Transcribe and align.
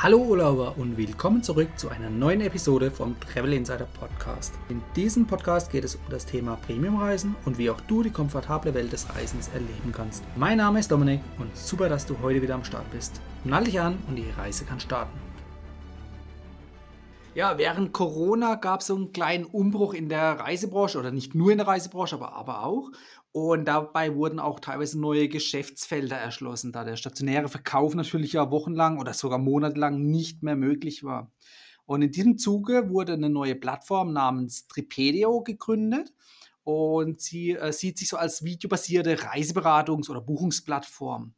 Hallo 0.00 0.18
Urlauber 0.18 0.74
und 0.78 0.96
willkommen 0.96 1.42
zurück 1.42 1.70
zu 1.76 1.88
einer 1.88 2.08
neuen 2.08 2.40
Episode 2.40 2.92
vom 2.92 3.18
Travel 3.18 3.52
Insider 3.52 3.88
Podcast. 3.98 4.54
In 4.68 4.80
diesem 4.94 5.26
Podcast 5.26 5.72
geht 5.72 5.82
es 5.82 5.96
um 5.96 6.02
das 6.08 6.24
Thema 6.24 6.54
Premiumreisen 6.54 7.34
und 7.44 7.58
wie 7.58 7.68
auch 7.68 7.80
du 7.80 8.04
die 8.04 8.12
komfortable 8.12 8.74
Welt 8.74 8.92
des 8.92 9.12
Reisens 9.12 9.48
erleben 9.48 9.90
kannst. 9.90 10.22
Mein 10.36 10.58
Name 10.58 10.78
ist 10.78 10.92
Dominik 10.92 11.20
und 11.40 11.56
super, 11.56 11.88
dass 11.88 12.06
du 12.06 12.16
heute 12.22 12.40
wieder 12.40 12.54
am 12.54 12.62
Start 12.62 12.88
bist. 12.92 13.20
Nall 13.42 13.64
dich 13.64 13.80
an 13.80 13.98
und 14.06 14.14
die 14.14 14.30
Reise 14.38 14.64
kann 14.64 14.78
starten. 14.78 15.18
Ja, 17.34 17.58
während 17.58 17.92
Corona 17.92 18.54
gab 18.54 18.82
es 18.82 18.86
so 18.86 18.94
einen 18.94 19.12
kleinen 19.12 19.46
Umbruch 19.46 19.94
in 19.94 20.08
der 20.08 20.38
Reisebranche 20.38 20.98
oder 20.98 21.10
nicht 21.10 21.34
nur 21.34 21.50
in 21.50 21.58
der 21.58 21.66
Reisebranche, 21.66 22.14
aber, 22.14 22.34
aber 22.34 22.64
auch. 22.64 22.92
Und 23.40 23.66
dabei 23.66 24.16
wurden 24.16 24.40
auch 24.40 24.58
teilweise 24.58 25.00
neue 25.00 25.28
Geschäftsfelder 25.28 26.16
erschlossen, 26.16 26.72
da 26.72 26.82
der 26.82 26.96
stationäre 26.96 27.48
Verkauf 27.48 27.94
natürlich 27.94 28.32
ja 28.32 28.50
wochenlang 28.50 28.98
oder 28.98 29.14
sogar 29.14 29.38
monatelang 29.38 30.02
nicht 30.02 30.42
mehr 30.42 30.56
möglich 30.56 31.04
war. 31.04 31.30
Und 31.86 32.02
in 32.02 32.10
diesem 32.10 32.36
Zuge 32.36 32.90
wurde 32.90 33.12
eine 33.12 33.30
neue 33.30 33.54
Plattform 33.54 34.12
namens 34.12 34.66
Tripedio 34.66 35.44
gegründet. 35.44 36.12
Und 36.64 37.20
sie 37.20 37.52
äh, 37.52 37.72
sieht 37.72 37.98
sich 37.98 38.08
so 38.08 38.16
als 38.16 38.42
videobasierte 38.42 39.14
Reiseberatungs- 39.14 40.10
oder 40.10 40.20
Buchungsplattform. 40.20 41.32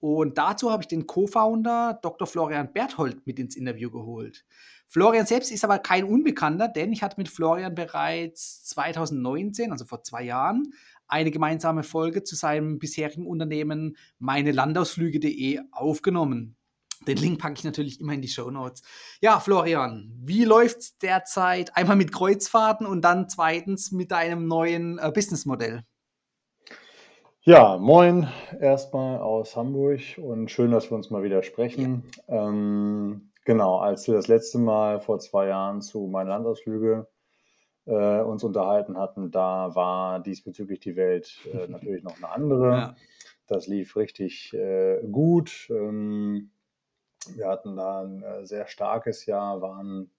Und 0.00 0.38
dazu 0.38 0.72
habe 0.72 0.82
ich 0.82 0.88
den 0.88 1.06
Co-Founder 1.06 2.00
Dr. 2.02 2.26
Florian 2.26 2.72
Berthold 2.72 3.24
mit 3.24 3.38
ins 3.38 3.56
Interview 3.56 3.90
geholt. 3.90 4.44
Florian 4.88 5.26
selbst 5.26 5.50
ist 5.50 5.64
aber 5.64 5.78
kein 5.78 6.04
Unbekannter, 6.04 6.68
denn 6.68 6.92
ich 6.92 7.02
hatte 7.02 7.16
mit 7.18 7.28
Florian 7.28 7.74
bereits 7.74 8.64
2019, 8.64 9.72
also 9.72 9.84
vor 9.84 10.04
zwei 10.04 10.22
Jahren, 10.22 10.72
eine 11.08 11.30
gemeinsame 11.30 11.82
Folge 11.82 12.22
zu 12.22 12.36
seinem 12.36 12.78
bisherigen 12.78 13.26
Unternehmen 13.26 13.96
meinelandausflüge.de 14.18 15.60
aufgenommen. 15.72 16.56
Den 17.06 17.18
Link 17.18 17.40
packe 17.40 17.54
ich 17.54 17.64
natürlich 17.64 18.00
immer 18.00 18.14
in 18.14 18.22
die 18.22 18.28
Show 18.28 18.50
Notes. 18.50 18.82
Ja, 19.20 19.38
Florian, 19.38 20.12
wie 20.22 20.44
läuft 20.44 20.78
es 20.78 20.98
derzeit? 20.98 21.76
Einmal 21.76 21.96
mit 21.96 22.12
Kreuzfahrten 22.12 22.86
und 22.86 23.02
dann 23.02 23.28
zweitens 23.28 23.92
mit 23.92 24.10
deinem 24.10 24.46
neuen 24.46 24.98
äh, 24.98 25.12
Businessmodell. 25.12 25.84
Ja, 27.42 27.78
moin 27.78 28.26
erstmal 28.58 29.20
aus 29.20 29.54
Hamburg 29.54 30.00
und 30.16 30.50
schön, 30.50 30.72
dass 30.72 30.90
wir 30.90 30.96
uns 30.96 31.10
mal 31.10 31.22
wieder 31.22 31.44
sprechen. 31.44 32.02
Ja. 32.26 32.48
Ähm, 32.48 33.30
genau, 33.44 33.78
als 33.78 34.08
wir 34.08 34.14
das 34.14 34.26
letzte 34.26 34.58
Mal 34.58 35.00
vor 35.00 35.20
zwei 35.20 35.46
Jahren 35.46 35.80
zu 35.80 36.08
meinen 36.08 36.26
Landausflüge 36.26 37.06
äh, 37.86 38.20
uns 38.20 38.44
unterhalten 38.44 38.98
hatten, 38.98 39.30
da 39.30 39.74
war 39.74 40.20
diesbezüglich 40.20 40.80
die 40.80 40.96
Welt 40.96 41.38
äh, 41.52 41.66
natürlich 41.68 42.02
noch 42.02 42.16
eine 42.16 42.28
andere. 42.30 42.70
Ja. 42.70 42.96
Das 43.46 43.66
lief 43.66 43.96
richtig 43.96 44.52
äh, 44.54 45.00
gut. 45.10 45.68
Ähm, 45.70 46.50
wir 47.34 47.48
hatten 47.48 47.76
da 47.76 48.02
ein 48.02 48.22
äh, 48.22 48.46
sehr 48.46 48.66
starkes 48.66 49.26
Jahr, 49.26 49.60
waren 49.60 50.10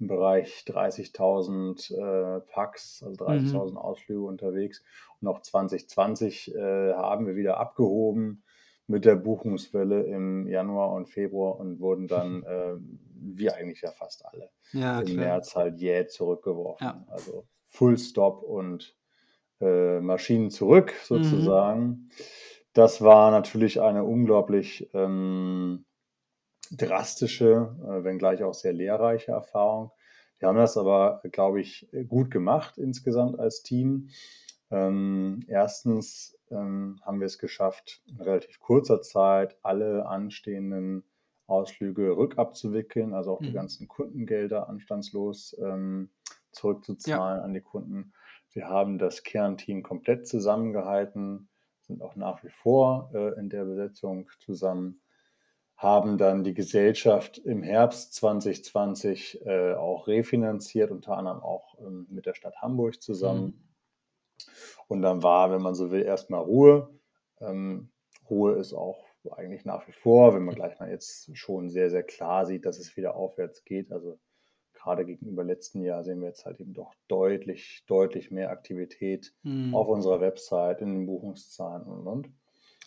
im 0.00 0.06
Bereich 0.06 0.64
30.000 0.66 1.94
äh, 1.94 2.40
Packs, 2.52 3.02
also 3.02 3.24
30.000 3.24 3.70
mhm. 3.72 3.78
Ausflüge 3.78 4.22
unterwegs. 4.22 4.84
Und 5.20 5.28
auch 5.28 5.40
2020 5.40 6.54
äh, 6.54 6.92
haben 6.94 7.26
wir 7.26 7.34
wieder 7.34 7.58
abgehoben 7.58 8.44
mit 8.86 9.04
der 9.04 9.16
Buchungswelle 9.16 10.04
im 10.04 10.46
Januar 10.46 10.92
und 10.92 11.08
Februar 11.08 11.58
und 11.58 11.80
wurden 11.80 12.06
dann, 12.06 12.42
äh, 12.44 12.76
wie 13.20 13.50
eigentlich 13.50 13.82
ja 13.82 13.90
fast 13.90 14.24
alle, 14.24 14.50
ja, 14.72 15.00
im 15.00 15.16
März 15.16 15.56
halt 15.56 15.80
jäh 15.80 16.06
zurückgeworfen. 16.06 16.86
Ja. 16.86 17.04
Also 17.08 17.46
Full 17.68 17.98
Stop 17.98 18.42
und 18.42 18.96
äh, 19.60 20.00
Maschinen 20.00 20.50
zurück 20.50 20.92
mhm. 20.92 21.04
sozusagen. 21.04 21.80
Mhm. 21.80 22.10
Das 22.72 23.02
war 23.02 23.30
natürlich 23.30 23.80
eine 23.80 24.04
unglaublich 24.04 24.88
ähm, 24.94 25.84
drastische, 26.70 27.76
äh, 27.82 28.04
wenngleich 28.04 28.42
auch 28.42 28.54
sehr 28.54 28.72
lehrreiche 28.72 29.32
Erfahrung. 29.32 29.90
Wir 30.38 30.48
haben 30.48 30.56
das 30.56 30.76
aber, 30.76 31.20
glaube 31.32 31.60
ich, 31.60 31.88
gut 32.06 32.30
gemacht 32.30 32.78
insgesamt 32.78 33.40
als 33.40 33.62
Team. 33.62 34.10
Ähm, 34.70 35.40
erstens 35.48 36.38
ähm, 36.50 37.00
haben 37.02 37.20
wir 37.20 37.26
es 37.26 37.38
geschafft, 37.38 38.02
in 38.06 38.20
relativ 38.20 38.60
kurzer 38.60 39.00
Zeit 39.00 39.56
alle 39.62 40.06
anstehenden 40.06 41.04
Ausflüge 41.48 42.16
rückabzuwickeln, 42.16 43.14
also 43.14 43.32
auch 43.32 43.40
die 43.40 43.50
mhm. 43.50 43.54
ganzen 43.54 43.88
Kundengelder 43.88 44.68
anstandslos 44.68 45.56
ähm, 45.60 46.10
zurückzuzahlen 46.52 47.38
ja. 47.38 47.44
an 47.44 47.54
die 47.54 47.60
Kunden. 47.60 48.12
Wir 48.52 48.68
haben 48.68 48.98
das 48.98 49.22
Kernteam 49.22 49.82
komplett 49.82 50.26
zusammengehalten, 50.26 51.48
sind 51.82 52.02
auch 52.02 52.16
nach 52.16 52.42
wie 52.44 52.50
vor 52.50 53.10
äh, 53.14 53.38
in 53.38 53.48
der 53.48 53.64
Besetzung 53.64 54.30
zusammen, 54.40 55.00
haben 55.76 56.18
dann 56.18 56.44
die 56.44 56.54
Gesellschaft 56.54 57.38
im 57.38 57.62
Herbst 57.62 58.14
2020 58.14 59.44
äh, 59.46 59.74
auch 59.74 60.06
refinanziert, 60.06 60.90
unter 60.90 61.16
anderem 61.16 61.40
auch 61.40 61.78
ähm, 61.80 62.06
mit 62.10 62.26
der 62.26 62.34
Stadt 62.34 62.60
Hamburg 62.62 63.02
zusammen. 63.02 63.44
Mhm 63.44 63.68
und 64.88 65.02
dann 65.02 65.22
war, 65.22 65.50
wenn 65.50 65.62
man 65.62 65.74
so 65.74 65.90
will, 65.90 66.02
erstmal 66.02 66.40
Ruhe. 66.40 66.88
Ähm, 67.40 67.90
Ruhe 68.28 68.54
ist 68.54 68.72
auch 68.72 69.04
eigentlich 69.32 69.64
nach 69.64 69.86
wie 69.88 69.92
vor, 69.92 70.34
wenn 70.34 70.44
man 70.44 70.54
gleich 70.54 70.78
mal 70.78 70.90
jetzt 70.90 71.36
schon 71.36 71.70
sehr, 71.70 71.90
sehr 71.90 72.02
klar 72.02 72.46
sieht, 72.46 72.66
dass 72.66 72.78
es 72.78 72.96
wieder 72.96 73.16
aufwärts 73.16 73.64
geht. 73.64 73.92
Also 73.92 74.18
gerade 74.74 75.04
gegenüber 75.04 75.44
letzten 75.44 75.82
Jahr 75.82 76.04
sehen 76.04 76.20
wir 76.20 76.28
jetzt 76.28 76.46
halt 76.46 76.60
eben 76.60 76.74
doch 76.74 76.94
deutlich, 77.08 77.84
deutlich 77.86 78.30
mehr 78.30 78.50
Aktivität 78.50 79.34
mhm. 79.42 79.74
auf 79.74 79.88
unserer 79.88 80.20
Website, 80.20 80.80
in 80.80 80.94
den 80.94 81.06
Buchungszahlen 81.06 81.82
und, 81.82 82.06
und. 82.06 82.28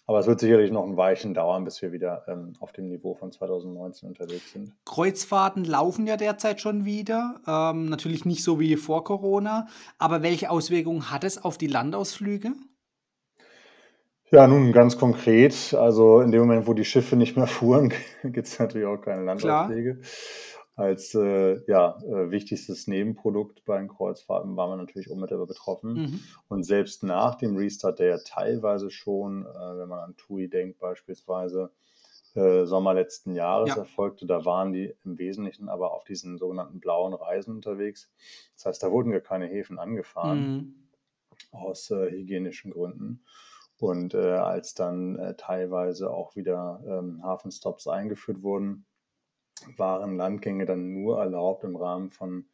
Aber 0.07 0.19
es 0.19 0.27
wird 0.27 0.39
sicherlich 0.39 0.71
noch 0.71 0.83
ein 0.83 0.97
Weilchen 0.97 1.33
dauern, 1.33 1.63
bis 1.63 1.81
wir 1.81 1.91
wieder 1.91 2.25
ähm, 2.27 2.53
auf 2.59 2.71
dem 2.71 2.87
Niveau 2.87 3.13
von 3.13 3.31
2019 3.31 4.09
unterwegs 4.09 4.51
sind. 4.51 4.73
Kreuzfahrten 4.83 5.63
laufen 5.63 6.07
ja 6.07 6.17
derzeit 6.17 6.59
schon 6.59 6.85
wieder. 6.85 7.39
Ähm, 7.47 7.85
natürlich 7.85 8.25
nicht 8.25 8.43
so 8.43 8.59
wie 8.59 8.75
vor 8.77 9.03
Corona. 9.03 9.67
Aber 9.99 10.23
welche 10.23 10.49
Auswirkungen 10.49 11.11
hat 11.11 11.23
es 11.23 11.43
auf 11.43 11.57
die 11.57 11.67
Landausflüge? 11.67 12.53
Ja, 14.31 14.47
nun 14.47 14.71
ganz 14.71 14.97
konkret. 14.97 15.73
Also 15.73 16.21
in 16.21 16.31
dem 16.31 16.41
Moment, 16.41 16.65
wo 16.65 16.73
die 16.73 16.85
Schiffe 16.85 17.17
nicht 17.17 17.35
mehr 17.35 17.47
fuhren, 17.47 17.93
gibt 18.23 18.47
es 18.47 18.57
natürlich 18.57 18.87
auch 18.87 19.01
keine 19.01 19.23
Landausflüge. 19.23 19.99
Als 20.77 21.13
äh, 21.13 21.61
ja, 21.67 21.97
äh, 22.01 22.31
wichtigstes 22.31 22.87
Nebenprodukt 22.87 23.65
bei 23.65 23.77
den 23.77 23.89
Kreuzfahrten 23.89 24.55
waren 24.55 24.69
wir 24.69 24.77
natürlich 24.77 25.11
unmittelbar 25.11 25.45
betroffen. 25.45 25.93
Mhm. 25.93 26.19
Und 26.47 26.63
selbst 26.63 27.03
nach 27.03 27.35
dem 27.35 27.57
Restart, 27.57 27.99
der 27.99 28.07
ja 28.07 28.17
teilweise 28.17 28.89
schon, 28.89 29.45
äh, 29.45 29.77
wenn 29.77 29.89
man 29.89 29.99
an 29.99 30.15
TUI 30.15 30.47
denkt 30.47 30.79
beispielsweise, 30.79 31.71
äh, 32.33 32.65
Sommer 32.65 32.93
letzten 32.93 33.35
Jahres 33.35 33.71
ja. 33.71 33.75
erfolgte, 33.75 34.25
da 34.25 34.45
waren 34.45 34.71
die 34.71 34.95
im 35.03 35.19
Wesentlichen 35.19 35.67
aber 35.67 35.91
auf 35.93 36.05
diesen 36.05 36.37
sogenannten 36.37 36.79
blauen 36.79 37.13
Reisen 37.13 37.53
unterwegs. 37.53 38.09
Das 38.55 38.65
heißt, 38.65 38.83
da 38.83 38.91
wurden 38.91 39.11
gar 39.11 39.19
keine 39.19 39.47
Häfen 39.47 39.77
angefahren 39.77 40.39
mhm. 40.39 40.75
aus 41.51 41.91
äh, 41.91 42.09
hygienischen 42.09 42.71
Gründen. 42.71 43.25
Und 43.81 44.13
äh, 44.13 44.33
als 44.33 44.75
dann 44.75 45.33
teilweise 45.37 46.11
auch 46.11 46.35
wieder 46.35 46.83
ähm, 46.85 47.23
Hafenstops 47.23 47.87
eingeführt 47.87 48.43
wurden, 48.43 48.85
waren 49.75 50.17
Landgänge 50.17 50.65
dann 50.65 50.93
nur 50.93 51.17
erlaubt 51.17 51.63
im 51.63 51.75
Rahmen 51.75 52.11
von 52.11 52.45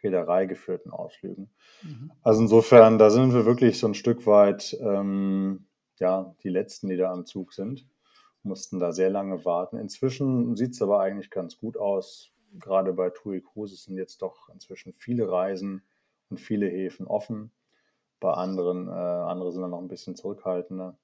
Reederei 0.00 0.46
geführten 0.46 0.90
Ausflügen. 0.90 1.50
Mhm. 1.82 2.12
Also 2.22 2.42
insofern, 2.42 2.98
da 2.98 3.10
sind 3.10 3.34
wir 3.34 3.46
wirklich 3.46 3.80
so 3.80 3.88
ein 3.88 3.94
Stück 3.94 4.26
weit, 4.26 4.76
ähm, 4.80 5.66
ja, 5.96 6.36
die 6.44 6.50
Letzten, 6.50 6.88
die 6.88 6.96
da 6.96 7.12
am 7.12 7.26
Zug 7.26 7.52
sind, 7.52 7.84
mussten 8.44 8.78
da 8.78 8.92
sehr 8.92 9.10
lange 9.10 9.44
warten. 9.44 9.78
Inzwischen 9.78 10.54
sieht 10.54 10.74
es 10.74 10.82
aber 10.82 11.00
eigentlich 11.00 11.30
ganz 11.30 11.58
gut 11.58 11.76
aus. 11.76 12.30
Gerade 12.60 12.92
bei 12.92 13.10
TUI 13.10 13.40
Cruises 13.40 13.84
sind 13.84 13.98
jetzt 13.98 14.22
doch 14.22 14.48
inzwischen 14.50 14.94
viele 14.94 15.28
Reisen 15.28 15.82
und 16.30 16.38
viele 16.38 16.68
Häfen 16.68 17.08
offen. 17.08 17.50
Bei 18.20 18.32
anderen, 18.32 18.88
äh, 18.88 18.92
andere 18.92 19.52
sind 19.52 19.62
dann 19.62 19.70
noch 19.70 19.80
ein 19.80 19.88
bisschen 19.88 20.16
zurückhaltender. 20.16 20.98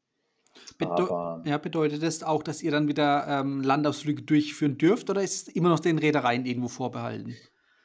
Bedeu 0.79 1.41
ja, 1.45 1.59
bedeutet 1.59 2.03
das 2.03 2.23
auch, 2.23 2.43
dass 2.43 2.63
ihr 2.63 2.71
dann 2.71 2.89
wieder 2.89 3.27
ähm, 3.27 3.63
Landausflüge 3.63 4.23
durchführen 4.23 4.77
dürft 4.77 5.09
oder 5.09 5.23
ist 5.23 5.49
es 5.49 5.55
immer 5.55 5.71
noch 5.71 5.81
den 5.81 5.99
Reedereien 5.99 6.45
irgendwo 6.45 6.69
vorbehalten? 6.69 7.35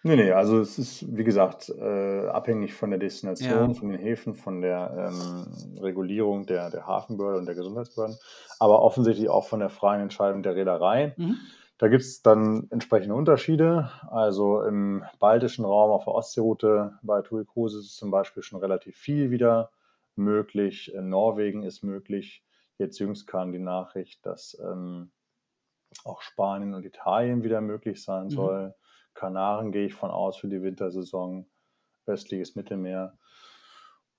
Nee, 0.03 0.15
nee, 0.15 0.31
also 0.31 0.59
es 0.59 0.77
ist, 0.77 1.17
wie 1.17 1.23
gesagt, 1.23 1.69
äh, 1.69 2.27
abhängig 2.27 2.73
von 2.73 2.91
der 2.91 2.99
Destination, 2.99 3.69
ja. 3.69 3.73
von 3.73 3.89
den 3.89 3.99
Häfen, 3.99 4.35
von 4.35 4.61
der 4.61 5.11
ähm, 5.11 5.77
Regulierung 5.81 6.45
der, 6.45 6.69
der 6.69 6.85
Hafenbehörde 6.85 7.39
und 7.39 7.45
der 7.45 7.55
Gesundheitsbehörden, 7.55 8.17
aber 8.59 8.81
offensichtlich 8.81 9.27
auch 9.27 9.47
von 9.47 9.59
der 9.59 9.69
freien 9.69 10.01
Entscheidung 10.01 10.43
der 10.43 10.55
Reederei. 10.55 11.13
Mhm. 11.17 11.37
Da 11.77 11.89
gibt 11.89 12.01
es 12.01 12.23
dann 12.23 12.67
entsprechende 12.71 13.13
Unterschiede. 13.13 13.91
Also 14.09 14.63
im 14.63 15.03
baltischen 15.19 15.63
Raum 15.63 15.91
auf 15.91 16.05
der 16.05 16.13
Ostseeroute 16.15 16.97
bei 17.03 17.21
TUI 17.21 17.45
Cruises 17.45 17.85
ist 17.85 17.97
zum 17.97 18.09
Beispiel 18.09 18.41
schon 18.41 18.59
relativ 18.59 18.97
viel 18.97 19.29
wieder 19.29 19.71
möglich. 20.15 20.93
In 20.93 21.09
Norwegen 21.09 21.63
ist 21.63 21.83
möglich. 21.83 22.43
Jetzt 22.79 22.99
jüngst 22.99 23.27
kam 23.27 23.51
die 23.51 23.59
Nachricht, 23.59 24.25
dass 24.25 24.57
ähm, 24.59 25.11
auch 26.03 26.21
Spanien 26.21 26.73
und 26.73 26.85
Italien 26.85 27.43
wieder 27.43 27.61
möglich 27.61 28.03
sein 28.03 28.25
mhm. 28.25 28.31
soll. 28.31 28.75
Kanaren 29.13 29.71
gehe 29.71 29.85
ich 29.85 29.93
von 29.93 30.11
aus 30.11 30.37
für 30.37 30.47
die 30.47 30.61
Wintersaison, 30.61 31.47
östliches 32.07 32.55
Mittelmeer. 32.55 33.17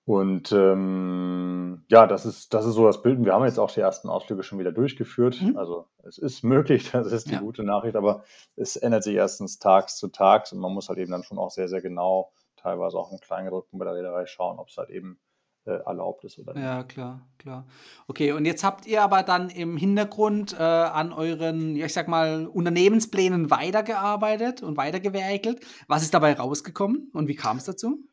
Und 0.08 0.52
ähm, 0.52 1.84
ja, 1.88 2.06
das 2.06 2.24
ist, 2.24 2.54
das 2.54 2.64
ist 2.64 2.76
so 2.76 2.86
das 2.86 3.02
Bild. 3.02 3.22
Wir 3.22 3.34
haben 3.34 3.44
jetzt 3.44 3.58
auch 3.58 3.70
die 3.70 3.80
ersten 3.80 4.08
Ausflüge 4.08 4.42
schon 4.42 4.58
wieder 4.58 4.72
durchgeführt. 4.72 5.38
Mhm. 5.42 5.58
Also 5.58 5.84
es 6.02 6.16
ist 6.16 6.42
möglich, 6.42 6.90
das 6.92 7.12
ist 7.12 7.28
die 7.28 7.34
Ja. 7.34 7.40
gute 7.40 7.62
Nachricht, 7.62 7.94
aber 7.94 8.24
es 8.56 8.76
ändert 8.76 9.04
sich 9.04 9.14
erstens 9.14 9.58
tags 9.58 9.98
zu 9.98 10.08
tags 10.08 10.50
und 10.54 10.60
man 10.60 10.72
muss 10.72 10.88
halt 10.88 10.98
eben 10.98 11.12
dann 11.12 11.24
schon 11.24 11.36
auch 11.38 11.50
sehr, 11.50 11.68
sehr 11.68 11.82
genau, 11.82 12.32
teilweise 12.56 12.96
auch 12.96 13.12
im 13.12 13.18
Kleingedruckten 13.20 13.78
bei 13.78 13.84
der 13.84 13.96
Reederei 13.96 14.24
schauen, 14.24 14.58
ob 14.58 14.68
es 14.68 14.78
halt 14.78 14.88
eben 14.88 15.20
äh, 15.66 15.72
erlaubt 15.72 16.24
ist 16.24 16.38
oder 16.38 16.54
nicht. 16.54 16.64
Ja, 16.64 16.84
klar, 16.84 17.28
klar. 17.36 17.66
Okay, 18.06 18.32
und 18.32 18.46
jetzt 18.46 18.64
habt 18.64 18.86
ihr 18.86 19.02
aber 19.02 19.22
dann 19.22 19.50
im 19.50 19.76
Hintergrund 19.76 20.54
äh, 20.58 20.62
an 20.62 21.12
euren, 21.12 21.76
ja, 21.76 21.84
ich 21.84 21.92
sag 21.92 22.08
mal, 22.08 22.46
Unternehmensplänen 22.46 23.50
weitergearbeitet 23.50 24.62
und 24.62 24.78
weitergewerkelt. 24.78 25.60
Was 25.86 26.00
ist 26.00 26.14
dabei 26.14 26.32
rausgekommen 26.32 27.10
und 27.12 27.28
wie 27.28 27.36
kam 27.36 27.58
es 27.58 27.64
dazu? 27.64 28.07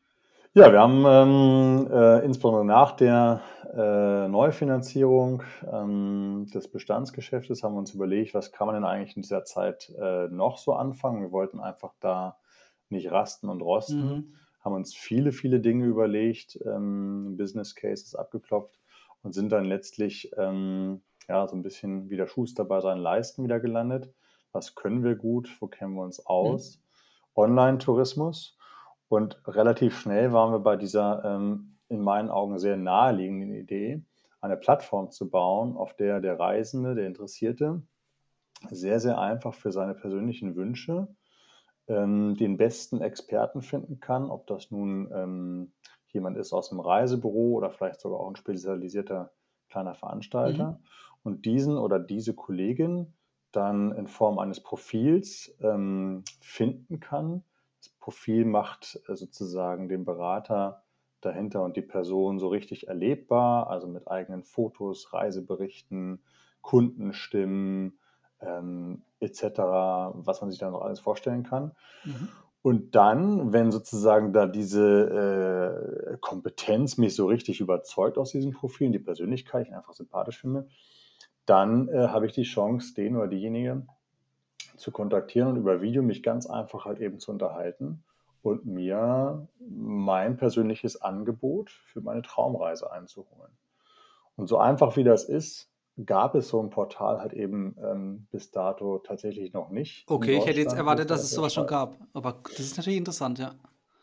Ja, 0.56 0.72
wir 0.72 0.80
haben 0.80 1.04
ähm, 1.06 1.86
äh, 1.92 2.24
insbesondere 2.24 2.64
nach 2.64 2.92
der 2.92 3.42
äh, 3.74 4.26
Neufinanzierung 4.26 5.42
ähm, 5.70 6.46
des 6.54 6.68
Bestandsgeschäftes 6.68 7.62
haben 7.62 7.74
wir 7.74 7.78
uns 7.80 7.92
überlegt, 7.92 8.32
was 8.32 8.52
kann 8.52 8.66
man 8.66 8.74
denn 8.74 8.84
eigentlich 8.86 9.16
in 9.16 9.20
dieser 9.20 9.44
Zeit 9.44 9.92
äh, 10.00 10.28
noch 10.28 10.56
so 10.56 10.72
anfangen. 10.72 11.20
Wir 11.20 11.30
wollten 11.30 11.60
einfach 11.60 11.92
da 12.00 12.38
nicht 12.88 13.10
rasten 13.10 13.50
und 13.50 13.60
rosten, 13.60 13.98
Mhm. 13.98 14.34
haben 14.60 14.74
uns 14.74 14.94
viele, 14.94 15.32
viele 15.32 15.60
Dinge 15.60 15.84
überlegt, 15.84 16.58
ähm, 16.64 17.36
Business 17.36 17.74
Cases 17.74 18.14
abgeklopft 18.14 18.80
und 19.22 19.34
sind 19.34 19.52
dann 19.52 19.66
letztlich 19.66 20.30
ähm, 20.38 21.02
ja, 21.28 21.46
so 21.46 21.54
ein 21.54 21.62
bisschen 21.62 22.08
wie 22.08 22.16
der 22.16 22.28
Schuster 22.28 22.64
bei 22.64 22.80
seinen 22.80 23.02
Leisten 23.02 23.44
wieder 23.44 23.60
gelandet. 23.60 24.10
Was 24.52 24.74
können 24.74 25.04
wir 25.04 25.16
gut? 25.16 25.54
Wo 25.60 25.66
kennen 25.66 25.92
wir 25.96 26.02
uns 26.02 26.24
aus? 26.24 26.80
Online-Tourismus. 27.34 28.56
Und 29.08 29.40
relativ 29.46 29.98
schnell 29.98 30.32
waren 30.32 30.52
wir 30.52 30.58
bei 30.58 30.76
dieser 30.76 31.24
ähm, 31.24 31.76
in 31.88 32.00
meinen 32.00 32.30
Augen 32.30 32.58
sehr 32.58 32.76
naheliegenden 32.76 33.54
Idee, 33.54 34.02
eine 34.40 34.56
Plattform 34.56 35.10
zu 35.10 35.30
bauen, 35.30 35.76
auf 35.76 35.94
der 35.94 36.20
der 36.20 36.38
Reisende, 36.38 36.94
der 36.94 37.06
Interessierte, 37.06 37.82
sehr, 38.70 39.00
sehr 39.00 39.18
einfach 39.18 39.54
für 39.54 39.70
seine 39.70 39.94
persönlichen 39.94 40.56
Wünsche 40.56 41.08
ähm, 41.88 42.36
den 42.36 42.56
besten 42.56 43.00
Experten 43.00 43.62
finden 43.62 44.00
kann, 44.00 44.30
ob 44.30 44.46
das 44.46 44.70
nun 44.70 45.10
ähm, 45.12 45.72
jemand 46.08 46.36
ist 46.36 46.52
aus 46.52 46.70
dem 46.70 46.80
Reisebüro 46.80 47.54
oder 47.56 47.70
vielleicht 47.70 48.00
sogar 48.00 48.20
auch 48.20 48.28
ein 48.28 48.36
spezialisierter 48.36 49.32
kleiner 49.68 49.94
Veranstalter. 49.94 50.72
Mhm. 50.72 50.86
Und 51.22 51.44
diesen 51.44 51.76
oder 51.76 51.98
diese 51.98 52.34
Kollegin 52.34 53.12
dann 53.52 53.92
in 53.92 54.06
Form 54.06 54.38
eines 54.38 54.60
Profils 54.60 55.54
ähm, 55.60 56.24
finden 56.40 57.00
kann. 57.00 57.42
Profil 58.00 58.44
macht 58.44 59.00
äh, 59.08 59.16
sozusagen 59.16 59.88
den 59.88 60.04
Berater 60.04 60.82
dahinter 61.20 61.62
und 61.62 61.76
die 61.76 61.82
Person 61.82 62.38
so 62.38 62.48
richtig 62.48 62.88
erlebbar, 62.88 63.68
also 63.68 63.86
mit 63.86 64.08
eigenen 64.08 64.44
Fotos, 64.44 65.12
Reiseberichten, 65.12 66.22
Kundenstimmen 66.60 67.98
ähm, 68.40 69.02
etc., 69.20 69.42
was 70.14 70.40
man 70.40 70.50
sich 70.50 70.58
da 70.58 70.70
noch 70.70 70.82
alles 70.82 71.00
vorstellen 71.00 71.42
kann. 71.42 71.72
Mhm. 72.04 72.28
Und 72.62 72.96
dann, 72.96 73.52
wenn 73.52 73.70
sozusagen 73.70 74.32
da 74.32 74.46
diese 74.46 76.12
äh, 76.12 76.16
Kompetenz 76.20 76.98
mich 76.98 77.14
so 77.14 77.26
richtig 77.26 77.60
überzeugt 77.60 78.18
aus 78.18 78.32
diesem 78.32 78.52
Profil, 78.52 78.90
die 78.90 78.98
Persönlichkeit 78.98 79.68
ich 79.68 79.74
einfach 79.74 79.92
sympathisch 79.92 80.40
finde, 80.40 80.68
dann 81.44 81.88
äh, 81.88 82.08
habe 82.08 82.26
ich 82.26 82.32
die 82.32 82.42
Chance, 82.42 82.92
den 82.94 83.16
oder 83.16 83.28
diejenige 83.28 83.86
zu 84.76 84.90
kontaktieren 84.90 85.48
und 85.48 85.56
über 85.56 85.80
Video 85.80 86.02
mich 86.02 86.22
ganz 86.22 86.46
einfach 86.46 86.84
halt 86.84 87.00
eben 87.00 87.18
zu 87.18 87.30
unterhalten 87.30 88.04
und 88.42 88.64
mir 88.64 89.48
mein 89.58 90.36
persönliches 90.36 91.00
Angebot 91.02 91.70
für 91.70 92.00
meine 92.00 92.22
Traumreise 92.22 92.90
einzuholen. 92.92 93.50
Und 94.36 94.48
so 94.48 94.58
einfach 94.58 94.96
wie 94.96 95.04
das 95.04 95.24
ist, 95.24 95.70
gab 96.04 96.34
es 96.34 96.48
so 96.48 96.60
ein 96.60 96.70
Portal 96.70 97.20
halt 97.20 97.32
eben 97.32 97.74
ähm, 97.82 98.26
bis 98.30 98.50
dato 98.50 98.98
tatsächlich 98.98 99.52
noch 99.52 99.70
nicht. 99.70 100.08
Okay, 100.08 100.36
ich 100.36 100.46
hätte 100.46 100.60
jetzt 100.60 100.76
erwartet, 100.76 101.10
dass 101.10 101.22
es 101.22 101.30
sowas 101.30 101.54
schon 101.54 101.66
gab. 101.66 101.96
Aber 102.12 102.36
das 102.44 102.60
ist 102.60 102.76
natürlich 102.76 102.98
interessant, 102.98 103.38
ja. 103.38 103.54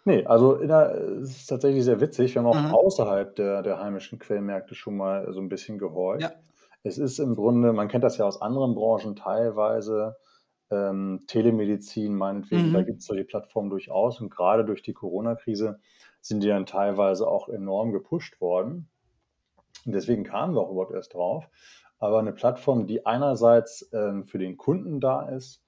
Nee, 0.05 0.25
also 0.25 0.55
der, 0.55 0.95
es 1.21 1.29
ist 1.29 1.47
tatsächlich 1.47 1.83
sehr 1.83 2.01
witzig. 2.01 2.35
Wir 2.35 2.41
haben 2.41 2.47
auch 2.49 2.55
Aha. 2.55 2.71
außerhalb 2.71 3.35
der, 3.35 3.61
der 3.61 3.79
heimischen 3.79 4.19
Quellmärkte 4.19 4.75
schon 4.75 4.97
mal 4.97 5.31
so 5.31 5.39
ein 5.39 5.49
bisschen 5.49 5.77
gehorcht. 5.77 6.23
Ja. 6.23 6.31
Es 6.81 6.97
ist 6.97 7.19
im 7.19 7.35
Grunde, 7.35 7.71
man 7.71 7.87
kennt 7.87 8.03
das 8.03 8.17
ja 8.17 8.25
aus 8.25 8.41
anderen 8.41 8.75
Branchen 8.75 9.15
teilweise, 9.15 10.17
ähm, 10.73 11.21
Telemedizin 11.27 12.15
meinetwegen, 12.15 12.73
da 12.73 12.81
Mhm. 12.81 12.83
gibt 12.83 12.99
es 12.99 13.05
solche 13.05 13.25
Plattformen 13.25 13.69
durchaus 13.69 14.19
und 14.21 14.29
gerade 14.29 14.65
durch 14.65 14.81
die 14.81 14.93
Corona-Krise 14.93 15.79
sind 16.21 16.41
die 16.43 16.47
dann 16.47 16.65
teilweise 16.65 17.27
auch 17.27 17.49
enorm 17.49 17.91
gepusht 17.91 18.41
worden. 18.41 18.89
Und 19.85 19.93
deswegen 19.93 20.23
kamen 20.23 20.55
wir 20.55 20.61
auch 20.61 20.71
überhaupt 20.71 20.93
erst 20.93 21.13
drauf. 21.13 21.49
Aber 21.99 22.19
eine 22.19 22.33
Plattform, 22.33 22.87
die 22.87 23.05
einerseits 23.05 23.89
ähm, 23.93 24.25
für 24.25 24.37
den 24.39 24.57
Kunden 24.57 24.99
da 24.99 25.29
ist, 25.29 25.63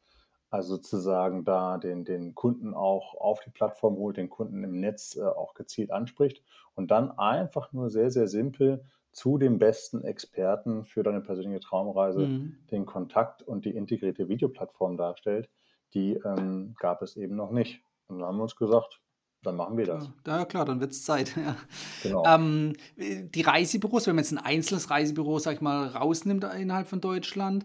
also 0.49 0.75
sozusagen 0.75 1.43
da 1.45 1.77
den, 1.77 2.05
den 2.05 2.35
Kunden 2.35 2.73
auch 2.73 3.15
auf 3.15 3.39
die 3.41 3.49
Plattform 3.51 3.95
holt, 3.97 4.17
den 4.17 4.29
Kunden 4.29 4.63
im 4.63 4.79
Netz 4.79 5.15
äh, 5.15 5.23
auch 5.23 5.53
gezielt 5.53 5.91
anspricht 5.91 6.43
und 6.75 6.91
dann 6.91 7.11
einfach 7.11 7.71
nur 7.73 7.89
sehr, 7.89 8.11
sehr 8.11 8.27
simpel 8.27 8.85
zu 9.15 9.37
dem 9.37 9.59
besten 9.59 10.03
Experten 10.03 10.83
für 10.83 11.01
deine 11.01 11.21
persönliche 11.21 11.61
Traumreise 11.61 12.27
Mhm. 12.27 12.57
den 12.69 12.85
Kontakt 12.85 13.41
und 13.41 13.63
die 13.63 13.71
integrierte 13.71 14.27
Videoplattform 14.27 14.97
darstellt, 14.97 15.49
die 15.93 16.19
ähm, 16.25 16.75
gab 16.77 17.01
es 17.01 17.15
eben 17.15 17.35
noch 17.37 17.51
nicht. 17.51 17.81
Und 18.07 18.19
dann 18.19 18.27
haben 18.27 18.37
wir 18.37 18.43
uns 18.43 18.57
gesagt, 18.57 19.01
dann 19.41 19.55
machen 19.55 19.77
wir 19.77 19.85
das. 19.85 20.09
Klar. 20.23 20.39
Ja, 20.39 20.45
klar, 20.45 20.65
dann 20.65 20.81
wird 20.81 20.91
es 20.91 21.05
Zeit. 21.05 21.33
Ja. 21.37 21.55
Genau. 22.03 22.25
Ähm, 22.25 22.73
äh, 22.97 23.23
die 23.23 23.41
Reisebüros, 23.41 24.05
wenn 24.05 24.15
man 24.15 24.23
jetzt 24.25 24.33
ein 24.33 24.37
einzelnes 24.37 24.89
Reisebüro, 24.89 25.39
sag 25.39 25.53
ich 25.53 25.61
mal, 25.61 25.87
rausnimmt 25.87 26.43
innerhalb 26.43 26.87
von 26.87 26.99
Deutschland, 26.99 27.63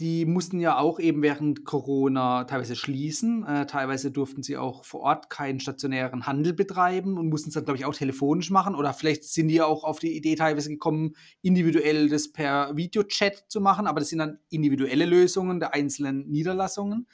die 0.00 0.24
mussten 0.24 0.60
ja 0.60 0.78
auch 0.78 0.98
eben 0.98 1.20
während 1.20 1.66
Corona 1.66 2.44
teilweise 2.44 2.74
schließen. 2.74 3.44
Äh, 3.44 3.66
teilweise 3.66 4.10
durften 4.10 4.42
sie 4.42 4.56
auch 4.56 4.84
vor 4.86 5.00
Ort 5.00 5.28
keinen 5.28 5.60
stationären 5.60 6.26
Handel 6.26 6.54
betreiben 6.54 7.18
und 7.18 7.28
mussten 7.28 7.50
es 7.50 7.54
dann, 7.54 7.66
glaube 7.66 7.76
ich, 7.76 7.84
auch 7.84 7.94
telefonisch 7.94 8.50
machen. 8.50 8.74
Oder 8.74 8.94
vielleicht 8.94 9.24
sind 9.24 9.48
die 9.48 9.60
auch 9.60 9.84
auf 9.84 9.98
die 9.98 10.16
Idee 10.16 10.36
teilweise 10.36 10.70
gekommen, 10.70 11.16
individuell 11.42 12.08
das 12.08 12.32
per 12.32 12.74
Videochat 12.74 13.44
zu 13.48 13.60
machen. 13.60 13.86
Aber 13.86 14.00
das 14.00 14.08
sind 14.08 14.20
dann 14.20 14.38
individuelle 14.48 15.04
Lösungen 15.04 15.60
der 15.60 15.74
einzelnen 15.74 16.26
Niederlassungen. 16.30 17.06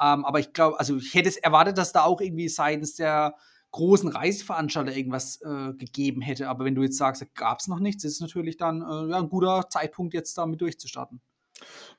Ähm, 0.00 0.24
aber 0.24 0.38
ich 0.38 0.52
glaube, 0.52 0.78
also 0.78 0.96
ich 0.96 1.14
hätte 1.14 1.28
es 1.28 1.38
erwartet, 1.38 1.76
dass 1.76 1.92
da 1.92 2.04
auch 2.04 2.20
irgendwie 2.20 2.48
seitens 2.48 2.94
der 2.94 3.34
großen 3.72 4.08
Reiseveranstalter 4.10 4.96
irgendwas 4.96 5.40
äh, 5.42 5.74
gegeben 5.74 6.20
hätte. 6.20 6.48
Aber 6.48 6.64
wenn 6.64 6.76
du 6.76 6.82
jetzt 6.82 6.98
sagst, 6.98 7.24
gab 7.34 7.58
es 7.58 7.66
noch 7.66 7.80
nichts, 7.80 8.04
ist 8.04 8.12
es 8.12 8.20
natürlich 8.20 8.56
dann 8.56 8.80
äh, 8.80 9.10
ja, 9.10 9.18
ein 9.18 9.28
guter 9.28 9.68
Zeitpunkt, 9.68 10.14
jetzt 10.14 10.38
damit 10.38 10.60
durchzustarten. 10.60 11.20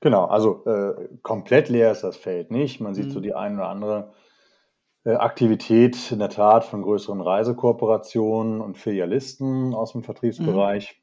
Genau, 0.02 0.26
also 0.26 0.66
äh, 0.66 1.10
komplett 1.22 1.70
leer 1.70 1.92
ist 1.92 2.04
das 2.04 2.18
Feld 2.18 2.52
nicht. 2.52 2.80
Man 2.80 2.94
sieht 2.94 3.12
so 3.12 3.20
Mhm. 3.20 3.24
die 3.24 3.34
eine 3.36 3.56
oder 3.56 3.70
andere 3.70 4.14
äh, 5.06 5.14
Aktivität 5.16 6.12
in 6.12 6.20
der 6.20 6.30
Tat 6.30 6.66
von 6.66 6.82
größeren 6.84 7.22
Reisekooperationen 7.22 8.62
und 8.62 8.78
Filialisten 8.78 9.74
aus 9.74 9.92
dem 9.94 10.02
Mhm. 10.02 10.06
Vertriebsbereich. 10.06 11.02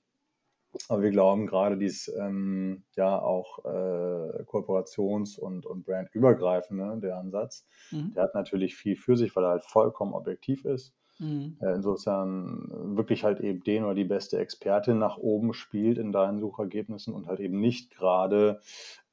Aber 0.88 1.02
wir 1.02 1.10
glauben 1.10 1.46
gerade 1.46 1.78
dies 1.78 2.08
ähm, 2.18 2.84
ja 2.96 3.18
auch 3.20 3.64
äh, 3.64 4.44
kooperations- 4.44 5.38
und, 5.38 5.66
und 5.66 5.84
brandübergreifende, 5.86 6.98
der 7.00 7.16
Ansatz, 7.18 7.66
Mhm. 7.90 8.12
der 8.14 8.24
hat 8.24 8.34
natürlich 8.34 8.76
viel 8.76 8.96
für 8.96 9.16
sich, 9.16 9.34
weil 9.36 9.44
er 9.44 9.50
halt 9.50 9.64
vollkommen 9.64 10.12
objektiv 10.14 10.64
ist. 10.66 10.94
Mhm. 11.18 11.56
Äh, 11.60 11.74
insofern 11.74 12.68
wirklich 12.96 13.24
halt 13.24 13.40
eben 13.40 13.62
den 13.64 13.84
oder 13.84 13.94
die 13.94 14.04
beste 14.04 14.38
Expertin 14.38 14.98
nach 14.98 15.16
oben 15.16 15.54
spielt 15.54 15.98
in 15.98 16.12
deinen 16.12 16.38
Suchergebnissen 16.40 17.14
und 17.14 17.26
halt 17.28 17.40
eben 17.40 17.60
nicht 17.60 17.90
gerade 17.90 18.60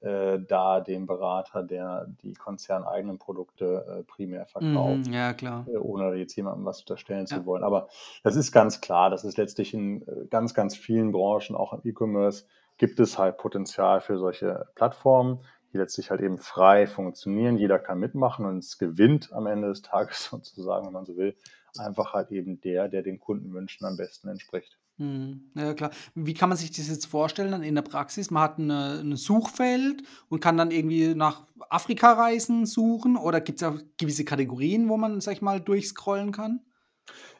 äh, 0.02 0.40
da 0.40 0.82
den 0.82 1.06
Berater, 1.06 1.64
der 1.64 2.08
die 2.22 2.34
konzerneigenen 2.34 3.18
Produkte 3.18 3.86
äh, 4.00 4.04
primär 4.04 4.46
verkauft, 4.46 5.08
Mhm. 5.08 5.14
Ja, 5.14 5.34
klar. 5.34 5.66
äh, 5.66 5.78
ohne 5.78 6.16
jetzt 6.16 6.36
jemandem 6.36 6.66
was 6.66 6.82
unterstellen 6.82 7.28
zu 7.28 7.36
Ja. 7.38 7.46
wollen. 7.46 7.64
Aber 7.64 7.88
das 8.24 8.36
ist 8.36 8.52
ganz 8.52 8.82
klar, 8.82 9.10
das 9.10 9.24
ist 9.24 9.38
letztlich 9.38 9.74
in 9.74 10.02
äh, 10.08 10.26
ganz, 10.30 10.54
ganz 10.54 10.76
vielen 10.76 11.12
Branchen, 11.14 11.56
auch 11.56 11.74
im 11.74 11.82
E-Commerce, 11.86 12.46
gibt 12.78 13.00
es 13.00 13.18
halt 13.18 13.38
Potenzial 13.38 14.02
für 14.02 14.18
solche 14.18 14.66
Plattformen, 14.76 15.40
die 15.72 15.78
letztlich 15.78 16.12
halt 16.12 16.22
eben 16.22 16.38
frei 16.38 16.88
funktionieren. 16.88 17.58
Jeder 17.58 17.80
kann 17.80 18.00
mitmachen 18.00 18.46
und 18.46 18.58
es 18.60 18.78
gewinnt 18.78 19.32
am 19.32 19.48
Ende 19.48 19.70
des 19.70 19.82
Tages 19.82 20.26
sozusagen, 20.32 20.86
wenn 20.88 20.94
man 20.94 21.06
so 21.06 21.16
will, 21.16 21.36
einfach 21.78 22.14
halt 22.14 22.32
eben 22.32 22.62
der, 22.62 22.88
der 22.88 23.02
den 23.04 23.20
Kundenwünschen 23.20 23.86
am 23.86 23.98
besten 23.98 24.30
entspricht. 24.30 24.78
Mhm. 24.98 25.50
Ja, 25.56 25.74
klar. 25.74 25.90
Wie 26.14 26.36
kann 26.36 26.50
man 26.50 26.58
sich 26.58 26.72
das 26.72 26.88
jetzt 26.88 27.08
vorstellen 27.08 27.52
dann 27.52 27.64
in 27.64 27.74
der 27.76 27.82
Praxis? 27.82 28.30
Man 28.30 28.44
hat 28.44 28.60
eine, 28.60 29.00
ein 29.02 29.16
Suchfeld 29.16 30.04
und 30.30 30.40
kann 30.40 30.56
dann 30.58 30.70
irgendwie 30.72 31.16
nach 31.16 31.48
Afrika-Reisen 31.70 32.66
suchen 32.68 33.18
oder 33.18 33.42
gibt 33.42 33.62
es 33.62 33.68
auch 33.68 33.76
gewisse 33.98 34.24
Kategorien, 34.26 34.88
wo 34.90 34.98
man, 34.98 35.20
sag 35.22 35.34
ich 35.34 35.42
mal, 35.42 35.60
durchscrollen 35.60 36.32
kann? 36.32 36.62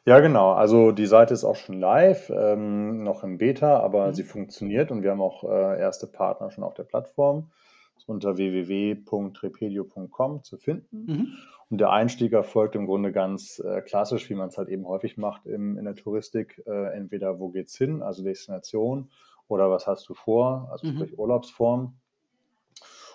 Ja, 0.04 0.20
genau. 0.20 0.52
Also 0.52 0.92
die 0.92 1.06
Seite 1.06 1.32
ist 1.32 1.44
auch 1.44 1.56
schon 1.56 1.80
live, 1.80 2.28
ähm, 2.28 3.02
noch 3.04 3.24
im 3.24 3.38
Beta, 3.38 3.80
aber 3.80 4.12
sie 4.12 4.24
Mhm. 4.24 4.28
funktioniert 4.28 4.90
und 4.90 5.02
wir 5.02 5.12
haben 5.12 5.22
auch 5.22 5.44
äh, 5.44 5.80
erste 5.80 6.06
Partner 6.06 6.50
schon 6.50 6.64
auf 6.64 6.74
der 6.74 6.82
Plattform. 6.84 7.50
ist 7.96 8.06
unter 8.08 8.36
www.repedio.com 8.36 10.42
zu 10.42 10.58
finden. 10.58 11.04
Mhm. 11.06 11.28
Und 11.70 11.78
der 11.78 11.90
Einstieg 11.90 12.32
erfolgt 12.32 12.76
im 12.76 12.86
Grunde 12.86 13.10
ganz 13.12 13.58
äh, 13.58 13.80
klassisch, 13.80 14.28
wie 14.30 14.34
man 14.34 14.48
es 14.48 14.58
halt 14.58 14.68
eben 14.68 14.86
häufig 14.86 15.16
macht 15.16 15.46
im, 15.46 15.78
in 15.78 15.84
der 15.84 15.94
Touristik. 15.94 16.62
Äh, 16.66 16.94
entweder 16.94 17.38
wo 17.38 17.48
geht's 17.48 17.76
hin, 17.76 18.02
also 18.02 18.22
Destination, 18.22 19.10
oder 19.48 19.70
was 19.70 19.86
hast 19.86 20.08
du 20.08 20.14
vor, 20.14 20.68
also 20.70 20.86
Mhm. 20.86 20.92
sprich 20.92 21.18
Urlaubsform. 21.18 21.94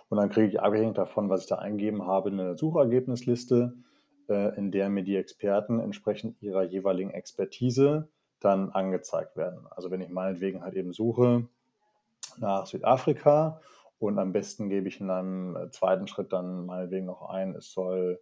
Und 0.09 0.17
dann 0.17 0.29
kriege 0.29 0.47
ich 0.47 0.59
abhängig 0.59 0.95
davon, 0.95 1.29
was 1.29 1.41
ich 1.41 1.47
da 1.47 1.55
eingegeben 1.55 2.05
habe, 2.05 2.29
eine 2.29 2.57
Suchergebnisliste, 2.57 3.75
äh, 4.27 4.57
in 4.57 4.71
der 4.71 4.89
mir 4.89 5.03
die 5.03 5.15
Experten 5.15 5.79
entsprechend 5.79 6.41
ihrer 6.41 6.63
jeweiligen 6.63 7.11
Expertise 7.11 8.09
dann 8.39 8.69
angezeigt 8.71 9.37
werden. 9.37 9.67
Also 9.69 9.91
wenn 9.91 10.01
ich 10.01 10.09
meinetwegen 10.09 10.63
halt 10.63 10.75
eben 10.75 10.93
suche 10.93 11.47
nach 12.37 12.65
Südafrika 12.65 13.61
und 13.99 14.17
am 14.17 14.31
besten 14.31 14.69
gebe 14.69 14.87
ich 14.87 14.99
in 15.01 15.09
einem 15.09 15.55
äh, 15.55 15.69
zweiten 15.71 16.07
Schritt 16.07 16.31
dann 16.31 16.65
meinetwegen 16.65 17.05
noch 17.05 17.29
ein, 17.29 17.55
es 17.55 17.71
soll 17.71 18.19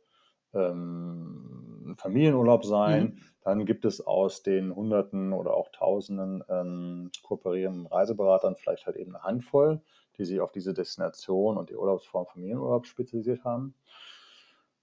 ähm, 0.53 1.85
ein 1.87 1.95
Familienurlaub 1.97 2.65
sein, 2.65 3.03
Mhm. 3.03 3.17
dann 3.43 3.65
gibt 3.65 3.85
es 3.85 4.05
aus 4.05 4.43
den 4.43 4.75
Hunderten 4.75 5.33
oder 5.33 5.53
auch 5.53 5.69
Tausenden 5.71 6.43
ähm, 6.49 7.11
kooperierenden 7.23 7.87
Reiseberatern 7.87 8.55
vielleicht 8.55 8.85
halt 8.85 8.97
eben 8.97 9.15
eine 9.15 9.23
Handvoll, 9.23 9.81
die 10.17 10.25
sich 10.25 10.41
auf 10.41 10.51
diese 10.51 10.73
Destination 10.73 11.57
und 11.57 11.69
die 11.69 11.75
Urlaubsform 11.75 12.25
Familienurlaub 12.25 12.85
spezialisiert 12.85 13.43
haben. 13.43 13.73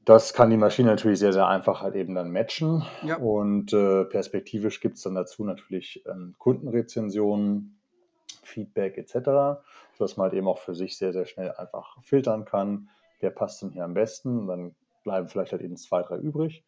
Das 0.04 0.34
kann 0.34 0.50
die 0.50 0.58
Maschine 0.58 0.90
natürlich 0.90 1.18
sehr, 1.18 1.32
sehr 1.32 1.48
einfach 1.48 1.80
halt 1.80 1.94
eben 1.94 2.14
dann 2.14 2.30
matchen. 2.30 2.84
Ja. 3.02 3.16
Und 3.16 3.72
äh, 3.72 4.04
perspektivisch 4.04 4.80
gibt 4.80 4.96
es 4.96 5.02
dann 5.02 5.14
dazu 5.14 5.44
natürlich 5.44 6.04
ähm, 6.06 6.34
Kundenrezensionen, 6.38 7.78
Feedback 8.42 8.98
etc., 8.98 9.62
sodass 9.96 10.16
man 10.16 10.24
halt 10.24 10.34
eben 10.34 10.46
auch 10.46 10.58
für 10.58 10.74
sich 10.74 10.98
sehr, 10.98 11.12
sehr 11.14 11.24
schnell 11.24 11.52
einfach 11.52 12.02
filtern 12.02 12.44
kann, 12.44 12.90
wer 13.20 13.30
passt 13.30 13.62
denn 13.62 13.70
hier 13.70 13.84
am 13.84 13.94
besten. 13.94 14.40
Und 14.40 14.46
dann 14.48 14.74
bleiben 15.04 15.28
vielleicht 15.28 15.52
halt 15.52 15.62
eben 15.62 15.76
zwei, 15.76 16.02
drei 16.02 16.18
übrig. 16.18 16.64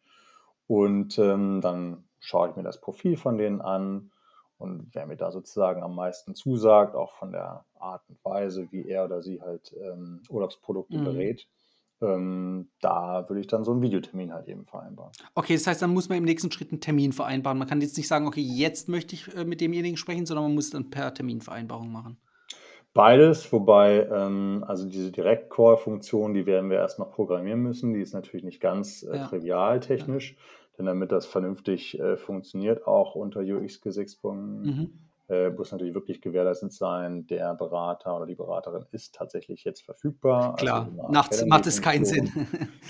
Und 0.67 1.17
ähm, 1.19 1.61
dann 1.61 2.05
schaue 2.19 2.49
ich 2.49 2.55
mir 2.55 2.63
das 2.63 2.81
Profil 2.81 3.17
von 3.17 3.37
denen 3.37 3.61
an 3.61 4.11
und 4.57 4.89
wer 4.93 5.05
mir 5.05 5.17
da 5.17 5.31
sozusagen 5.31 5.83
am 5.83 5.95
meisten 5.95 6.35
zusagt, 6.35 6.95
auch 6.95 7.13
von 7.15 7.31
der 7.31 7.65
Art 7.75 8.03
und 8.09 8.23
Weise, 8.25 8.67
wie 8.71 8.87
er 8.87 9.05
oder 9.05 9.21
sie 9.21 9.41
halt 9.41 9.73
ähm, 9.79 10.23
Urlaubsprodukte 10.29 10.97
Mhm. 10.97 10.99
berät, 10.99 11.47
ähm, 12.01 12.71
da 12.81 13.29
würde 13.29 13.39
ich 13.41 13.47
dann 13.47 13.63
so 13.63 13.71
einen 13.71 13.81
Videotermin 13.81 14.33
halt 14.33 14.47
eben 14.47 14.65
vereinbaren. 14.65 15.15
Okay, 15.35 15.53
das 15.55 15.65
heißt, 15.67 15.81
dann 15.81 15.93
muss 15.93 16.09
man 16.09 16.17
im 16.17 16.25
nächsten 16.25 16.51
Schritt 16.51 16.71
einen 16.71 16.81
Termin 16.81 17.13
vereinbaren. 17.13 17.57
Man 17.57 17.67
kann 17.67 17.79
jetzt 17.81 17.95
nicht 17.97 18.07
sagen: 18.07 18.27
„Okay, 18.27 18.41
jetzt 18.41 18.89
möchte 18.89 19.15
ich, 19.15 19.33
äh, 19.35 19.45
mit 19.45 19.61
demjenigen 19.61 19.97
sprechen“, 19.97 20.25
sondern 20.25 20.45
man 20.45 20.55
muss 20.55 20.69
dann 20.69 20.89
per 20.89 21.13
Terminvereinbarung 21.13 21.91
machen. 21.91 22.17
Beides, 22.97 23.51
wobei 23.53 24.07
ähm, 24.11 24.63
also 24.67 24.87
diese 24.89 25.11
Direct-Call-Funktion, 25.11 26.33
die 26.33 26.47
werden 26.47 26.71
wir 26.71 26.77
erst 26.77 26.97
noch 26.97 27.11
programmieren 27.11 27.61
müssen. 27.61 27.93
Die 27.93 28.01
ist 28.01 28.13
natürlich 28.13 28.43
nicht 28.43 28.59
ganz 28.59 29.03
äh, 29.03 29.17
Ja. 29.17 29.27
trivial 29.27 29.79
technisch, 29.79 30.35
denn 30.77 30.87
damit 30.87 31.11
das 31.11 31.27
vernünftig 31.27 31.99
äh, 31.99 32.17
funktioniert, 32.17 32.87
auch 32.87 33.13
unter 33.13 33.41
UX-Gesichtspunkten, 33.41 34.61
Mhm. 34.63 35.06
Äh, 35.29 35.49
muss 35.49 35.71
natürlich 35.71 35.93
wirklich 35.93 36.21
gewährleistet 36.21 36.71
sein, 36.73 37.27
der 37.27 37.53
Berater 37.55 38.15
oder 38.15 38.25
die 38.25 38.35
Beraterin 38.35 38.85
ist 38.91 39.15
tatsächlich 39.15 39.63
jetzt 39.63 39.81
verfügbar. 39.83 40.53
Also 40.53 40.65
Klar, 40.65 40.85
so 40.85 40.91
eine 40.91 41.03
Art 41.03 41.11
nachts 41.11 41.45
macht 41.45 41.67
es 41.67 41.81
keinen 41.81 42.05
Sinn. 42.05 42.31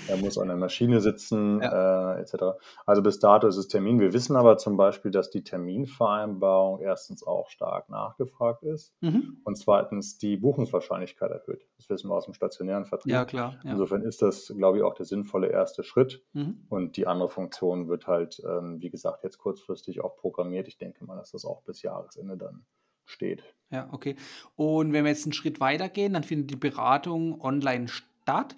Er 0.08 0.16
muss 0.18 0.38
an 0.38 0.48
der 0.48 0.56
Maschine 0.56 1.00
sitzen, 1.00 1.60
Ja. 1.62 2.16
äh, 2.16 2.20
etc. 2.20 2.56
Also 2.86 3.02
bis 3.02 3.18
dato 3.18 3.46
ist 3.48 3.56
es 3.56 3.68
Termin. 3.68 3.98
Wir 4.00 4.12
wissen 4.12 4.36
aber 4.36 4.56
zum 4.58 4.76
Beispiel, 4.76 5.10
dass 5.10 5.30
die 5.30 5.42
Terminvereinbarung 5.42 6.80
erstens 6.80 7.26
auch 7.26 7.48
stark 7.50 7.88
nachgefragt 7.88 8.62
ist 8.62 8.94
Mhm. 9.00 9.38
und 9.44 9.56
zweitens 9.56 10.18
die 10.18 10.36
Buchungswahrscheinlichkeit 10.36 11.30
erhöht. 11.30 11.66
Das 11.76 11.88
wissen 11.90 12.08
wir 12.08 12.14
aus 12.14 12.24
dem 12.24 12.34
stationären 12.34 12.84
Ja, 12.84 12.88
Vertrieb. 12.88 13.26
klar, 13.28 13.54
ja. 13.64 13.70
Insofern 13.72 14.02
ist 14.02 14.22
das, 14.22 14.52
glaube 14.56 14.78
ich, 14.78 14.84
auch 14.84 14.94
der 14.94 15.06
sinnvolle 15.06 15.48
erste 15.48 15.82
Schritt. 15.82 16.22
Mhm. 16.32 16.66
Und 16.68 16.96
die 16.96 17.06
andere 17.06 17.28
Funktion 17.28 17.88
wird 17.88 18.06
halt, 18.06 18.42
ähm, 18.48 18.80
wie 18.80 18.90
gesagt, 18.90 19.24
jetzt 19.24 19.38
kurzfristig 19.38 20.00
auch 20.02 20.16
programmiert. 20.16 20.68
Ich 20.68 20.78
denke 20.78 21.04
mal, 21.04 21.16
dass 21.16 21.32
das 21.32 21.44
auch 21.44 21.62
bis 21.62 21.82
Jahresende 21.82 22.27
dann 22.36 22.66
steht. 23.06 23.54
Ja, 23.72 23.88
okay. 23.92 24.16
Und 24.56 24.92
wenn 24.92 25.04
wir 25.04 25.10
jetzt 25.10 25.24
einen 25.26 25.32
Schritt 25.34 25.60
weitergehen, 25.60 26.14
dann 26.14 26.24
findet 26.24 26.50
die 26.50 26.56
Beratung 26.56 27.40
online 27.40 27.88
statt. 27.88 28.56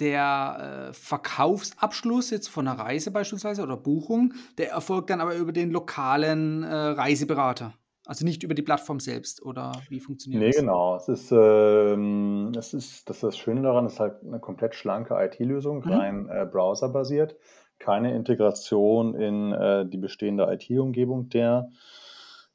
Der, 0.00 0.88
äh, 0.90 0.92
Verkaufsabschluss 0.92 2.30
jetzt 2.30 2.48
von 2.48 2.64
'ner 2.64 2.78
Reise 2.78 3.10
beispielsweise 3.10 3.62
oder 3.62 3.76
Buchung, 3.76 4.34
der 4.56 4.70
erfolgt 4.70 5.10
dann 5.10 5.20
aber 5.20 5.34
über 5.36 5.52
den 5.52 5.70
lokalen, 5.70 6.62
äh, 6.62 6.72
Reiseberater, 6.74 7.74
also 8.06 8.24
nicht 8.24 8.42
über 8.44 8.54
die 8.54 8.62
Plattform 8.62 9.00
selbst 9.00 9.42
oder 9.42 9.86
wie 9.88 9.98
funktioniert 10.00 10.44
Ne, 10.44 10.52
das? 10.52 10.60
genau. 10.60 10.96
Es 10.96 11.08
ist, 11.08 11.32
ähm 11.32 12.52
es 12.56 12.74
ist 12.74 13.08
das 13.08 13.16
ist 13.16 13.22
das 13.22 13.38
Schöne 13.38 13.62
daran, 13.62 13.86
es 13.86 13.94
ist 13.94 14.00
halt 14.00 14.22
'ne 14.22 14.38
komplett 14.40 14.74
schlanke 14.74 15.14
IT-Lösung, 15.14 15.82
Mhm. 15.84 16.00
rein, 16.00 16.28
äh, 16.28 16.44
browserbasiert. 16.44 17.36
Keine 17.78 18.14
Integration 18.14 19.14
in, 19.14 19.52
äh, 19.52 19.86
die 19.88 19.96
bestehende 19.96 20.44
IT-Umgebung 20.52 21.30
der, 21.30 21.70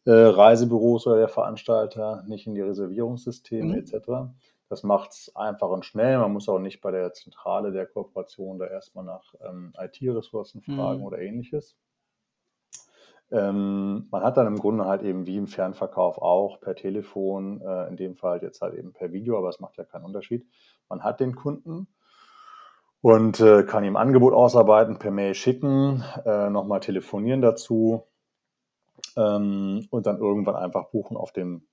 äh, 0.05 0.11
Reisebüros 0.11 1.07
oder 1.07 1.17
der 1.17 1.27
Veranstalter, 1.29 2.23
nicht 2.27 2.47
in 2.47 2.55
die 2.55 2.61
Reservierungssysteme 2.61 3.77
Mhm. 3.77 3.85
cetera. 3.85 4.33
Das 4.69 4.83
macht's 4.83 5.35
einfach 5.35 5.69
und 5.69 5.85
schnell. 5.85 6.17
Man 6.17 6.33
muss 6.33 6.49
auch 6.49 6.59
nicht 6.59 6.81
bei 6.81 6.91
der 6.91 7.13
Zentrale 7.13 7.71
der 7.71 7.85
Kooperation 7.85 8.57
da 8.59 8.65
erst 8.67 8.95
mal 8.95 9.03
nach, 9.03 9.33
ähm, 9.47 9.73
IT-Ressourcen 9.77 10.61
fragen 10.63 10.99
Mhm. 10.99 11.05
oder 11.05 11.19
Ähnliches. 11.19 11.77
Ähm, 13.31 14.07
man 14.11 14.23
hat 14.23 14.37
dann 14.37 14.47
im 14.47 14.59
Grunde 14.59 14.85
halt 14.85 15.01
eben 15.03 15.25
wie 15.25 15.37
im 15.37 15.47
Fernverkauf 15.47 16.17
auch 16.19 16.59
per 16.59 16.75
Telefon, 16.75 17.61
äh, 17.61 17.87
in 17.87 17.97
dem 17.97 18.15
Fall 18.15 18.41
jetzt 18.43 18.61
halt 18.61 18.75
eben 18.75 18.93
per 18.93 19.11
Video, 19.11 19.37
aber 19.37 19.49
es 19.49 19.59
macht 19.59 19.77
ja 19.77 19.83
keinen 19.85 20.05
Unterschied. 20.05 20.45
Man 20.89 21.03
hat 21.03 21.19
den 21.19 21.35
Kunden 21.35 21.87
und, 23.01 23.39
äh, 23.39 23.63
kann 23.63 23.83
ihm 23.83 23.95
Angebot 23.97 24.33
ausarbeiten, 24.33 24.99
per 24.99 25.11
Mail 25.11 25.33
schicken, 25.33 26.03
äh, 26.25 26.49
noch 26.49 26.65
mal 26.65 26.79
telefonieren 26.79 27.41
dazu, 27.41 28.03
ähm, 29.17 29.87
und 29.91 30.05
dann 30.05 30.17
irgendwann 30.19 30.55
einfach 30.55 30.89
buchen 30.91 31.17
auf 31.17 31.31
dem, 31.33 31.67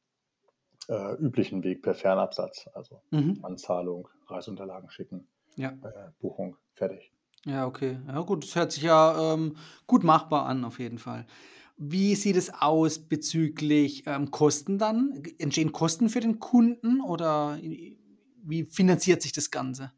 äh, 0.88 1.14
üblichen 1.16 1.64
Weg 1.64 1.82
per 1.82 1.94
Fernabsatz, 1.94 2.68
also 2.74 3.02
Mhm. 3.12 3.40
Anzahlung, 3.42 4.08
Reiseunterlagen 4.28 4.90
schicken, 4.90 5.28
Ja. 5.56 5.76
äh, 5.82 6.10
Buchung, 6.20 6.56
fertig. 6.74 7.12
Ja, 7.46 7.66
okay. 7.66 7.98
Ja 8.06 8.20
gut, 8.20 8.44
das 8.44 8.54
hört 8.54 8.72
sich 8.72 8.82
ja, 8.82 9.32
ähm, 9.34 9.56
gut 9.86 10.04
machbar 10.04 10.46
an 10.46 10.64
auf 10.64 10.78
jeden 10.78 10.98
Fall. 10.98 11.26
Wie 11.78 12.14
sieht 12.14 12.36
es 12.36 12.52
aus 12.52 12.98
bezüglich, 13.08 14.04
ähm, 14.06 14.30
Kosten 14.30 14.78
dann? 14.78 15.22
Entstehen 15.38 15.72
Kosten 15.72 16.10
für 16.10 16.20
den 16.20 16.38
Kunden 16.38 17.00
oder 17.00 17.58
i 17.62 17.96
wie 18.42 18.64
finanziert 18.64 19.20
sich 19.22 19.32
das 19.32 19.50
Ganze? 19.50 19.92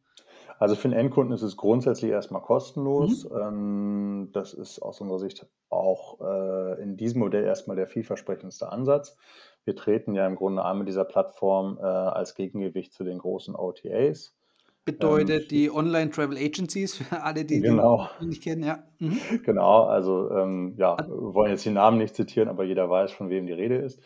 Also, 0.63 0.77
für 0.77 0.87
'n 0.87 0.93
Endkunden 0.93 1.35
ist 1.35 1.43
es 1.43 1.57
grundsätzlich 1.57 2.13
erst 2.13 2.31
mal 2.31 2.39
kostenlos. 2.39 3.29
Mhm. 3.29 3.37
Ähm, 3.37 4.29
das 4.33 4.55
ist 4.55 4.79
aus 4.81 5.01
unserer 5.01 5.19
Sicht 5.19 5.45
auch, 5.71 6.21
äh, 6.21 6.81
in 6.81 6.97
diesem 6.97 7.19
Modell 7.19 7.43
erst 7.45 7.67
mal 7.67 7.75
der 7.75 7.89
vielversprechendste 7.89 8.71
Ansatz. 8.71 9.17
Wir 9.65 9.75
treten 9.75 10.15
ja 10.15 10.25
im 10.25 10.37
Grunde 10.37 10.63
an 10.65 10.79
mit 10.79 10.87
dieser 10.87 11.05
Plattform, 11.05 11.79
äh, 11.79 11.83
als 11.83 12.37
Gegengewicht 12.37 12.93
zu 12.93 13.03
den 13.03 13.19
großen 13.19 13.57
OTAs. 13.57 14.37
Ähm, 14.85 14.85
Bedeutet 14.85 15.43
f 15.43 15.49
die 15.49 15.69
Online 15.73 16.11
Travel 16.11 16.37
Agencies 16.39 16.97
für 16.97 17.23
alle, 17.23 17.45
die 17.45 17.61
die 17.61 17.61
Genau. 17.63 18.09
nicht 18.21 18.43
kennen, 18.45 18.63
ja. 18.63 18.85
Mhm. 19.01 19.21
Genau, 19.45 19.85
also, 19.85 20.31
ähm, 20.31 20.75
ja, 20.79 21.05
wollen 21.09 21.51
jetzt 21.51 21.65
die 21.65 21.71
Namen 21.71 21.99
nicht 21.99 22.15
zitieren, 22.15 22.49
aber 22.49 22.65
jeder 22.65 22.89
weiß, 22.89 23.13
von 23.13 23.31
wem 23.31 23.47
die 23.47 23.53
Rede 23.53 23.77
ist. 23.79 24.01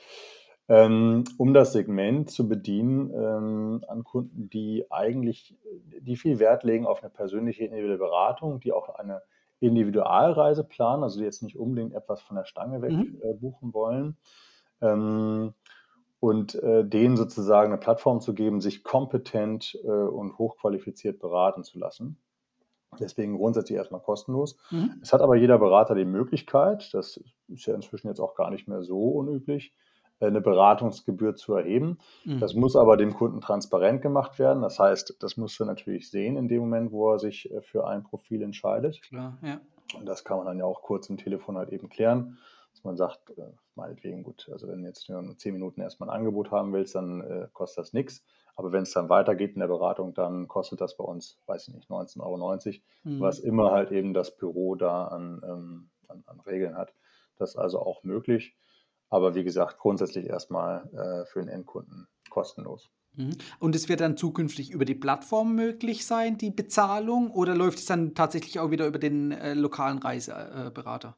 Ähm, 0.68 1.22
um 1.38 1.54
das 1.54 1.72
Segment 1.72 2.30
zu 2.30 2.48
bedienen, 2.48 3.10
ähm, 3.14 3.84
an 3.88 4.02
Kunden, 4.04 4.50
die 4.50 4.84
eigentlich 4.90 5.56
die 6.06 6.16
viel 6.16 6.38
Wert 6.40 6.64
legen 6.64 6.86
auf 6.86 7.02
'ne 7.02 7.10
persönliche 7.10 7.64
individuelle 7.66 7.98
Beratung, 7.98 8.60
die 8.60 8.72
auch 8.72 8.90
eine 8.90 9.22
Individualreise 9.60 10.64
planen, 10.64 11.04
also 11.04 11.18
die 11.20 11.26
jetzt 11.26 11.42
nicht 11.44 11.58
unbedingt 11.58 11.94
etwas 11.94 12.22
von 12.22 12.36
der 12.36 12.44
Stange 12.46 12.82
weg, 12.82 12.96
Mhm. 12.96 13.16
äh, 13.22 13.34
buchen 13.34 13.74
wollen. 13.74 14.18
Ähm, 14.82 15.54
und, 16.20 16.54
äh, 16.56 16.84
denen 16.86 17.16
sozusagen 17.18 17.72
'ne 17.72 17.78
Plattform 17.78 18.20
zu 18.22 18.34
geben, 18.34 18.60
sich 18.62 18.84
kompetent, 18.84 19.78
äh, 19.84 19.88
und 19.88 20.38
hochqualifiziert 20.38 21.20
beraten 21.20 21.64
zu 21.64 21.78
lassen. 21.80 22.22
Deswegen 23.00 23.36
grundsätzlich 23.38 23.76
erst 23.78 23.92
mal 23.92 24.00
kostenlos. 24.00 24.58
Mhm. 24.72 25.00
Es 25.02 25.12
hat 25.14 25.22
aber 25.22 25.36
jeder 25.36 25.58
Berater 25.60 25.94
die 25.96 26.04
Möglichkeit, 26.06 26.94
das 26.94 27.20
ist 27.48 27.66
ja 27.66 27.74
inzwischen 27.76 28.08
jetzt 28.08 28.20
auch 28.20 28.34
gar 28.36 28.50
nicht 28.50 28.68
mehr 28.68 28.82
so 28.84 29.00
unüblich, 29.10 29.74
äh, 30.20 30.30
'ne 30.30 30.40
Beratungsgebühr 30.40 31.34
zu 31.36 31.54
erheben. 31.54 31.98
Das 32.38 32.54
Mhm. 32.54 32.56
muss 32.56 32.76
aber 32.76 32.96
dem 32.96 33.14
Kunden 33.14 33.40
transparent 33.40 34.02
gemacht 34.02 34.38
werden. 34.38 34.62
Das 34.62 34.78
heißt, 34.78 35.16
das 35.20 35.36
musst 35.36 35.58
du 35.60 35.64
natürlich 35.64 36.10
sehen 36.10 36.36
in 36.36 36.48
dem 36.48 36.60
Moment, 36.62 36.92
wo 36.92 37.12
er 37.12 37.18
sich, 37.18 37.50
äh, 37.52 37.62
für 37.62 37.86
ein 37.86 38.02
Profil 38.04 38.42
entscheidet. 38.42 39.02
Klar, 39.02 39.38
ja. 39.42 39.60
Und 39.98 40.06
das 40.06 40.24
kann 40.24 40.38
man 40.38 40.46
dann 40.46 40.58
ja 40.58 40.64
auch 40.66 40.82
kurz 40.82 41.08
im 41.10 41.16
Telefon 41.18 41.56
halt 41.58 41.70
eben 41.70 41.88
klären, 41.88 42.38
dass 42.72 42.84
man 42.84 42.96
sagt, 42.96 43.30
äh, 43.38 43.52
meinetwegen 43.76 44.22
gut, 44.24 44.48
also 44.52 44.68
wenn 44.68 44.84
jetzt 44.84 45.08
nur 45.10 45.36
10 45.38 45.54
Minuten 45.54 45.80
erst 45.82 46.00
mal 46.00 46.06
'n 46.08 46.10
Angebot 46.10 46.50
haben 46.50 46.72
willst, 46.72 46.94
dann, 46.96 47.20
äh, 47.22 47.48
kostet 47.52 47.78
das 47.84 47.92
nix. 47.94 48.24
Aber 48.56 48.72
wenn's 48.72 48.92
dann 48.92 49.08
weitergeht 49.10 49.54
in 49.54 49.60
der 49.60 49.68
Beratung, 49.68 50.14
dann 50.14 50.48
kostet 50.48 50.80
das 50.80 50.96
bei 50.96 51.04
uns, 51.04 51.40
weiß 51.46 51.68
ich 51.68 51.74
nicht, 51.74 51.90
19,90 51.90 52.22
€, 52.22 52.82
was 53.18 53.38
Mhm. 53.38 53.40
immer 53.40 53.70
halt 53.72 53.92
eben 53.92 54.14
das 54.14 54.36
Büro 54.36 54.74
da 54.76 55.06
an, 55.08 55.42
ähm 55.44 55.90
an 56.08 56.22
an 56.26 56.40
Regeln 56.40 56.76
hat. 56.76 56.94
Das 57.36 57.50
ist 57.50 57.56
also 57.56 57.80
auch 57.80 58.02
möglich. 58.04 58.56
Aber 59.08 59.34
wie 59.34 59.44
gesagt, 59.44 59.78
grundsätzlich 59.78 60.26
erst 60.26 60.50
mal, 60.50 60.88
äh, 60.92 61.26
für 61.26 61.40
den 61.40 61.48
Endkunden 61.48 62.08
kostenlos. 62.30 62.90
Mhm. 63.14 63.36
Und 63.60 63.74
es 63.74 63.88
wird 63.88 64.00
dann 64.00 64.16
zukünftig 64.16 64.70
über 64.72 64.84
die 64.84 64.94
Plattform 64.94 65.54
möglich 65.54 66.06
sein, 66.06 66.36
die 66.38 66.50
Bezahlung, 66.50 67.30
oder 67.30 67.54
läuft 67.54 67.78
es 67.78 67.86
dann 67.86 68.14
tatsächlich 68.14 68.58
auch 68.60 68.70
wieder 68.70 68.86
über 68.86 68.98
den, 68.98 69.32
äh, 69.32 69.54
lokalen 69.54 69.98
Reiseberater? 69.98 71.16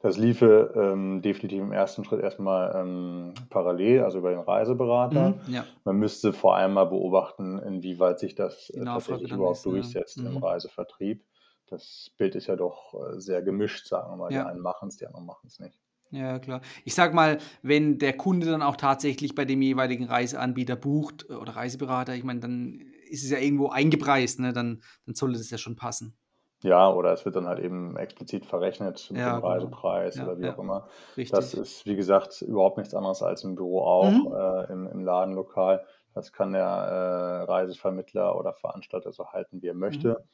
Das 0.00 0.16
liefe, 0.16 0.72
ähm, 0.74 1.22
definitiv 1.22 1.60
im 1.60 1.72
ersten 1.72 2.04
Schritt 2.04 2.20
erstmal 2.22 2.74
ähm, 2.74 3.34
parallel, 3.50 4.02
also 4.02 4.18
über 4.18 4.30
den 4.30 4.40
Reiseberater. 4.40 5.30
Mhm, 5.46 5.54
ja. 5.54 5.64
Man 5.84 5.96
müsste 5.96 6.32
vor 6.32 6.56
allem 6.56 6.72
mal 6.72 6.86
beobachten, 6.86 7.58
inwieweit 7.58 8.18
sich 8.18 8.34
das, 8.34 8.68
Die 8.74 8.78
äh, 8.78 8.84
tatsächlich 8.84 9.30
überhaupt 9.30 9.58
ist, 9.58 9.64
ja. 9.66 9.70
durchsetzt 9.72 10.16
im 10.18 10.32
Mhm. 10.32 10.36
Reisevertrieb. 10.38 11.24
Das 11.66 12.10
Bild 12.16 12.34
ist 12.34 12.48
ja 12.48 12.56
doch, 12.56 12.94
äh, 12.94 13.20
sehr 13.20 13.42
gemischt, 13.42 13.86
sagen 13.86 14.10
wir 14.10 14.16
mal. 14.16 14.28
Die 14.30 14.34
Ja. 14.36 14.46
einen 14.46 14.60
machen's, 14.60 14.96
die 14.96 15.06
anderen 15.06 15.26
machen's 15.26 15.60
nicht. 15.60 15.78
Ja, 16.12 16.40
klar. 16.40 16.60
Ich 16.84 16.94
sage 16.94 17.14
mal, 17.14 17.38
wenn 17.62 17.98
der 17.98 18.16
Kunde 18.16 18.46
dann 18.46 18.62
auch 18.62 18.76
tatsächlich 18.76 19.34
bei 19.36 19.44
dem 19.44 19.62
jeweiligen 19.62 20.04
Reiseanbieter 20.04 20.74
bucht 20.74 21.26
äh, 21.28 21.34
oder 21.34 21.54
Reiseberater, 21.54 22.14
ich 22.16 22.24
meine, 22.24 22.40
dann 22.40 22.80
ist 23.08 23.22
es 23.24 23.30
ja 23.30 23.38
irgendwo 23.38 23.68
eingepreist, 23.68 24.40
ne? 24.40 24.52
Dann 24.52 24.82
dann 25.06 25.14
sollte 25.14 25.38
das 25.38 25.50
ja 25.50 25.58
schon 25.58 25.76
passen. 25.76 26.16
Ja, 26.62 26.92
oder 26.92 27.12
es 27.12 27.24
wird 27.24 27.36
dann 27.36 27.46
halt 27.46 27.58
eben 27.58 27.96
explizit 27.96 28.44
verrechnet 28.44 29.10
mit 29.10 29.24
dem 29.24 29.32
Ja, 29.32 29.40
genau. 29.40 29.76
Reisepreis 29.78 30.14
Ja, 30.14 30.22
oder 30.22 30.38
wie 30.38 30.46
auch 30.48 30.58
ja. 30.58 30.58
immer. 30.58 30.88
Das 31.28 31.54
Richtig. 31.54 31.54
ist, 31.54 31.86
wie 31.86 31.96
gesagt, 31.96 32.42
überhaupt 32.42 32.76
nichts 32.76 32.92
anderes 32.94 33.22
als 33.22 33.44
im 33.44 33.54
Büro 33.54 33.80
auch, 33.82 34.24
Mhm. 34.24 34.40
äh, 34.66 34.70
im 34.72 34.86
im 34.86 35.00
Ladenlokal. 35.04 35.86
Das 36.12 36.32
kann 36.32 36.52
der, 36.52 36.64
äh, 36.66 37.42
Reisevermittler 37.50 38.36
oder 38.36 38.52
Veranstalter 38.52 39.12
so 39.12 39.28
halten, 39.28 39.62
wie 39.62 39.68
er 39.68 39.74
Mhm. 39.88 40.14
möchte. 40.14 40.18
Ähm, 40.18 40.28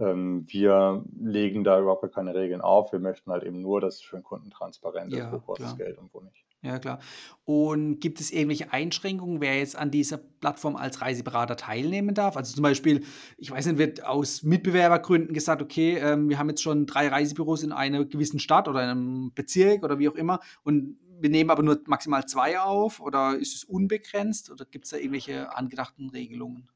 wir 0.00 1.04
legen 1.20 1.64
da 1.64 1.80
überhaupt 1.80 2.02
gar 2.02 2.10
keine 2.10 2.34
Regeln 2.34 2.60
auf. 2.60 2.92
Wir 2.92 3.00
möchten 3.00 3.30
halt 3.32 3.44
eben 3.44 3.60
nur, 3.60 3.80
dass 3.80 3.96
es 3.96 4.02
für 4.02 4.16
den 4.16 4.22
Kunden 4.24 4.50
transparent 4.50 5.14
ist, 5.14 5.30
wo 5.30 5.38
Ja, 5.38 5.40
kostet's 5.40 5.76
klar. 5.76 5.78
Geld 5.78 5.98
und 5.98 6.12
wo 6.14 6.20
nicht. 6.20 6.44
Ja, 6.62 6.78
klar. 6.78 7.00
Und 7.44 8.00
gibt 8.00 8.20
es 8.20 8.32
irgendwelche 8.32 8.72
Einschränkungen, 8.72 9.40
wer 9.40 9.58
jetzt 9.58 9.76
an 9.76 9.90
dieser 9.92 10.18
Plattform 10.18 10.76
als 10.76 11.02
Reiseberater 11.02 11.56
teilnehmen 11.56 12.14
darf? 12.14 12.36
Also, 12.36 12.54
zum 12.54 12.62
Beispiel, 12.64 13.04
ich 13.38 13.50
weiß 13.50 13.66
nicht, 13.66 13.78
wird 13.78 14.04
aus 14.04 14.42
Mitbewerbergründen 14.44 15.34
gesagt: 15.34 15.62
„Okay, 15.62 15.98
ähm, 15.98 16.28
wir 16.30 16.38
haben 16.38 16.50
jetzt 16.50 16.62
schon 16.62 16.86
3 16.86 17.08
Reisebüros 17.08 17.62
in 17.64 17.72
einer 17.72 18.04
gewissen 18.06 18.40
Stadt 18.40 18.68
oder 18.68 18.82
in 18.84 18.88
'nem 18.98 19.32
Bezirk 19.34 19.84
oder 19.84 19.98
wie 20.00 20.08
auch 20.08 20.16
immer 20.16 20.40
und 20.64 20.98
wir 21.20 21.30
nehmen 21.30 21.50
aber 21.50 21.62
nur 21.64 21.80
maximal 21.86 22.26
2 22.26 22.60
auf“, 22.60 23.00
oder 23.00 23.36
ist 23.38 23.54
es 23.54 23.64
unbegrenzt 23.64 24.50
oder 24.50 24.66
gibt's 24.66 24.90
da 24.90 24.98
irgendwelche 24.98 25.54
angedachten 25.56 26.10
Regelungen? 26.10 26.68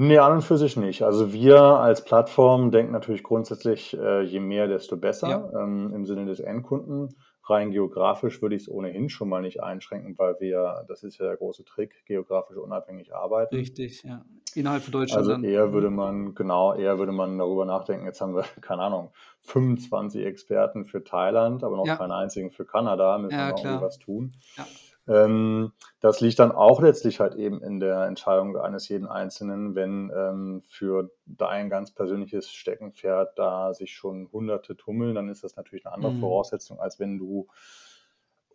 Ne, 0.00 0.18
an 0.22 0.32
und 0.34 0.42
für 0.42 0.56
sich 0.56 0.76
nicht. 0.76 1.02
Also, 1.02 1.32
wir 1.32 1.60
als 1.60 2.04
Plattform 2.04 2.70
denken 2.70 2.92
natürlich 2.92 3.24
grundsätzlich, 3.24 3.98
äh, 3.98 4.22
je 4.22 4.38
mehr, 4.38 4.68
desto 4.68 4.96
Ja. 5.24 5.36
besser, 5.36 5.50
ähm, 5.52 5.92
im 5.92 6.06
Sinne 6.06 6.24
des 6.26 6.38
Endkunden. 6.38 7.16
Rein 7.42 7.72
geografisch 7.72 8.40
würde 8.40 8.54
ich's 8.54 8.68
ohnehin 8.68 9.08
schon 9.08 9.28
mal 9.28 9.40
nicht 9.42 9.60
einschränken, 9.60 10.16
weil 10.16 10.36
wir 10.38 10.84
das 10.86 11.02
ist 11.02 11.18
ja 11.18 11.24
der 11.26 11.36
große 11.36 11.64
Trick, 11.64 12.04
geografisch 12.06 12.58
unabhängig 12.58 13.12
arbeiten. 13.12 13.56
Richtig, 13.56 14.02
ja. 14.02 14.24
Innerhalb 14.54 14.82
von 14.84 14.92
Deutschland 14.92 15.26
Also, 15.26 15.32
dann. 15.32 15.42
eher 15.42 15.72
würde 15.72 15.88
Mhm. 15.88 15.94
man 15.96 16.34
genau, 16.34 16.74
eher 16.74 16.98
würde 16.98 17.12
man 17.12 17.38
darüber 17.38 17.64
nachdenken, 17.64 18.04
jetzt 18.06 18.20
haben 18.20 18.34
wir, 18.34 18.42
keine 18.60 18.82
Ahnung, 18.82 19.12
25 19.40 20.24
Experten 20.24 20.84
für 20.84 21.02
Thailand, 21.04 21.64
aber 21.64 21.76
noch 21.76 21.86
Ja. 21.86 21.96
keinen 21.96 22.12
einzigen 22.12 22.50
für 22.50 22.66
Kanada, 22.66 23.16
müssen 23.18 23.38
wir 23.38 23.46
Ja, 23.46 23.48
noch 23.48 23.60
irgendwie 23.64 23.80
klar. 23.80 23.80
was 23.80 23.98
tun. 23.98 24.36
Ja. 24.56 24.66
Ähm, 25.08 25.72
das 26.00 26.20
liegt 26.20 26.38
dann 26.38 26.52
auch 26.52 26.80
letztlich 26.82 27.20
halt 27.20 27.34
eben 27.34 27.62
in 27.62 27.80
der 27.80 28.04
Entscheidung 28.04 28.56
eines 28.58 28.88
jeden 28.88 29.06
Einzelnen, 29.06 29.74
wenn, 29.74 30.12
ähm, 30.14 30.62
für 30.68 31.10
dein 31.26 31.70
ganz 31.70 31.92
persönliches 31.94 32.50
Steckenpferd 32.52 33.38
da 33.38 33.74
sich 33.74 33.94
schon 33.94 34.30
Hunderte 34.32 34.76
tummeln, 34.76 35.14
dann 35.14 35.28
ist 35.28 35.44
das 35.44 35.56
natürlich 35.56 35.84
'ne 35.84 35.92
andere 35.92 36.12
Mhm. 36.12 36.14
Voraussetzung, 36.14 36.78
als 36.80 37.00
wenn 37.00 37.18
du 37.18 37.48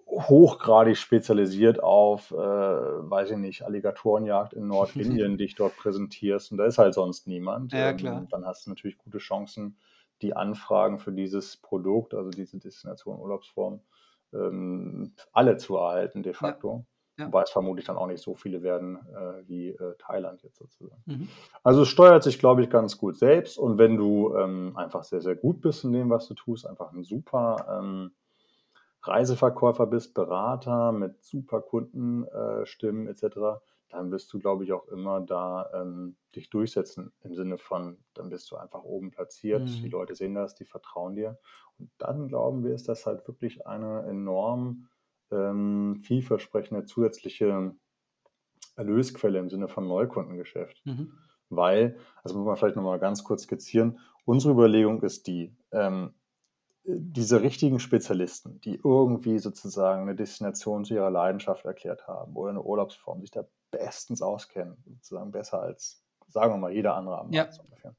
hochgradig 0.07 0.97
spezialisiert 0.97 1.81
auf, 1.81 2.31
äh, 2.31 2.35
weiß 2.35 3.31
ich 3.31 3.37
nicht, 3.37 3.63
Alligatorenjagd 3.63 4.53
in 4.53 4.67
Nordindien 4.67 5.37
dich 5.37 5.55
dort 5.55 5.75
präsentierst 5.75 6.51
und 6.51 6.57
da 6.57 6.65
ist 6.65 6.77
halt 6.77 6.93
sonst 6.93 7.25
niemand. 7.27 7.73
Ja, 7.73 7.93
Ähm, 7.93 7.93
klar. 7.93 8.27
dann 8.29 8.45
hast 8.45 8.65
du 8.65 8.69
natürlich 8.69 8.97
gute 8.97 9.17
Chancen, 9.17 9.77
die 10.21 10.35
Anfragen 10.35 10.99
für 10.99 11.11
dieses 11.11 11.57
Produkt, 11.57 12.13
also 12.13 12.31
diese 12.31 12.59
Destination, 12.59 13.19
Urlaubsform, 13.19 13.81
ähm, 14.33 15.13
alle 15.33 15.57
zu 15.57 15.77
erhalten 15.77 16.23
de 16.23 16.33
Ja. 16.33 16.39
facto. 16.39 16.85
Ja. 17.19 17.27
Wobei 17.27 17.43
es 17.43 17.51
vermutlich 17.51 17.85
dann 17.85 17.97
auch 17.97 18.07
nicht 18.07 18.21
so 18.23 18.35
viele 18.35 18.63
werden, 18.63 18.97
äh, 19.15 19.47
wie, 19.47 19.69
äh, 19.69 19.95
Thailand 19.99 20.43
jetzt 20.43 20.57
sozusagen. 20.57 21.05
Mhm. 21.07 21.27
Also, 21.63 21.83
es 21.83 21.89
steuert 21.89 22.23
sich, 22.23 22.39
glaube 22.39 22.63
ich, 22.63 22.69
ganz 22.69 22.97
gut 22.97 23.17
selbst 23.17 23.57
und 23.59 23.77
wenn 23.77 23.97
du, 23.97 24.35
ähm, 24.37 24.73
einfach 24.77 25.03
sehr, 25.05 25.21
sehr 25.21 25.35
gut 25.35 25.61
bist 25.61 25.83
in 25.85 25.93
dem, 25.93 26.09
was 26.09 26.27
du 26.27 26.33
tust, 26.35 26.67
einfach 26.67 26.93
'n 26.93 27.03
super, 27.03 27.65
ähm, 27.81 28.11
Reiseverkäufer 29.03 29.87
bist, 29.87 30.13
Berater 30.15 30.91
mit 30.93 31.23
super 31.23 31.61
Kunden 31.61 32.25
äh, 32.27 32.65
Stimmen 32.67 33.07
et 33.07 33.19
cetera, 33.19 33.61
dann 33.93 34.11
wirst 34.11 34.33
du, 34.33 34.39
glaube 34.39 34.63
ich, 34.65 34.73
auch 34.73 34.87
immer 34.89 35.21
da, 35.21 35.71
ähm, 35.73 36.17
dich 36.35 36.49
durchsetzen 36.49 37.13
im 37.21 37.35
Sinne 37.35 37.57
von, 37.59 38.03
dann 38.13 38.29
bist 38.29 38.51
du 38.51 38.57
einfach 38.57 38.83
oben 38.83 39.11
platziert. 39.11 39.81
Die 39.83 39.87
Mhm. 39.87 39.89
Leute 39.89 40.15
sehen 40.15 40.35
das, 40.35 40.55
die 40.55 40.65
vertrauen 40.65 41.15
dir. 41.15 41.39
Und 41.79 41.91
dann 41.99 42.27
glauben 42.29 42.63
wir, 42.65 42.73
ist 42.75 42.89
das 42.89 43.05
halt 43.07 43.27
wirklich 43.27 43.67
eine 43.67 44.03
enorm, 44.07 44.89
ähm, 45.31 46.01
vielversprechende 46.03 46.85
zusätzliche 46.85 47.75
Erlösquelle 48.77 49.39
im 49.39 49.49
Sinne 49.49 49.67
von 49.69 49.87
Neukundengeschäft. 49.87 50.83
Mhm. 50.85 51.23
Weil 51.49 51.97
das 52.23 52.33
muss 52.33 52.45
man 52.45 52.57
vielleicht 52.57 52.75
noch 52.77 52.83
mal 52.83 52.99
ganz 52.99 53.23
kurz 53.23 53.43
skizzieren. 53.43 53.99
Unsere 54.25 54.53
Überlegung 54.53 55.03
ist 55.03 55.27
die, 55.27 55.55
ähm, 55.71 56.15
äh, 56.85 56.93
diese 56.99 57.41
richtigen 57.43 57.79
Spezialisten, 57.79 58.61
die 58.61 58.81
irgendwie 58.83 59.39
sozusagen 59.39 60.05
'ne 60.05 60.15
Destination 60.15 60.85
zu 60.85 60.95
ihrer 60.95 61.11
Leidenschaft 61.11 61.65
erklärt 61.65 62.07
haben 62.07 62.35
oder 62.35 62.53
'ne 62.53 62.63
Urlaubsform, 62.63 63.21
sich 63.21 63.31
da 63.31 63.45
bestens 63.73 64.21
auskennen, 64.21 64.77
sozusagen 64.85 65.31
besser 65.31 65.61
als, 65.61 66.03
sagen 66.29 66.53
wir 66.53 66.57
mal, 66.57 66.71
jeder 66.71 66.95
andere 66.95 67.19
am 67.19 67.31
Ja. 67.31 67.43
Markt 67.43 67.55
so 67.55 67.63
ungefähr. 67.63 67.95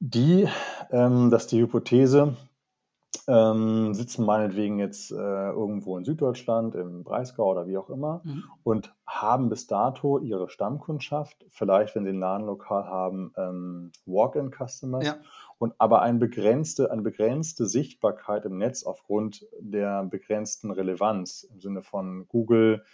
Die, 0.00 0.48
ähm, 0.90 1.30
das 1.30 1.42
ist 1.44 1.52
die 1.52 1.60
Hypothese, 1.60 2.36
ähm, 3.28 3.94
sitzen 3.94 4.24
meinetwegen 4.26 4.78
jetzt, 4.80 5.12
äh, 5.12 5.16
irgendwo 5.16 5.98
in 5.98 6.04
Süddeutschland, 6.04 6.74
im 6.74 7.04
Breisgau 7.04 7.50
oder 7.52 7.66
wie 7.68 7.78
auch 7.78 7.90
immer 7.90 8.22
Mhm. 8.24 8.44
und 8.64 8.94
haben 9.06 9.48
bis 9.50 9.66
dato 9.68 10.18
ihre 10.18 10.48
Stammkundschaft, 10.50 11.46
vielleicht, 11.50 11.94
wenn 11.94 12.04
sie 12.04 12.10
'n 12.12 12.20
Ladenlokal 12.20 12.86
haben, 12.86 13.32
ähm, 13.36 13.92
Walk-in-Customers 14.06 15.06
Ja. 15.06 15.16
und 15.58 15.74
aber 15.78 16.02
ein 16.02 16.18
begrenzte 16.20 16.90
eine 16.90 17.02
begrenzte 17.02 17.66
Sichtbarkeit 17.66 18.44
im 18.46 18.58
Netz 18.58 18.84
aufgrund 18.84 19.46
der 19.60 20.04
begrenzten 20.04 20.70
Relevanz 20.72 21.44
im 21.44 21.60
Sinne 21.60 21.82
von 21.82 22.26
Google 22.28 22.84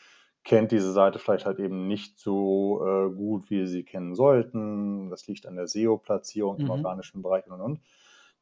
kennt 0.49 0.73
diese 0.73 0.93
Seite 0.93 1.19
vielleicht 1.21 1.47
halt 1.47 1.61
eben 1.61 1.87
nicht 1.89 2.19
so, 2.19 2.85
äh, 2.87 3.11
gut, 3.15 3.51
wie 3.51 3.67
sie 3.67 3.73
sie 3.73 3.85
kennen 3.85 4.15
sollten. 4.17 5.11
Das 5.11 5.27
liegt 5.29 5.47
an 5.47 5.57
der 5.57 5.69
SEO-Platzierung 5.69 6.59
im 6.61 6.65
Mhm. 6.67 6.71
organischen 6.71 7.23
Bereich 7.23 7.47
und, 7.47 7.53
und, 7.55 7.61
und. 7.63 7.81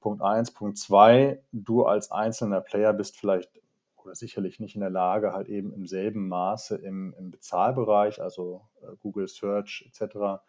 Punkt 0.01 0.23
1. 0.23 0.53
Punkt 0.53 0.79
2, 0.79 1.43
du 1.53 1.85
als 1.85 2.13
einzelner 2.13 2.61
Player 2.63 2.93
bist 2.95 3.19
vielleicht 3.19 3.51
oder 4.05 4.15
sicherlich 4.15 4.61
nicht 4.61 4.77
in 4.77 4.83
der 4.83 4.91
Lage, 4.91 5.33
halt 5.33 5.49
eben 5.49 5.73
im 5.73 5.87
selben 5.87 6.29
Maße 6.29 6.77
im 6.77 7.15
im 7.19 7.31
Bezahlbereich, 7.33 8.23
also, 8.23 8.63
äh, 8.83 8.95
Google 9.03 9.29
Search 9.29 9.85
et 9.89 9.95
cetera, 9.95 10.45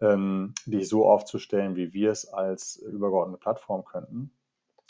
ähm, 0.00 0.54
dich 0.66 0.88
so 0.88 1.06
aufzustellen, 1.06 1.76
wie 1.76 1.92
wir 1.94 2.10
es 2.12 2.26
als 2.28 2.76
übergeordnete 2.76 3.40
Plattform 3.40 3.84
könnten. 3.84 4.32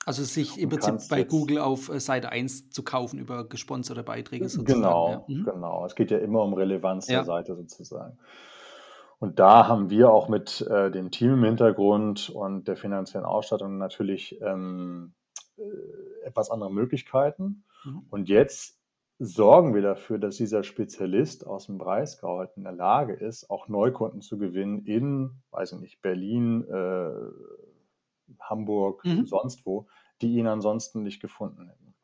Also, 0.06 0.22
sich 0.22 0.56
im 0.58 0.68
Prinzip 0.68 1.08
bei 1.10 1.24
Google 1.24 1.58
auf, 1.58 1.88
äh, 1.88 1.98
Seite 1.98 2.30
1 2.30 2.70
zu 2.70 2.84
kaufen 2.84 3.18
über 3.18 3.48
gesponserte 3.48 4.04
Beiträge 4.04 4.44
Äh, 4.44 4.48
sozusagen, 4.48 4.82
ja. 4.82 4.88
genau, 4.88 5.24
Mhm. 5.28 5.44
genau. 5.44 5.84
Es 5.84 5.96
geht 5.96 6.12
ja 6.12 6.18
immer 6.18 6.42
um 6.44 6.54
Relevanz 6.54 7.06
der 7.06 7.16
Ja. 7.16 7.24
Seite 7.24 7.56
sozusagen. 7.56 8.16
Und 9.18 9.38
da 9.40 9.66
haben 9.66 9.90
wir 9.90 10.10
auch 10.12 10.28
mit, 10.28 10.60
äh, 10.60 10.90
dem 10.92 11.10
Team 11.10 11.32
im 11.34 11.44
Hintergrund 11.44 12.30
und 12.30 12.68
der 12.68 12.76
finanziellen 12.76 13.26
Ausstattung 13.26 13.78
natürlich, 13.78 14.40
ähm, 14.42 15.14
äh, 15.58 15.62
etwas 16.24 16.50
andere 16.50 16.70
Möglichkeiten. 16.72 17.64
Mhm. 17.84 18.02
Und 18.10 18.28
jetzt 18.28 18.78
sorgen 19.18 19.74
wir 19.74 19.82
dafür, 19.82 20.18
dass 20.18 20.36
dieser 20.36 20.62
Spezialist 20.62 21.46
aus'm 21.46 21.78
Breisgau 21.78 22.38
halt 22.38 22.50
in 22.56 22.62
der 22.64 22.72
Lage 22.74 23.14
ist, 23.14 23.50
auch 23.50 23.66
Neukunden 23.66 24.20
zu 24.20 24.38
gewinnen 24.38 24.84
in, 24.84 25.42
weiß 25.50 25.72
ich 25.72 25.80
nicht, 25.80 26.02
Berlin, 26.02 26.64
äh, 26.68 27.10
Hamburg, 28.40 29.04
Mhm. 29.04 29.24
sonst 29.24 29.66
wo, 29.66 29.88
die 30.22 30.36
ihn 30.36 30.46
ansonsten 30.46 31.02
nicht 31.02 31.20
gefunden 31.20 31.68
hätten. 31.68 31.94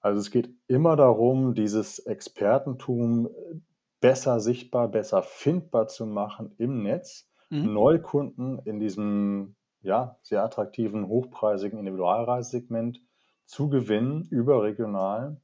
Also, 0.00 0.20
es 0.20 0.30
geht 0.30 0.50
immer 0.68 0.96
darum, 0.96 1.54
dieses 1.54 1.98
Expertentum, 1.98 3.26
äh, 3.26 3.60
besser 4.00 4.40
sichtbar, 4.40 4.88
besser 4.88 5.22
findbar 5.22 5.88
zu 5.88 6.06
machen 6.06 6.54
im 6.58 6.82
Netz, 6.82 7.30
Mhm. 7.50 7.66
Neukunden 7.66 8.58
in 8.60 8.78
diesem, 8.78 9.56
ja, 9.80 10.18
sehr 10.22 10.44
attraktiven, 10.44 11.08
hochpreisigen 11.08 11.78
Individualreisesegment 11.78 13.00
zu 13.46 13.68
gewinnen, 13.68 14.24
überregional 14.30 15.40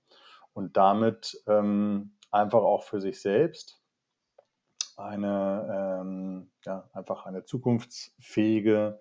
und 0.52 0.76
damit, 0.76 1.42
ähm, 1.46 2.16
einfach 2.30 2.62
auch 2.62 2.84
für 2.84 3.00
sich 3.00 3.20
selbst 3.20 3.82
eine, 4.96 5.98
ähm, 6.02 6.52
ja, 6.64 6.88
einfach 6.92 7.24
eine 7.26 7.44
zukunftsfähige 7.44 9.00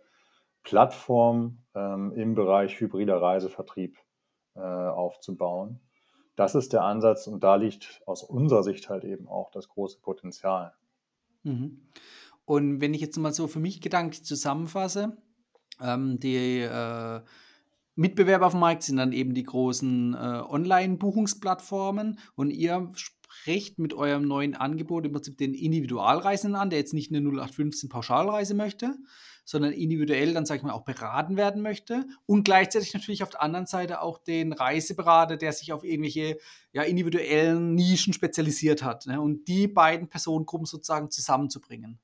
Plattform, 0.63 1.59
ähm, 1.75 2.11
im 2.13 2.35
Bereich 2.35 2.79
hybrider 2.79 3.21
Reisevertrieb, 3.21 3.97
äh, 4.55 4.59
aufzubauen. 4.59 5.79
Das 6.35 6.55
ist 6.55 6.73
der 6.73 6.83
Ansatz 6.83 7.27
und 7.27 7.43
da 7.43 7.55
liegt 7.55 8.01
aus 8.05 8.23
unserer 8.23 8.63
Sicht 8.63 8.89
halt 8.89 9.03
eben 9.03 9.27
auch 9.27 9.51
das 9.51 9.69
große 9.69 9.99
Potenzial. 9.99 10.73
Mhm. 11.43 11.89
Und 12.45 12.81
wenn 12.81 12.93
ich 12.93 13.01
jetzt 13.01 13.17
mal 13.17 13.33
so 13.33 13.47
für 13.47 13.59
mich 13.59 13.81
gedanklich 13.81 14.25
zusammenfasse, 14.25 15.17
ähm, 15.81 16.19
die 16.19 16.61
äh, 16.61 17.21
Mitbewerber 17.95 18.47
auf 18.47 18.53
dem 18.53 18.61
Markt 18.61 18.83
sind 18.83 18.97
dann 18.97 19.11
eben 19.11 19.33
die 19.33 19.43
großen 19.43 20.13
äh, 20.13 20.17
Online-Buchungsplattformen 20.17 22.19
und 22.35 22.49
ihr 22.49 22.91
sprecht 23.31 23.79
mit 23.79 23.93
eurem 23.93 24.27
neuen 24.27 24.55
Angebot 24.55 25.05
im 25.05 25.13
Prinzip 25.13 25.37
den 25.37 25.53
Individualreisenden 25.53 26.59
an, 26.59 26.69
der 26.69 26.79
jetzt 26.79 26.93
nicht 26.93 27.11
eine 27.11 27.19
0815 27.19 27.89
Pauschalreise 27.89 28.53
möchte, 28.53 28.95
sondern 29.45 29.73
individuell 29.73 30.33
dann, 30.33 30.45
sage 30.45 30.59
ich 30.59 30.63
mal, 30.63 30.73
auch 30.73 30.83
beraten 30.83 31.37
werden 31.37 31.61
möchte 31.61 32.05
und 32.25 32.43
gleichzeitig 32.43 32.93
natürlich 32.93 33.23
auf 33.23 33.29
der 33.29 33.41
anderen 33.41 33.65
Seite 33.65 34.01
auch 34.01 34.17
den 34.17 34.53
Reiseberater, 34.53 35.37
der 35.37 35.53
sich 35.53 35.73
auf 35.73 35.83
irgendwelche 35.83 36.37
ja, 36.73 36.83
individuellen 36.83 37.75
Nischen 37.75 38.13
spezialisiert 38.13 38.83
hat 38.83 39.07
ne? 39.07 39.19
und 39.19 39.47
die 39.47 39.67
beiden 39.67 40.07
Personengruppen 40.07 40.65
sozusagen 40.65 41.09
zusammenzubringen. 41.09 41.99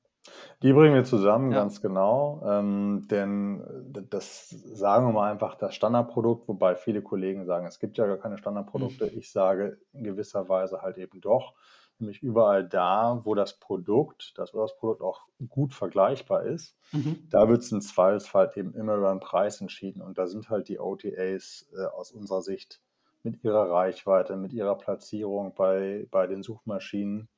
Die 0.62 0.72
bringen 0.72 0.94
wir 0.94 1.04
zusammen, 1.04 1.52
Ja. 1.52 1.58
ganz 1.60 1.80
genau. 1.80 2.42
Ähm, 2.44 3.06
denn 3.10 3.62
das 4.10 4.48
sagen 4.50 5.06
wir 5.06 5.12
mal 5.12 5.30
einfach 5.30 5.54
das 5.54 5.74
Standardprodukt, 5.74 6.48
wobei 6.48 6.74
viele 6.76 7.02
Kollegen 7.02 7.44
sagen, 7.46 7.66
es 7.66 7.78
gibt 7.78 7.96
ja 7.98 8.06
gar 8.06 8.16
keine 8.18 8.38
Standardprodukte. 8.38 9.06
Mhm. 9.06 9.18
Ich 9.18 9.30
sage 9.32 9.78
in 9.92 10.04
gewisser 10.04 10.48
Weise 10.48 10.82
halt 10.82 10.98
eben 10.98 11.20
doch, 11.20 11.54
nämlich 12.00 12.22
überall 12.22 12.66
da, 12.68 13.20
wo 13.24 13.34
das 13.34 13.58
Produkt, 13.58 14.32
das, 14.36 14.54
wo 14.54 14.60
das 14.60 14.76
Produkt 14.76 15.02
auch 15.02 15.22
gut 15.48 15.74
vergleichbar 15.74 16.42
ist, 16.44 16.76
Mhm. 16.92 17.26
da 17.30 17.48
wird 17.48 17.62
es 17.62 17.70
im 17.72 17.80
Zweifelsfall 17.80 18.50
eben 18.56 18.74
immer 18.74 18.96
über 18.96 19.10
den 19.10 19.20
Preis 19.20 19.60
entschieden. 19.60 20.00
Und 20.02 20.16
da 20.18 20.26
sind 20.26 20.48
halt 20.50 20.68
die 20.68 20.78
OTAs 20.80 21.68
äh, 21.76 21.84
aus 21.86 22.12
unserer 22.12 22.40
Sicht 22.42 22.80
mit 23.24 23.42
ihrer 23.44 23.68
Reichweite, 23.70 24.36
mit 24.36 24.52
ihrer 24.52 24.76
Platzierung 24.76 25.54
bei, 25.54 26.06
bei 26.10 26.26
den 26.26 26.42
Suchmaschinen 26.42 27.28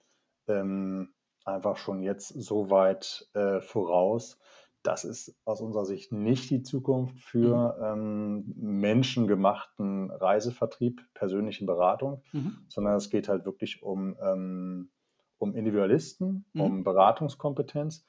ähm, 0.47 1.13
einfach 1.45 1.77
schon 1.77 2.03
jetzt 2.03 2.29
so 2.29 2.71
weit 2.71 3.29
äh, 3.35 3.61
voraus. 3.61 4.39
Das 4.83 5.05
ist 5.05 5.37
aus 5.45 5.61
unserer 5.61 5.85
Sicht 5.85 6.11
nicht 6.11 6.49
die 6.51 6.63
Zukunft 6.63 7.19
für 7.19 7.77
ähm, 7.83 8.55
menschengemachten 8.57 10.11
Reisevertrieb, 10.11 11.03
persönliche 11.15 11.67
Beratung, 11.67 12.23
Mhm. 12.33 12.65
sondern 12.69 12.95
es 12.97 13.11
geht 13.11 13.29
halt 13.29 13.45
wirklich 13.45 13.83
um, 13.83 14.17
ähm, 14.23 14.91
um 15.39 15.55
Individualisten, 15.55 16.47
Mhm. 16.55 16.61
um 16.61 16.85
Beratungskompetenz 16.85 18.05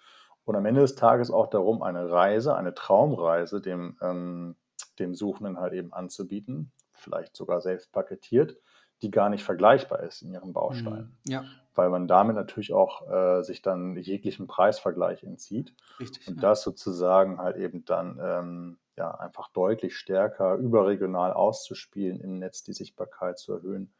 und 0.46 0.56
am 0.56 0.66
Ende 0.66 0.82
des 0.82 0.96
Tages 0.96 1.30
auch 1.30 1.48
darum, 1.48 1.82
eine 1.84 2.10
Reise, 2.10 2.56
eine 2.56 2.74
Traumreise 2.74 3.60
dem, 3.62 3.98
ähm, 4.02 4.56
dem 4.98 5.14
Suchenden 5.14 5.60
halt 5.60 5.74
eben 5.74 5.92
anzubieten, 5.92 6.72
vielleicht 6.94 7.36
sogar 7.36 7.60
selbst 7.62 7.92
paketiert, 7.92 8.58
die 9.02 9.12
gar 9.12 9.30
nicht 9.30 9.44
vergleichbar 9.44 10.04
ist 10.04 10.22
in 10.22 10.32
ihren 10.32 10.54
Bausteinen 10.54 11.18
Mhm. 11.26 11.32
Ja, 11.32 11.44
weil 11.76 11.90
man 11.90 12.08
damit 12.08 12.36
natürlich 12.36 12.74
auch 12.74 13.10
äh, 13.10 13.44
sich 13.44 13.62
dann 13.62 13.96
jeglichen 13.98 14.48
Preisvergleich 14.48 15.24
entzieht 15.24 15.74
richtig. 16.00 16.28
und 16.28 16.36
ja. 16.36 16.42
das 16.42 16.62
sozusagen 16.64 17.40
halt 17.40 17.58
eben 17.58 17.86
dann 17.86 18.20
ähm, 18.22 18.80
ja 18.98 19.12
einfach 19.12 19.50
deutlich 19.50 19.96
stärker 19.98 20.56
überregional 20.56 21.34
auszuspielen 21.34 22.20
im 22.20 22.40
Netz, 22.40 22.64
die 22.64 22.74
Sichtbarkeit 22.74 23.40
zu 23.40 23.54
erhöhen. 23.54 23.94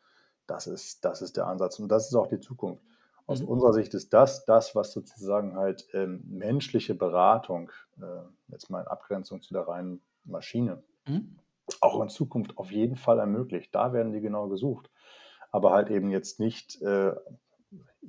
Das 0.48 0.68
ist, 0.68 1.06
das 1.06 1.22
ist 1.22 1.38
der 1.38 1.48
Ansatz 1.48 1.80
und 1.80 1.88
das 1.90 2.08
ist 2.08 2.16
auch 2.16 2.28
die 2.28 2.40
Zukunft. 2.40 2.84
Aus 3.28 3.42
Mhm. 3.42 3.48
unserer 3.48 3.74
Sicht 3.74 3.94
ist 3.94 4.14
das 4.14 4.46
das, 4.46 4.76
was 4.76 4.92
sozusagen 4.92 5.56
halt 5.56 5.88
ähm, 5.94 6.22
menschliche 6.28 6.96
Beratung, 6.96 7.72
äh, 8.02 8.06
jetzt 8.50 8.70
mal 8.70 8.82
in 8.82 8.88
Abgrenzung 8.88 9.42
zu 9.42 9.54
der 9.54 9.68
reinen 9.68 10.02
Maschine, 10.26 10.84
Mhm. 11.08 11.38
auch 11.80 12.02
in 12.02 12.10
Zukunft 12.10 12.58
auf 12.58 12.72
jeden 12.72 12.98
Fall 12.98 13.20
ermöglicht. 13.20 13.74
Da 13.74 13.94
werden 13.94 14.12
die 14.12 14.20
genau 14.22 14.50
gesucht. 14.50 14.90
Aber 15.52 15.72
halt 15.72 15.90
eben 15.90 16.10
jetzt 16.10 16.40
nicht, 16.40 16.82
äh, 16.82 17.14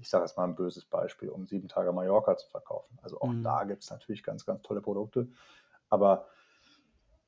ich 0.01 0.09
sage 0.09 0.25
jetzt 0.25 0.37
mal 0.37 0.45
ein 0.45 0.55
böses 0.55 0.85
Beispiel, 0.85 1.29
um 1.29 1.47
sieben 1.47 1.69
Tage 1.69 1.93
Mallorca 1.93 2.37
zu 2.37 2.49
verkaufen. 2.49 2.99
Also 3.03 3.21
auch 3.21 3.29
Mhm. 3.29 3.43
da 3.43 3.65
gibt 3.65 3.83
es 3.83 3.91
natürlich 3.91 4.23
ganz, 4.23 4.47
ganz 4.47 4.63
tolle 4.63 4.81
Produkte. 4.81 5.29
Aber 5.89 6.27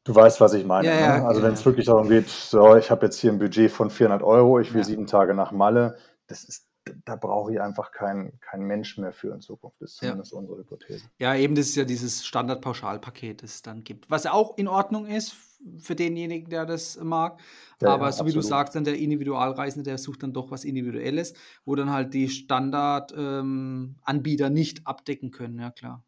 du 0.05 0.15
weißt, 0.15 0.41
was 0.41 0.55
ich 0.55 0.65
meine. 0.65 0.89
Ja, 0.89 0.95
ne? 0.95 1.01
ja, 1.01 1.27
Also 1.27 1.41
ja, 1.41 1.47
wenn 1.47 1.55
es 1.55 1.65
wirklich 1.65 1.87
darum 1.87 2.09
geht, 2.09 2.29
so, 2.29 2.77
ich 2.77 2.91
habe 2.91 3.07
jetzt 3.07 3.19
hier 3.19 3.33
ein 3.33 3.39
Budget 3.39 3.71
von 3.71 3.91
400 3.91 4.23
Euro, 4.23 4.61
ich 4.61 4.73
will 4.75 4.85
sieben 4.85 5.07
Tage 5.07 5.35
nach 5.35 5.53
Malle, 5.53 5.99
das 6.27 6.45
ist, 6.45 6.67
da 7.05 7.17
brauche 7.17 7.53
ich 7.53 7.61
einfach 7.61 7.93
keinen 7.93 8.39
kein 8.41 8.61
Mensch 8.63 8.99
mehr 8.99 9.13
für 9.13 9.33
in 9.35 9.41
Zukunft. 9.41 9.81
Das 9.81 9.93
ist 9.93 9.97
zumindest 9.99 10.33
unsere 10.33 10.59
Hypothese. 10.59 11.07
Ja, 11.19 11.35
eben, 11.35 11.55
das 11.55 11.67
ist 11.67 11.77
ja 11.77 11.85
dieses 11.85 12.27
Standardpauschalpaket, 12.27 13.43
das 13.43 13.57
es 13.57 13.63
dann 13.63 13.85
gibt. 13.85 14.11
Was 14.11 14.27
auch 14.27 14.57
in 14.59 14.69
Ordnung 14.69 15.07
ist 15.07 15.35
für 15.79 15.95
denjenigen, 15.95 16.51
der 16.51 16.67
das 16.67 16.99
mag. 17.03 17.41
Ja, 17.81 17.95
Aber 17.95 18.07
ja, 18.07 18.13
so 18.13 18.27
wie 18.27 18.33
du 18.33 18.41
absolut. 18.41 18.43
sagst, 18.43 18.75
dann 18.75 18.85
der 18.85 18.99
Individualreisende, 18.99 19.89
der 19.89 19.99
sucht 19.99 20.23
dann 20.23 20.33
doch 20.33 20.51
was 20.51 20.65
Individuelles, 20.65 21.35
wo 21.65 21.75
dann 21.75 21.91
halt 21.91 22.15
die 22.15 22.29
Standardanbieter 22.29 24.47
ähm, 24.47 24.53
nicht 24.53 24.87
abdecken 24.87 25.31
können, 25.31 25.59
ja 25.59 25.71
klar. 25.71 26.05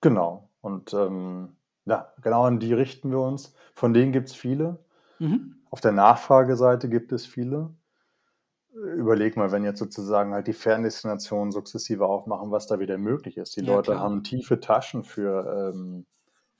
Genau. 0.00 0.50
Und 0.60 0.92
ähm, 0.94 1.56
ja, 1.86 2.12
genau 2.22 2.44
an 2.44 2.60
die 2.60 2.72
richten 2.72 3.10
wir 3.10 3.20
uns. 3.20 3.54
Von 3.74 3.94
denen 3.94 4.12
gibt 4.12 4.28
es 4.28 4.34
viele. 4.34 4.84
Mhm. 5.18 5.56
Auf 5.70 5.80
der 5.80 5.92
Nachfrageseite 5.92 6.88
gibt 6.88 7.12
es 7.12 7.26
viele. 7.26 7.74
Überleg 8.72 9.36
mal, 9.36 9.52
wenn 9.52 9.64
jetzt 9.64 9.80
sozusagen 9.80 10.32
halt 10.32 10.46
die 10.46 10.52
Ferndestinationen 10.52 11.50
sukzessive 11.50 12.06
aufmachen, 12.06 12.50
was 12.50 12.66
da 12.66 12.78
wieder 12.78 12.98
möglich 12.98 13.36
ist. 13.36 13.56
Die 13.56 13.60
Ja, 13.60 13.74
Leute 13.74 13.92
klar. 13.92 14.00
haben 14.00 14.22
tiefe 14.22 14.60
Taschen 14.60 15.02
für, 15.02 15.72
ähm, 15.74 16.06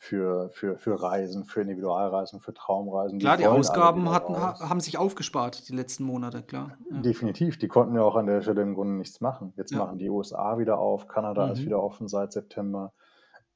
für, 0.03 0.49
für, 0.49 0.79
für 0.79 1.03
Reisen, 1.03 1.45
für 1.45 1.61
Individualreisen, 1.61 2.41
für 2.41 2.55
Traumreisen. 2.55 3.19
Klar, 3.19 3.37
die 3.37 3.45
alle 3.45 3.59
Ausgaben 3.59 4.11
hatten, 4.11 4.35
raus. 4.35 4.59
haben 4.61 4.81
sich 4.81 4.97
aufgespart 4.97 5.69
die 5.69 5.77
letzten 5.77 6.05
Monate, 6.05 6.43
klar. 6.43 6.79
Ja. 6.91 7.03
Definitiv, 7.03 7.59
die 7.59 7.69
konnten 7.69 7.95
ja 7.95 8.01
auch 8.03 8.17
an 8.17 8.25
der 8.27 8.41
Stelle 8.41 8.63
im 8.63 8.75
Grunde 8.75 8.95
nichts 8.95 9.21
machen. 9.21 9.53
Jetzt 9.59 9.73
Ja. 9.73 9.79
machen 9.79 9.99
die 9.99 10.09
USA 10.09 10.57
wieder 10.59 10.79
auf, 10.79 11.07
Kanada 11.07 11.53
ist 11.53 11.61
Mhm. 11.61 11.65
wieder 11.67 11.83
offen 11.83 12.09
seit 12.09 12.33
September. 12.33 12.95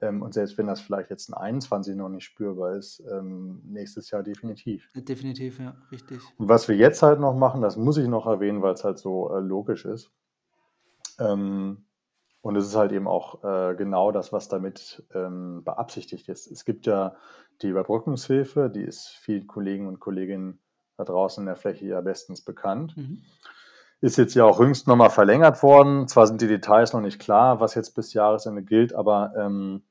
Ähm, 0.02 0.20
und 0.20 0.34
selbst 0.34 0.58
wenn 0.58 0.66
das 0.66 0.82
vielleicht 0.82 1.08
jetzt 1.08 1.28
in 1.30 1.34
21 1.34 1.96
noch 1.96 2.10
nicht 2.10 2.24
spürbar 2.24 2.72
ist, 2.74 3.02
ähm, 3.10 3.62
nächstes 3.64 4.10
Jahr 4.10 4.22
definitiv. 4.22 4.90
Definitiv, 4.94 5.58
ja, 5.60 5.74
richtig. 5.90 6.20
Und 6.36 6.50
was 6.50 6.68
wir 6.68 6.76
jetzt 6.76 7.02
halt 7.02 7.20
noch 7.20 7.34
machen, 7.34 7.62
das 7.62 7.78
muss 7.78 7.96
ich 7.96 8.06
noch 8.06 8.26
erwähnen, 8.26 8.60
weil 8.60 8.74
es 8.74 8.84
halt 8.84 8.98
so 8.98 9.34
äh, 9.34 9.40
logisch 9.40 9.86
ist. 9.86 10.10
Ähm, 11.18 11.86
und 12.44 12.56
es 12.56 12.66
ist 12.66 12.76
halt 12.76 12.92
eben 12.92 13.08
auch 13.08 13.42
äh, 13.42 13.74
genau 13.74 14.12
das, 14.12 14.30
was 14.30 14.48
damit 14.48 15.02
ähm, 15.14 15.62
beabsichtigt 15.64 16.28
ist. 16.28 16.46
Es 16.46 16.66
gibt 16.66 16.84
ja 16.84 17.16
die 17.62 17.68
Überbrückungshilfe, 17.68 18.68
die 18.68 18.82
ist 18.82 19.08
vielen 19.08 19.46
Kollegen 19.46 19.88
und 19.88 19.98
Kolleginnen 19.98 20.58
da 20.98 21.04
draußen 21.04 21.40
in 21.40 21.46
der 21.46 21.56
Fläche 21.56 21.86
ja 21.86 22.02
bestens 22.02 22.42
bekannt. 22.42 22.98
Mhm. 22.98 23.22
Ist 24.02 24.18
jetzt 24.18 24.34
ja 24.34 24.44
auch 24.44 24.60
jüngst 24.60 24.86
nochmal 24.86 25.08
verlängert 25.08 25.62
worden. 25.62 26.06
Zwar 26.06 26.26
sind 26.26 26.42
die 26.42 26.46
Details 26.46 26.92
noch 26.92 27.00
nicht 27.00 27.18
klar, 27.18 27.60
was 27.60 27.74
jetzt 27.74 27.94
bis 27.94 28.12
Jahresende 28.12 28.62
gilt, 28.62 28.94
aber 28.94 29.32
ähm, 29.38 29.82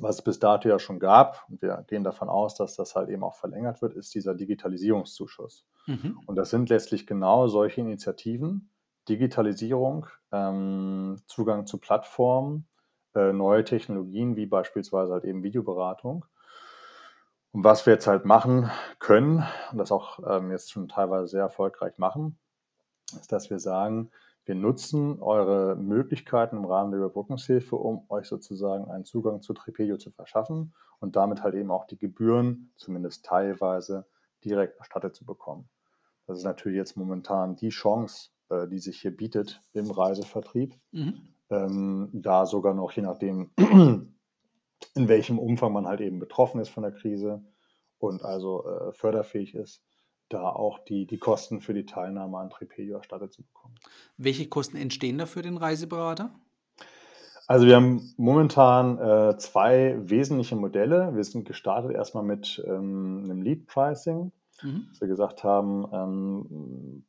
was 0.00 0.16
es 0.16 0.22
bis 0.22 0.40
dato 0.40 0.68
ja 0.68 0.80
schon 0.80 0.98
gab, 0.98 1.44
und 1.48 1.62
wir 1.62 1.84
gehen 1.86 2.02
davon 2.02 2.28
aus, 2.28 2.56
dass 2.56 2.74
das 2.74 2.96
halt 2.96 3.08
eben 3.08 3.22
auch 3.22 3.36
verlängert 3.36 3.82
wird, 3.82 3.94
ist 3.94 4.12
dieser 4.16 4.34
Digitalisierungszuschuss. 4.34 5.64
Mhm. 5.86 6.18
Und 6.26 6.34
das 6.34 6.50
sind 6.50 6.70
letztlich 6.70 7.06
genau 7.06 7.46
solche 7.46 7.82
Initiativen, 7.82 8.68
Digitalisierung, 9.08 10.06
ähm, 10.32 11.20
Zugang 11.26 11.66
zu 11.66 11.78
Plattformen, 11.78 12.66
äh, 13.14 13.32
neue 13.32 13.64
Technologien 13.64 14.36
wie 14.36 14.46
beispielsweise 14.46 15.12
halt 15.12 15.24
eben 15.24 15.42
Videoberatung. 15.42 16.24
Und 17.52 17.64
was 17.64 17.86
wir 17.86 17.94
jetzt 17.94 18.06
halt 18.06 18.24
machen 18.24 18.70
können, 18.98 19.44
und 19.72 19.78
das 19.78 19.90
auch 19.90 20.18
ähm, 20.28 20.50
jetzt 20.50 20.70
schon 20.70 20.88
teilweise 20.88 21.28
sehr 21.28 21.42
erfolgreich 21.42 21.98
machen, 21.98 22.38
ist, 23.12 23.32
dass 23.32 23.50
wir 23.50 23.58
sagen, 23.58 24.10
wir 24.44 24.54
nutzen 24.54 25.20
eure 25.20 25.76
Möglichkeiten 25.76 26.56
im 26.56 26.64
Rahmen 26.64 26.90
der 26.90 27.00
Überbrückungshilfe, 27.00 27.76
um 27.76 28.04
euch 28.08 28.26
sozusagen 28.26 28.90
einen 28.90 29.04
Zugang 29.04 29.42
zu 29.42 29.52
Tripedio 29.52 29.98
zu 29.98 30.10
verschaffen 30.10 30.74
und 31.00 31.16
damit 31.16 31.42
halt 31.42 31.54
eben 31.54 31.70
auch 31.70 31.86
die 31.86 31.98
Gebühren, 31.98 32.72
zumindest 32.76 33.24
teilweise, 33.24 34.06
direkt 34.44 34.78
erstattet 34.78 35.16
zu 35.16 35.26
bekommen. 35.26 35.68
Das 36.26 36.38
ist 36.38 36.44
natürlich 36.44 36.76
jetzt 36.76 36.96
momentan 36.96 37.56
die 37.56 37.70
Chance, 37.70 38.30
äh, 38.50 38.68
die 38.68 38.78
sich 38.78 39.00
hier 39.00 39.16
bietet 39.16 39.62
im 39.72 39.90
Reisevertrieb, 39.90 40.74
Mhm. 40.92 41.14
ähm, 41.50 42.10
da 42.12 42.46
sogar 42.46 42.74
noch, 42.74 42.92
je 42.92 43.02
nachdem, 43.02 43.50
in 44.94 45.08
welchem 45.08 45.38
Umfang 45.38 45.72
man 45.72 45.86
halt 45.86 46.00
eben 46.00 46.18
betroffen 46.18 46.60
ist 46.60 46.70
von 46.70 46.82
der 46.82 46.92
Krise 46.92 47.42
und 47.98 48.24
also 48.24 48.64
äh, 48.66 48.92
förderfähig 48.92 49.54
ist, 49.54 49.82
da 50.28 50.50
auch 50.50 50.78
die, 50.80 51.06
die 51.06 51.18
Kosten 51.18 51.60
für 51.60 51.74
die 51.74 51.86
Teilnahme 51.86 52.38
an 52.38 52.50
Tripedio 52.50 52.96
erstattet 52.96 53.32
zu 53.32 53.42
bekommen. 53.42 53.74
Welche 54.16 54.46
Kosten 54.48 54.76
entstehen 54.76 55.18
da 55.18 55.26
für 55.26 55.42
den 55.42 55.56
Reiseberater? 55.56 56.30
Also 57.46 57.66
wir 57.66 57.76
haben 57.76 58.12
momentan 58.18 58.98
äh, 58.98 59.38
zwei 59.38 59.96
wesentliche 60.02 60.54
Modelle. 60.54 61.14
Wir 61.16 61.24
sind 61.24 61.46
gestartet 61.46 61.92
erstmal 61.92 62.24
mit 62.24 62.62
ähm, 62.66 63.22
einem 63.24 63.40
Lead 63.40 63.66
Pricing, 63.66 64.32
Mhm. 64.62 64.86
dass 64.90 65.00
wir 65.00 65.08
gesagt 65.08 65.44
haben, 65.44 65.86
ähm, 65.92 67.04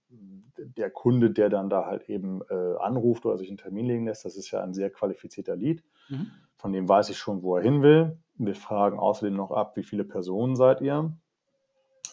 der 0.78 0.90
Kunde, 0.90 1.32
der 1.32 1.50
dann 1.50 1.70
da 1.70 1.86
halt 1.86 2.10
eben 2.10 2.42
äh, 2.50 2.76
anruft 2.80 3.26
oder 3.26 3.38
sich 3.38 3.50
einen 3.50 3.58
Termin 3.58 3.86
legen 3.86 4.06
lässt, 4.06 4.26
das 4.26 4.36
ist 4.36 4.52
ja 4.52 4.62
ein 4.62 4.74
sehr 4.74 4.90
qualifizierter 4.90 5.56
Lead. 5.56 5.84
Mhm. 6.10 6.32
Von 6.58 6.74
dem 6.74 6.90
weiß 6.90 7.10
ich 7.10 7.18
schon, 7.18 7.42
wo 7.44 7.56
er 7.56 7.64
hin 7.64 7.82
will. 7.82 8.18
Wir 8.36 8.56
fragen 8.56 9.00
außerdem 9.00 9.36
noch 9.36 9.52
ab, 9.52 9.76
wie 9.78 9.84
viele 9.84 10.04
Personen 10.04 10.56
seid 10.56 10.82
ihr. 10.82 11.14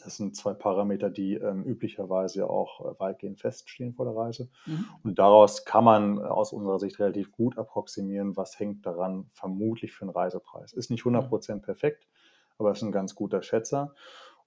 Das 0.04 0.18
sind 0.18 0.36
zwei 0.36 0.54
Parameter, 0.54 1.10
die 1.10 1.34
ähm, 1.34 1.64
üblicherweise 1.64 2.48
auch 2.48 2.80
äh, 2.80 3.00
weitgehend 3.00 3.40
feststehen 3.40 3.92
vor 3.92 4.04
der 4.04 4.14
Reise. 4.14 4.48
Mhm. 4.66 4.86
Und 5.02 5.18
daraus 5.18 5.64
kann 5.64 5.82
man 5.82 6.20
aus 6.20 6.52
unserer 6.52 6.78
Sicht 6.78 7.00
relativ 7.00 7.32
gut 7.32 7.58
approximieren, 7.58 8.36
was 8.36 8.58
hängt 8.60 8.86
daran 8.86 9.28
vermutlich 9.32 9.92
für 9.92 10.02
einen 10.02 10.10
Reisepreis. 10.10 10.72
Ist 10.72 10.90
nicht 10.90 11.02
100% 11.02 11.60
perfekt, 11.60 12.06
aber 12.56 12.70
ist 12.70 12.82
ein 12.82 12.92
ganz 12.92 13.16
guter 13.16 13.42
Schätzer. 13.42 13.94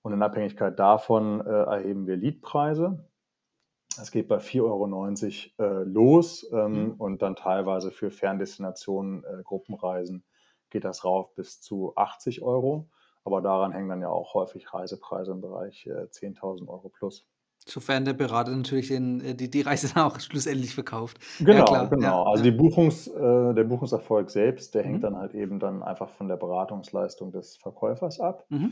Und 0.01 0.13
in 0.13 0.21
Abhängigkeit 0.23 0.79
davon 0.79 1.41
äh, 1.41 1.49
erheben 1.49 2.07
wir 2.07 2.15
Leadpreise. 2.15 3.05
Es 4.01 4.11
geht 4.11 4.27
bei 4.29 4.37
4,90 4.37 5.51
Euro 5.59 5.79
äh, 5.81 5.83
los 5.83 6.47
ähm, 6.53 6.85
Mhm. 6.85 6.91
und 6.93 7.21
dann 7.21 7.35
teilweise 7.35 7.91
für 7.91 8.11
Ferndestinationen, 8.11 9.23
äh, 9.25 9.43
Gruppenreisen 9.43 10.23
geht 10.69 10.85
das 10.85 11.03
rauf 11.03 11.33
bis 11.35 11.59
zu 11.61 11.93
80 11.95 12.41
Euro. 12.41 12.87
Aber 13.25 13.41
daran 13.41 13.73
hängen 13.73 13.89
dann 13.89 14.01
ja 14.01 14.09
auch 14.09 14.33
häufig 14.35 14.73
Reisepreise 14.73 15.31
im 15.33 15.41
Bereich 15.41 15.85
äh, 15.87 16.07
10.000 16.09 16.67
Euro 16.69 16.89
plus. 16.89 17.27
Sofern 17.65 18.05
der 18.05 18.13
Berater 18.13 18.55
natürlich 18.55 18.87
den, 18.87 19.19
äh, 19.19 19.35
die, 19.35 19.49
die 19.49 19.61
Reise 19.61 19.89
dann 19.93 20.05
auch 20.05 20.19
schlussendlich 20.21 20.73
verkauft. 20.73 21.17
Ja, 21.39 21.45
Genau, 21.45 21.65
klar. 21.65 21.83
Ja, 21.83 21.89
genau. 21.89 22.23
Also 22.23 22.45
ja. 22.45 22.51
Buchungs, 22.51 23.07
äh, 23.07 23.53
der 23.53 23.63
Buchungserfolg 23.65 24.29
selbst, 24.29 24.75
der 24.75 24.83
hängt 24.83 24.99
Mhm. 24.99 25.01
dann 25.01 25.17
halt 25.17 25.33
eben 25.33 25.59
dann 25.59 25.83
einfach 25.83 26.09
von 26.09 26.29
der 26.29 26.37
Beratungsleistung 26.37 27.31
des 27.33 27.57
Verkäufers 27.57 28.19
ab. 28.21 28.45
Mhm. 28.49 28.71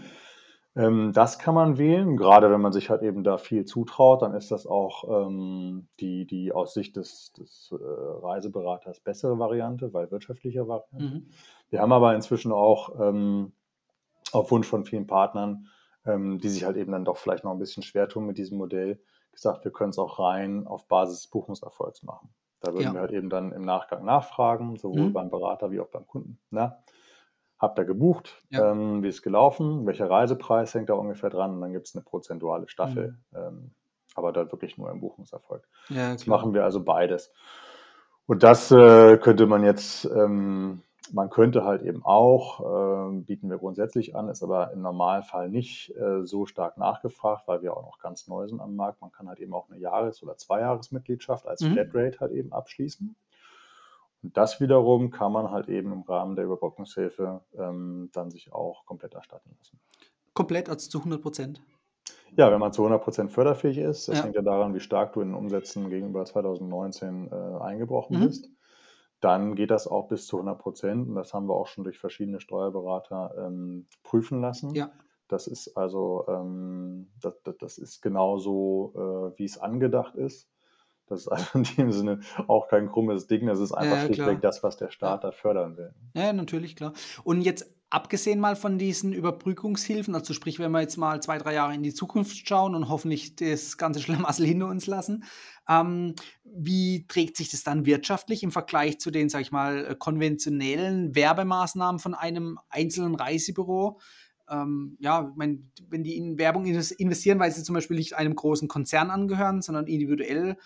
Ähm, 0.78 1.12
das 1.12 1.40
kann 1.40 1.56
man 1.56 1.78
wählen, 1.78 2.18
gerade 2.18 2.52
wenn 2.52 2.62
man 2.62 2.72
sich 2.72 2.90
halt 2.90 3.02
eben 3.02 3.24
da 3.24 3.38
viel 3.38 3.66
zutraut, 3.66 4.22
dann 4.22 4.36
ist 4.36 4.52
das 4.52 4.68
auch 4.68 5.28
ähm, 5.28 5.88
die, 6.00 6.28
die 6.28 6.52
aus 6.52 6.74
Sicht 6.76 6.96
des, 6.96 7.34
des 7.34 7.72
äh, 7.72 7.76
Reiseberaters 7.84 9.00
bessere 9.00 9.40
Variante, 9.40 9.92
weil 9.94 10.12
wirtschaftlicher 10.12 10.68
Variante. 10.68 11.04
Mhm. 11.04 11.30
Wir 11.70 11.82
haben 11.82 11.92
aber 11.92 12.14
inzwischen 12.14 12.52
auch 12.52 13.00
ähm, 13.00 13.54
auf 14.32 14.52
Wunsch 14.52 14.68
von 14.68 14.86
vielen 14.86 15.08
Partnern, 15.08 15.68
ähm, 16.06 16.40
die 16.40 16.50
sich 16.50 16.64
halt 16.64 16.78
eben 16.78 16.92
dann 16.92 17.06
doch 17.06 17.18
vielleicht 17.18 17.44
noch 17.44 17.52
ein 17.52 17.60
bisschen 17.60 17.84
schwer 17.84 18.08
tun 18.08 18.28
mit 18.28 18.38
diesem 18.38 18.58
Modell, 18.58 19.02
gesagt, 19.32 19.66
wir 19.66 19.72
können 19.72 19.90
es 19.92 20.00
auch 20.00 20.20
rein 20.20 20.68
auf 20.68 20.88
Basis 20.88 21.22
des 21.22 21.28
Buchungserfolgs 21.32 22.04
machen. 22.04 22.30
Da 22.60 22.74
würden 22.74 22.88
Ja. 22.88 22.94
wir 22.94 23.02
halt 23.02 23.12
eben 23.12 23.30
dann 23.30 23.52
im 23.52 23.64
Nachgang 23.64 24.04
nachfragen, 24.06 24.78
sowohl 24.78 25.10
Mhm. 25.10 25.14
beim 25.14 25.30
Berater 25.30 25.72
wie 25.72 25.80
auch 25.80 25.90
beim 25.90 26.08
Kunden. 26.08 26.40
Na, 26.50 26.80
habt 27.60 27.80
ihr 27.80 27.86
gebucht? 27.86 28.42
Ja. 28.50 28.72
Ähm, 28.72 29.04
wie 29.04 29.08
ist 29.08 29.22
gelaufen? 29.24 29.86
Welcher 29.86 30.10
Reisepreis 30.10 30.74
hängt 30.74 30.90
da 30.90 30.94
ungefähr 30.94 31.30
dran? 31.30 31.56
Und 31.56 31.62
dann 31.62 31.74
gibt 31.74 31.88
es 31.88 31.96
eine 31.96 32.04
prozentuale 32.04 32.68
Staffel, 32.68 33.18
Mhm. 33.32 33.38
ähm, 33.38 33.72
aber 34.16 34.32
da 34.32 34.52
wirklich 34.52 34.78
nur 34.78 34.90
im 34.92 35.00
Buchungserfolg. 35.00 35.68
Ja, 35.90 36.14
Das 36.14 36.28
machen 36.28 36.54
wir 36.54 36.64
also 36.64 36.84
beides. 36.84 37.32
Und 38.26 38.44
das 38.44 38.72
äh, 38.72 39.18
könnte 39.18 39.46
man 39.46 39.64
jetzt, 39.64 40.06
ähm, 40.06 40.82
man 41.14 41.30
könnte 41.30 41.64
halt 41.64 41.82
eben 41.84 42.04
auch, 42.04 43.08
ähm, 43.10 43.24
bieten 43.24 43.50
wir 43.50 43.58
grundsätzlich 43.58 44.16
an, 44.18 44.28
ist 44.28 44.44
aber 44.44 44.72
im 44.74 44.82
Normalfall 44.82 45.48
nicht 45.50 45.96
äh, 45.96 46.26
so 46.26 46.46
stark 46.46 46.78
nachgefragt, 46.78 47.48
weil 47.48 47.62
wir 47.62 47.78
auch 47.78 47.84
noch 47.84 48.00
ganz 48.00 48.28
neu 48.28 48.46
sind 48.48 48.60
am 48.60 48.76
Markt. 48.76 49.00
Man 49.02 49.12
kann 49.14 49.30
halt 49.30 49.40
eben 49.40 49.54
auch 49.54 49.70
eine 49.70 49.80
Jahres- 49.80 50.22
oder 50.22 50.36
Zweijahresmitgliedschaft 50.36 51.48
als 51.48 51.62
Mhm. 51.62 51.74
Flatrate 51.74 52.20
halt 52.20 52.32
eben 52.34 52.52
abschließen. 52.52 53.16
Und 54.24 54.38
das 54.38 54.60
wiederum 54.62 55.12
kann 55.12 55.32
man 55.32 55.52
halt 55.52 55.70
eben 55.70 55.92
im 55.94 56.02
Rahmen 56.04 56.36
der 56.36 56.46
Überbrückungshilfe 56.46 57.46
ähm, 57.58 58.10
dann 58.14 58.32
sich 58.32 58.54
auch 58.54 58.86
komplett 58.86 59.14
erstatten 59.16 59.52
lassen. 59.58 59.80
Komplett, 60.34 60.70
also 60.70 60.90
zu 60.90 61.00
100 61.00 61.22
Prozent. 61.22 61.62
Ja, 62.36 62.52
wenn 62.52 62.60
man 62.60 62.74
zu 62.74 62.84
100% 62.84 63.30
förderfähig 63.32 63.78
ist, 63.78 64.08
das 64.08 64.18
Ja. 64.18 64.24
hängt 64.24 64.36
ja 64.36 64.42
daran, 64.42 64.74
wie 64.74 64.80
stark 64.80 65.14
du 65.14 65.22
in 65.22 65.30
den 65.30 65.36
Umsätzen 65.36 65.90
gegenüber 65.90 66.26
2019 66.26 67.30
äh, 67.32 67.36
eingebrochen 67.62 68.20
Mhm. 68.20 68.20
bist, 68.20 68.50
dann 69.22 69.56
geht 69.56 69.72
das 69.72 69.88
auch 69.88 70.08
bis 70.08 70.28
zu 70.28 70.38
100%. 70.40 71.10
Und 71.10 71.16
das 71.16 71.34
haben 71.34 71.48
wir 71.48 71.56
auch 71.56 71.68
schon 71.68 71.84
durch 71.84 72.00
verschiedene 72.00 72.40
Steuerberater 72.40 73.34
ähm, 73.48 73.88
prüfen 74.04 74.42
lassen. 74.42 74.76
Ja. 74.76 74.92
Das 75.28 75.48
ist 75.48 75.76
also, 75.78 76.26
ähm, 76.30 77.12
das, 77.22 77.42
das, 77.44 77.58
das 77.60 77.78
ist 77.78 78.02
genauso, 78.02 78.94
äh, 79.36 79.40
wie 79.40 79.46
es 79.46 79.58
angedacht 79.58 80.16
ist. 80.16 80.50
Das 81.08 81.22
ist 81.22 81.28
also 81.28 81.60
in 81.60 81.64
dem 81.64 81.92
Sinne 81.92 82.20
auch 82.48 82.68
kein 82.68 82.90
krummes 82.90 83.28
Ding. 83.28 83.48
Das 83.48 83.60
ist 83.60 83.72
einfach 83.72 83.98
Ja, 83.98 84.06
schlichtweg 84.06 84.42
das, 84.42 84.64
was 84.64 84.78
der 84.78 84.92
Staat 84.92 85.24
da 85.24 85.32
fördern 85.32 85.78
will. 85.78 85.94
Ja, 86.16 86.34
natürlich, 86.34 86.76
klar. 86.76 86.94
Und 87.24 87.42
jetzt 87.42 87.74
abgesehen 87.90 88.42
mal 88.42 88.58
von 88.58 88.78
diesen 88.78 89.14
Überbrückungshilfen, 89.14 90.14
also 90.14 90.34
sprich, 90.34 90.60
wenn 90.60 90.72
wir 90.72 90.82
jetzt 90.82 90.98
mal 90.98 91.22
zwei, 91.22 91.38
drei 91.38 91.54
Jahre 91.54 91.74
in 91.74 91.84
die 91.84 91.94
Zukunft 91.94 92.46
schauen 92.46 92.76
und 92.76 92.90
hoffentlich 92.90 93.38
das 93.38 93.78
ganze 93.78 94.02
Schlamassel 94.02 94.46
hinter 94.46 94.68
uns 94.68 94.88
lassen, 94.88 95.24
ähm, 95.70 96.14
wie 96.44 97.08
trägt 97.08 97.38
sich 97.38 97.50
das 97.50 97.64
dann 97.64 97.86
wirtschaftlich 97.86 98.44
im 98.44 98.52
Vergleich 98.52 99.00
zu 99.00 99.10
den, 99.10 99.30
sag 99.30 99.42
ich 99.42 99.52
mal, 99.54 99.96
konventionellen 99.96 101.16
Werbemaßnahmen 101.16 102.00
von 102.00 102.14
einem 102.14 102.60
einzelnen 102.70 103.16
Reisebüro? 103.16 104.02
Ähm, 104.50 104.98
ja, 105.00 105.32
meine, 105.36 105.60
wenn 105.90 106.04
die 106.04 106.18
in 106.18 106.38
Werbung 106.38 106.66
inves- 106.66 106.94
investieren, 106.94 107.40
weil 107.40 107.52
sie 107.52 107.64
zum 107.64 107.76
Beispiel 107.76 107.98
nicht 107.98 108.16
einem 108.16 108.36
großen 108.36 108.68
Konzern 108.68 109.10
angehören, 109.10 109.62
sondern 109.62 109.88
individuell 109.88 110.58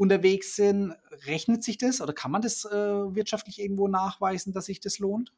unterwegs 0.00 0.56
sind, 0.56 0.94
rechnet 1.26 1.62
sich 1.62 1.76
das 1.78 2.00
oder 2.00 2.12
kann 2.14 2.30
man 2.30 2.40
das 2.42 2.64
äh, 2.64 3.14
wirtschaftlich 3.14 3.60
irgendwo 3.60 3.86
nachweisen, 3.86 4.52
dass 4.54 4.64
sich 4.66 4.80
das 4.80 4.98
lohnt? 4.98 5.32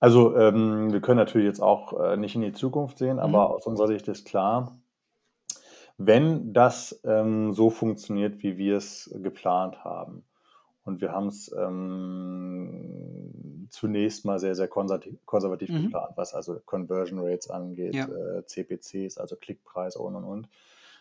Also, 0.00 0.36
ähm, 0.36 0.92
wir 0.92 1.00
können 1.00 1.18
natürlich 1.18 1.46
jetzt 1.46 1.60
auch 1.60 1.98
äh, 2.00 2.16
nicht 2.16 2.34
in 2.34 2.40
die 2.42 2.52
Zukunft 2.52 2.98
sehen, 2.98 3.18
aber 3.18 3.48
Mhm. 3.48 3.54
aus 3.54 3.66
unserer 3.66 3.88
Sicht 3.88 4.08
ist 4.08 4.26
klar, 4.26 4.78
wenn 5.98 6.52
das 6.52 7.00
ähm, 7.04 7.52
so 7.52 7.70
funktioniert, 7.70 8.42
wie 8.42 8.56
wir 8.56 8.76
es 8.76 9.10
geplant 9.22 9.84
haben, 9.84 10.24
und 10.84 11.02
wir 11.02 11.12
haben 11.12 11.28
es 11.28 11.54
ähm, 11.56 13.68
zunächst 13.70 14.24
mal 14.24 14.38
sehr, 14.38 14.54
sehr 14.54 14.66
konservativ, 14.68 15.14
konservativ 15.26 15.68
Mhm. 15.68 15.74
geplant, 15.74 16.12
was 16.16 16.34
also 16.34 16.58
Conversion 16.64 17.20
Rates 17.20 17.50
angeht, 17.50 17.94
Ja. 17.94 18.08
äh, 18.08 18.44
CPCs, 18.46 19.18
also 19.18 19.36
Klickpreise 19.36 19.98
und 20.00 20.16
und 20.16 20.24
und. 20.24 20.48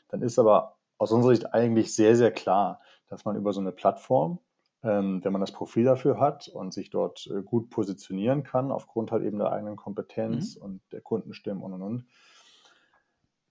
Dann 0.10 0.22
ist 0.22 0.38
aber 0.38 0.76
aus 1.00 1.12
unserer 1.12 1.34
Sicht 1.34 1.54
eigentlich 1.54 1.96
sehr, 1.96 2.16
sehr 2.16 2.32
klar, 2.32 2.82
dass 3.10 3.26
man 3.26 3.36
über 3.36 3.54
so 3.54 3.62
eine 3.62 3.72
Plattform, 3.72 4.40
ähm, 4.84 5.24
wenn 5.24 5.34
man 5.34 5.42
das 5.42 5.52
Profil 5.54 5.86
dafür 5.86 6.20
hat 6.20 6.48
und 6.50 6.74
sich 6.74 6.92
dort 6.92 7.28
äh, 7.34 7.42
gut 7.44 7.72
positionieren 7.72 8.44
kann, 8.44 8.72
aufgrund 8.72 9.12
halt 9.12 9.24
eben 9.24 9.40
der 9.40 9.52
eigenen 9.52 9.78
Kompetenz 9.78 10.56
Mhm. 10.56 10.62
und 10.62 10.82
der 10.92 11.02
Kundenstimmen 11.02 11.64
und 11.64 11.74
und 11.74 11.82
und, 11.82 12.06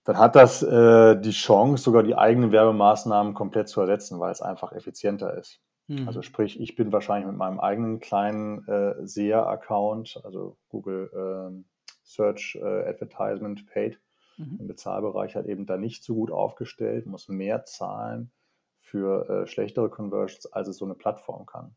dann 0.04 0.18
hat 0.18 0.37
das 0.37 0.62
äh, 0.62 1.20
die 1.20 1.30
Chance, 1.32 1.82
sogar 1.84 2.02
die 2.02 2.16
eigenen 2.16 2.52
Werbemaßnahmen 2.52 3.34
komplett 3.34 3.68
zu 3.68 3.80
ersetzen, 3.80 4.18
weil 4.20 4.32
es 4.32 4.40
einfach 4.40 4.72
effizienter 4.72 5.37
ist. 5.37 5.61
Also 6.04 6.22
Mhm. 6.22 6.22
sprich, 6.22 6.58
ich 6.61 6.76
bin 6.76 6.92
wahrscheinlich 6.92 7.26
mit 7.28 7.37
meinem 7.37 7.61
eigenen 7.61 8.00
kleinen 8.00 8.66
äh, 8.68 9.06
SEA-Account, 9.06 10.20
also 10.24 10.56
Google 10.68 11.11
ähm, 11.14 11.66
Search 12.04 12.58
äh, 12.61 12.88
Advertisement 12.88 13.66
Paid 13.66 14.00
Mhm. 14.38 14.59
im 14.59 14.66
Bezahlbereich 14.66 15.37
halt 15.37 15.46
eben 15.46 15.66
da 15.66 15.77
nicht 15.77 16.05
so 16.05 16.14
gut 16.14 16.31
aufgestellt, 16.31 17.07
muss 17.07 17.29
mehr 17.29 17.64
zahlen 17.64 18.33
für 18.81 19.29
äh, 19.29 19.46
schlechtere 19.46 19.90
Conversions, 19.90 20.46
als 20.53 20.68
es 20.68 20.79
so 20.79 20.85
eine 20.85 20.94
Plattform 20.94 21.46
kann. 21.46 21.77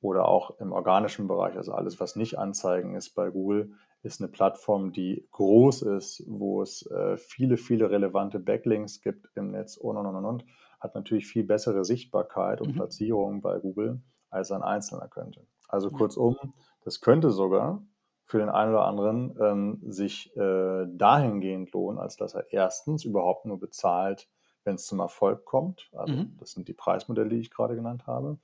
Oder 0.00 0.28
auch 0.28 0.58
im 0.60 0.72
organischen 0.72 1.26
Bereich, 1.26 1.56
also 1.56 1.72
alles, 1.72 1.98
was 2.00 2.16
nicht 2.16 2.38
Anzeigen 2.38 2.94
ist 2.94 3.14
bei 3.14 3.30
Google, 3.30 3.72
ist 4.02 4.20
eine 4.20 4.28
Plattform, 4.30 4.92
die 4.92 5.26
groß 5.32 5.82
ist, 5.82 6.22
wo 6.28 6.62
es 6.62 6.86
äh, 6.90 7.16
viele, 7.16 7.56
viele 7.56 7.90
relevante 7.90 8.38
Backlinks 8.38 9.00
gibt 9.00 9.30
im 9.34 9.50
Netz 9.50 9.76
und 9.76 9.96
und 9.96 10.06
und 10.06 10.16
und 10.16 10.24
und, 10.24 10.44
hat 10.80 10.94
natürlich 10.94 11.26
viel 11.26 11.44
bessere 11.44 11.84
Sichtbarkeit 11.84 12.60
und 12.60 12.72
Mhm. 12.72 12.74
Platzierung 12.74 13.40
bei 13.40 13.58
Google, 13.58 14.02
als 14.30 14.52
ein 14.52 14.62
Einzelner 14.62 15.08
könnte. 15.08 15.46
Also 15.66 15.90
kurzum, 15.90 16.36
das 16.84 17.00
könnte 17.00 17.30
sogar 17.30 17.82
für 18.26 18.38
den 18.38 18.48
einen 18.48 18.72
oder 18.72 18.84
anderen 18.84 19.36
ähm, 19.40 19.80
sich 19.86 20.36
äh, 20.36 20.86
dahingehend 20.88 21.72
lohnen, 21.72 21.98
als 21.98 22.16
dass 22.16 22.34
er 22.34 22.52
erstens 22.52 23.04
überhaupt 23.04 23.46
nur 23.46 23.58
bezahlt, 23.58 24.28
wenn 24.64 24.74
es 24.74 24.86
zum 24.86 24.98
Erfolg 24.98 25.44
kommt. 25.44 25.88
Also 25.92 26.14
Mhm. 26.14 26.36
das 26.38 26.50
sind 26.50 26.66
die 26.66 26.74
Preismodelle, 26.74 27.28
die 27.28 27.38
ich 27.38 27.50
gerade 27.50 27.76
genannt 27.76 28.06
habe. 28.06 28.38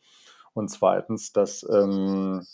Und 0.54 0.68
zweitens, 0.68 1.32
dass 1.32 1.66
ähm, 1.68 2.46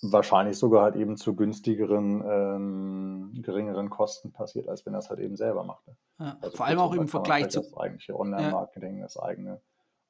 wahrscheinlich 0.00 0.56
sogar 0.58 0.82
halt 0.84 0.96
eben 0.96 1.16
zu 1.16 1.36
günstigeren, 1.36 2.24
ähm, 2.26 3.30
geringeren 3.42 3.90
Kosten 3.90 4.32
passiert, 4.32 4.68
als 4.68 4.86
wenn 4.86 4.94
er 4.94 5.00
es 5.00 5.10
halt 5.10 5.20
eben 5.20 5.36
selber 5.36 5.64
macht. 5.64 5.86
ne? 5.86 5.96
Ja. 6.18 6.38
Also 6.40 6.56
Vor 6.56 6.66
allem 6.66 6.78
auch 6.78 6.94
im 6.94 7.08
Vergleich 7.08 7.50
zu 7.50 7.60
das 7.60 7.76
eigentliche 7.76 8.12
ja. 8.12 8.18
Online-Marketing, 8.18 9.00
das 9.00 9.18
eigene 9.18 9.60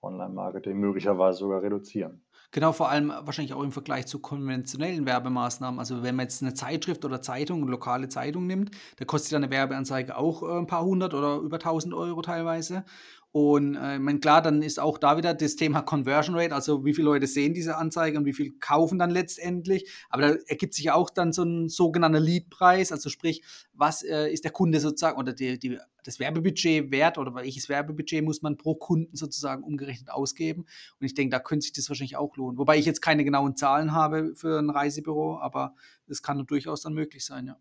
Online-Marketing 0.02 0.76
möglicherweise 0.76 1.38
sogar 1.38 1.62
reduzieren. 1.62 2.22
Genau, 2.54 2.72
vor 2.72 2.90
allem 2.90 3.08
wahrscheinlich 3.08 3.54
auch 3.54 3.62
im 3.62 3.72
Vergleich 3.72 4.06
zu 4.06 4.18
konventionellen 4.18 5.06
Werbemaßnahmen. 5.06 5.80
Also 5.80 6.02
wenn 6.02 6.16
man 6.16 6.24
jetzt 6.24 6.42
eine 6.42 6.52
Zeitschrift 6.52 7.02
oder 7.06 7.22
Zeitung, 7.22 7.62
eine 7.62 7.70
lokale 7.70 8.08
Zeitung 8.08 8.46
nimmt, 8.46 8.72
da 8.98 9.06
kostet 9.06 9.32
ja 9.32 9.38
eine 9.38 9.50
Werbeanzeige 9.50 10.18
auch 10.18 10.42
äh, 10.42 10.58
ein 10.58 10.66
paar 10.66 10.84
hundert 10.84 11.14
oder 11.14 11.36
über 11.36 11.58
tausend 11.58 11.94
Euro 11.94 12.20
teilweise. 12.20 12.84
Und 13.32 13.76
äh, 13.76 13.94
ich 13.94 14.00
meine, 14.00 14.20
klar, 14.20 14.42
dann 14.42 14.60
ist 14.60 14.78
auch 14.78 14.98
da 14.98 15.16
wieder 15.16 15.32
das 15.32 15.56
Thema 15.56 15.80
Conversion 15.80 16.36
Rate, 16.36 16.54
also 16.54 16.84
wie 16.84 16.92
viele 16.92 17.06
Leute 17.06 17.26
sehen 17.26 17.54
diese 17.54 17.78
Anzeige 17.78 18.18
und 18.18 18.26
wie 18.26 18.34
viel 18.34 18.52
kaufen 18.60 18.98
dann 18.98 19.10
letztendlich. 19.10 19.90
Aber 20.10 20.22
da 20.22 20.34
ergibt 20.46 20.74
sich 20.74 20.90
auch 20.90 21.08
dann 21.08 21.32
so 21.32 21.42
ein 21.42 21.70
sogenannter 21.70 22.20
Leadpreis, 22.20 22.92
also 22.92 23.08
sprich, 23.08 23.42
was 23.72 24.02
äh, 24.02 24.30
ist 24.30 24.44
der 24.44 24.50
Kunde 24.50 24.80
sozusagen 24.80 25.18
oder 25.18 25.32
die, 25.32 25.58
die, 25.58 25.78
das 26.04 26.20
Werbebudget 26.20 26.90
wert 26.90 27.16
oder 27.16 27.34
welches 27.34 27.70
Werbebudget 27.70 28.22
muss 28.22 28.42
man 28.42 28.58
pro 28.58 28.74
Kunden 28.74 29.16
sozusagen 29.16 29.62
umgerechnet 29.62 30.10
ausgeben. 30.10 30.66
Und 31.00 31.06
ich 31.06 31.14
denke, 31.14 31.34
da 31.34 31.40
könnte 31.40 31.64
sich 31.64 31.72
das 31.72 31.88
wahrscheinlich 31.88 32.16
auch 32.16 32.36
lohnen. 32.36 32.58
Wobei 32.58 32.76
ich 32.76 32.84
jetzt 32.84 33.00
keine 33.00 33.24
genauen 33.24 33.56
Zahlen 33.56 33.92
habe 33.92 34.34
für 34.34 34.58
ein 34.58 34.68
Reisebüro, 34.68 35.38
aber 35.38 35.74
das 36.06 36.22
kann 36.22 36.44
durchaus 36.46 36.82
dann 36.82 36.92
möglich 36.92 37.24
sein, 37.24 37.46
ja. 37.46 37.56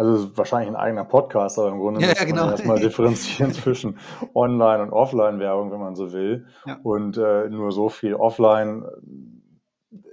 Also 0.00 0.34
wahrscheinlich 0.34 0.70
ein 0.70 0.76
eigener 0.76 1.04
Podcast, 1.04 1.58
aber 1.58 1.68
im 1.68 1.78
Grunde 1.78 2.00
Ja, 2.00 2.08
muss 2.08 2.18
ja, 2.18 2.24
man 2.24 2.34
genau. 2.34 2.50
erstmal 2.50 2.78
differenzieren 2.80 3.52
zwischen 3.52 3.98
Online- 4.34 4.82
und 4.84 4.92
Offline-Werbung, 4.92 5.70
wenn 5.70 5.78
man 5.78 5.94
so 5.94 6.14
will. 6.14 6.46
Ja. 6.64 6.78
Und 6.82 7.18
äh, 7.18 7.50
nur 7.50 7.70
so 7.70 7.90
viel 7.90 8.14
Offline, 8.14 8.82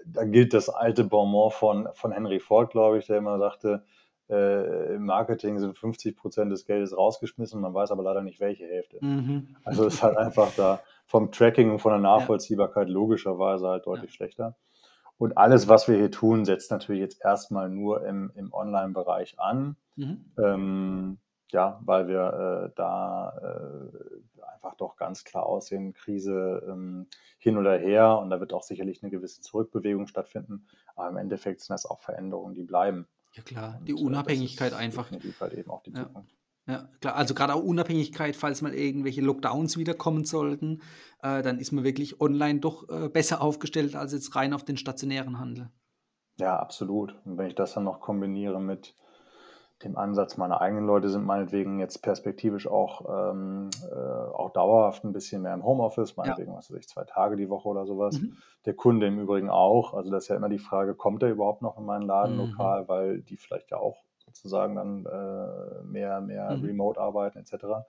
da 0.06 0.26
gilt 0.26 0.54
das 0.54 0.68
alte 0.68 1.06
Bonmot 1.06 1.54
von, 1.54 1.88
von 1.94 2.12
Henry 2.12 2.42
Ford, 2.42 2.70
glaube 2.72 2.98
ich, 2.98 3.08
der 3.08 3.20
immer 3.20 3.40
sagte, 3.40 3.86
äh, 4.30 4.96
im 4.96 5.06
Marketing 5.06 5.58
sind 5.58 5.78
50 5.78 6.18
Prozent 6.18 6.52
des 6.52 6.66
Geldes 6.66 6.98
rausgeschmissen, 6.98 7.62
man 7.62 7.74
weiß 7.74 7.92
aber 7.92 8.04
leider 8.04 8.22
nicht, 8.22 8.42
welche 8.42 8.66
Hälfte. 8.66 8.98
Mhm. 9.00 9.56
Also 9.64 9.86
es 9.86 9.94
ist 9.94 10.04
halt 10.04 10.18
einfach 10.18 10.52
da 10.58 10.82
vom 11.06 11.32
Tracking 11.32 11.72
und 11.72 11.80
von 11.80 11.94
der 11.94 12.02
Nachvollziehbarkeit 12.02 12.90
logischerweise 12.90 13.70
halt 13.70 13.86
deutlich 13.86 14.14
schlechter. 14.14 14.58
Und 15.18 15.38
alles, 15.38 15.68
was 15.68 15.88
wir 15.88 15.98
hier 15.98 16.12
tun, 16.12 16.46
setzt 16.46 16.70
natürlich 16.72 17.02
jetzt 17.02 17.24
erstmal 17.24 17.70
nur 17.70 18.06
im, 18.06 18.32
im 18.36 18.54
Online-Bereich 18.54 19.40
an. 19.40 19.76
Mhm. 19.96 20.26
Ähm, 20.38 21.18
ja, 21.50 21.80
weil 21.86 22.08
wir 22.08 22.68
äh, 22.68 22.74
da 22.76 23.34
äh, 23.42 24.42
einfach 24.54 24.76
doch 24.76 24.96
ganz 24.98 25.24
klar 25.24 25.46
aussehen, 25.46 25.94
Krise 25.94 26.62
ähm, 26.68 27.08
hin 27.40 27.58
oder 27.58 27.78
her 27.78 28.20
und 28.20 28.30
da 28.30 28.40
wird 28.40 28.54
auch 28.54 28.64
sicherlich 28.64 29.02
eine 29.02 29.12
gewisse 29.12 29.42
Zurückbewegung 29.42 30.08
stattfinden. 30.08 30.68
Aber 30.96 31.10
im 31.10 31.18
Endeffekt 31.18 31.62
sind 31.62 31.74
das 31.74 31.86
auch 31.86 32.00
Veränderungen, 32.02 32.54
die 32.54 32.64
bleiben. 32.64 33.08
Ja 33.34 33.44
klar, 33.44 33.78
Und, 33.80 33.88
die 33.88 33.92
äh, 33.94 33.96
das 33.96 34.04
Unabhängigkeit 34.04 34.72
ist 34.74 34.78
einfach. 34.78 35.10
halt 35.40 35.54
eben 35.54 35.72
auch 35.72 35.84
die 35.84 35.92
Ja. 35.92 36.04
Zukunft. 36.04 36.37
Ja, 36.68 36.90
klar. 37.00 37.16
Also 37.16 37.34
gerade 37.34 37.54
auch 37.56 37.64
Unabhängigkeit, 37.64 38.36
falls 38.36 38.62
mal 38.62 38.74
irgendwelche 38.74 39.22
Lockdowns 39.22 39.78
wiederkommen 39.78 40.26
sollten, 40.26 40.82
äh, 41.22 41.42
dann 41.42 41.60
ist 41.60 41.72
man 41.72 41.86
wirklich 41.86 42.20
online 42.20 42.60
doch 42.60 42.90
äh, 42.90 43.08
besser 43.08 43.42
aufgestellt 43.42 43.96
als 43.96 44.12
jetzt 44.12 44.36
rein 44.36 44.54
auf 44.54 44.64
den 44.64 44.78
stationären 44.78 45.40
Handel. 45.40 45.70
Ja, 46.40 46.60
absolut. 46.60 47.16
Und 47.26 47.38
wenn 47.38 47.48
ich 47.48 47.56
das 47.56 47.74
dann 47.74 47.86
noch 47.86 48.02
kombiniere 48.02 48.60
mit 48.60 48.96
dem 49.84 49.96
Ansatz, 49.96 50.38
meine 50.38 50.60
eigenen 50.60 50.86
Leute 50.88 51.10
sind 51.10 51.24
meinetwegen 51.24 51.80
jetzt 51.80 52.02
perspektivisch 52.02 52.68
auch, 52.68 53.32
ähm, 53.32 53.70
äh, 53.90 53.96
auch 53.96 54.50
dauerhaft 54.52 55.04
ein 55.04 55.14
bisschen 55.14 55.44
mehr 55.44 55.54
im 55.54 55.64
Homeoffice, 55.64 56.18
meinetwegen, 56.18 56.54
was 56.56 56.70
weiß 56.70 56.80
ich, 56.80 56.88
zwei 56.90 57.04
Tage 57.04 57.38
die 57.38 57.50
Woche 57.50 57.70
oder 57.70 57.86
sowas. 57.86 58.20
Mhm. 58.20 58.38
Der 58.66 58.74
Kunde 58.74 59.08
im 59.08 59.20
Übrigen 59.20 59.50
auch. 59.50 59.94
Also 59.94 60.10
das 60.12 60.24
ist 60.24 60.30
ja 60.30 60.36
immer 60.36 60.50
die 60.50 60.58
Frage, 60.60 60.96
kommt 60.96 61.24
er 61.24 61.30
überhaupt 61.30 61.62
noch 61.62 61.78
in 61.78 61.86
meinen 61.86 62.08
Laden 62.08 62.36
Mhm. 62.36 62.50
lokal, 62.52 62.88
weil 62.90 63.22
die 63.22 63.38
vielleicht 63.38 63.72
ja 63.72 63.78
auch 63.78 64.04
sozusagen 64.38 64.76
dann 64.76 65.06
äh, 65.06 65.84
mehr, 65.84 66.22
mehr 66.22 66.60
Mhm. 66.60 66.62
remote 66.62 67.00
arbeiten 67.00 67.40
etc. 67.40 67.86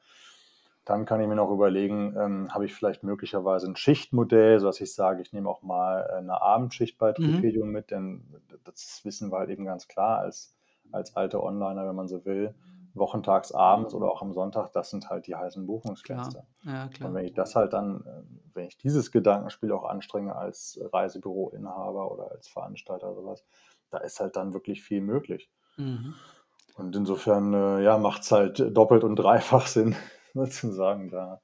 Dann 0.84 1.04
kann 1.04 1.20
ich 1.20 1.28
mir 1.28 1.34
noch 1.36 1.50
überlegen, 1.50 2.16
ähm, 2.18 2.54
habe 2.54 2.64
ich 2.64 2.74
vielleicht 2.74 3.02
möglicherweise 3.02 3.66
ein 3.68 3.76
Schichtmodell, 3.76 4.58
sodass 4.60 4.80
ich 4.80 4.94
sage, 4.94 5.20
ich 5.22 5.32
nehme 5.32 5.48
auch 5.50 5.62
mal 5.62 6.08
äh, 6.10 6.14
eine 6.16 6.40
Abendschicht 6.40 6.98
bei 6.98 7.12
Mhm. 7.18 7.52
Tripedium 7.52 7.70
mit, 7.70 7.90
denn 7.90 8.42
das 8.64 9.02
wissen 9.04 9.30
wir 9.30 9.38
halt 9.38 9.50
eben 9.50 9.66
ganz 9.66 9.86
klar 9.88 10.18
als, 10.20 10.56
als 10.90 11.14
alte 11.16 11.42
Onliner, 11.42 11.86
wenn 11.86 11.96
man 11.96 12.08
so 12.08 12.24
will. 12.24 12.54
Wochentags 12.94 13.52
abends 13.52 13.94
oder 13.94 14.10
auch 14.10 14.22
am 14.22 14.32
Sonntag, 14.32 14.72
das 14.72 14.90
sind 14.90 15.10
halt 15.10 15.26
die 15.26 15.36
heißen 15.36 15.66
Buchungsfenster. 15.66 16.46
Ja, 16.64 16.88
Und 17.00 17.14
wenn 17.14 17.24
ich 17.26 17.34
das 17.34 17.54
halt 17.54 17.72
dann, 17.74 18.04
wenn 18.54 18.66
ich 18.66 18.76
dieses 18.76 19.12
Gedankenspiel 19.12 19.72
auch 19.72 19.84
anstrenge 19.84 20.34
als 20.34 20.80
Reisebüroinhaber 20.92 22.10
oder 22.10 22.30
als 22.32 22.48
Veranstalter 22.48 23.06
oder 23.12 23.20
sowas, 23.22 23.44
da 23.90 23.98
ist 23.98 24.20
halt 24.20 24.36
dann 24.36 24.52
wirklich 24.52 24.82
viel 24.82 25.00
möglich. 25.00 25.50
Mhm. 25.78 26.14
Und 26.78 26.94
insofern, 26.94 27.52
äh, 27.54 27.82
ja, 27.82 27.98
macht 27.98 28.22
es 28.22 28.30
halt 28.30 28.60
doppelt 28.76 29.02
und 29.02 29.16
dreifach 29.16 29.66
Sinn, 29.66 29.96
sozusagen, 30.34 31.10
da 31.10 31.40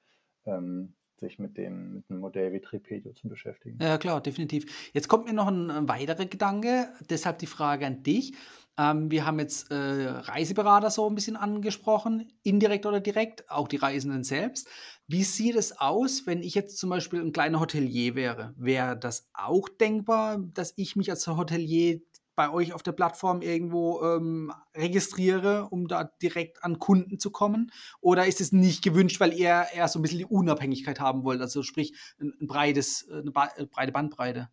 ähm, 0.47 0.95
sich 1.19 1.39
mit 1.39 1.57
dem, 1.57 1.95
mit 1.95 2.05
einem 2.09 2.21
Modell 2.21 2.53
wie 2.53 2.61
Tripedio 2.61 3.13
zu 3.15 3.29
beschäftigen. 3.29 3.79
Ja, 3.81 3.99
klar, 3.99 4.21
definitiv. 4.21 4.91
Jetzt 4.93 5.09
kommt 5.09 5.27
mir 5.27 5.33
noch 5.33 5.49
ein, 5.49 5.71
ein 5.71 5.89
weiterer 5.89 6.27
Gedanke, 6.27 6.89
deshalb 7.11 7.39
die 7.39 7.47
Frage 7.47 7.87
an 7.87 8.03
dich. 8.03 8.35
Ähm, 8.77 9.11
wir 9.11 9.27
haben 9.27 9.39
jetzt 9.39 9.71
äh, 9.71 9.75
Reiseberater 9.75 10.91
so 10.91 11.09
ein 11.09 11.15
bisschen 11.15 11.37
angesprochen, 11.37 12.33
indirekt 12.43 12.87
oder 12.87 13.01
direkt, 13.01 13.49
auch 13.51 13.69
die 13.69 13.77
Reisenden 13.77 14.25
selbst. 14.25 14.69
Wie 15.07 15.23
sieht 15.23 15.57
es 15.57 15.79
aus, 15.81 16.27
wenn 16.27 16.43
ich 16.43 16.55
jetzt 16.55 16.79
zum 16.79 16.91
Beispiel 16.91 17.21
ein 17.21 17.33
kleiner 17.33 17.61
Hotelier 17.61 18.15
wäre? 18.15 18.55
Wäre 18.57 18.97
das 18.97 19.29
auch 19.33 19.69
denkbar, 19.69 20.39
dass 20.55 20.75
ich 20.77 20.97
mich 20.97 21.11
als 21.11 21.27
Hotelier 21.27 22.01
bei 22.37 22.51
euch 22.51 22.73
auf 22.73 22.83
der 22.83 22.93
Plattform 22.93 23.43
irgendwo 23.43 24.03
ähm, 24.03 24.53
registriere, 24.77 25.69
um 25.71 25.89
da 25.89 26.05
direkt 26.23 26.65
an 26.65 26.79
Kunden 26.79 27.19
zu 27.19 27.31
kommen? 27.31 27.71
Oder 28.01 28.27
ist 28.27 28.41
es 28.41 28.53
nicht 28.53 28.83
gewünscht, 28.83 29.21
weil 29.21 29.33
ihr 29.33 29.65
eher 29.75 29.89
so 29.89 29.99
ein 29.99 30.03
bisschen 30.03 30.19
die 30.19 30.27
Unabhängigkeit 30.27 31.01
haben 31.01 31.25
wollt? 31.25 31.41
Also 31.41 31.63
sprich, 31.63 31.95
ein, 32.21 32.33
ein 32.41 32.47
breites, 32.47 33.09
eine 33.11 33.31
ba 33.31 33.49
äh, 33.57 33.67
breite 33.67 33.93
Bandbreite. 33.93 34.49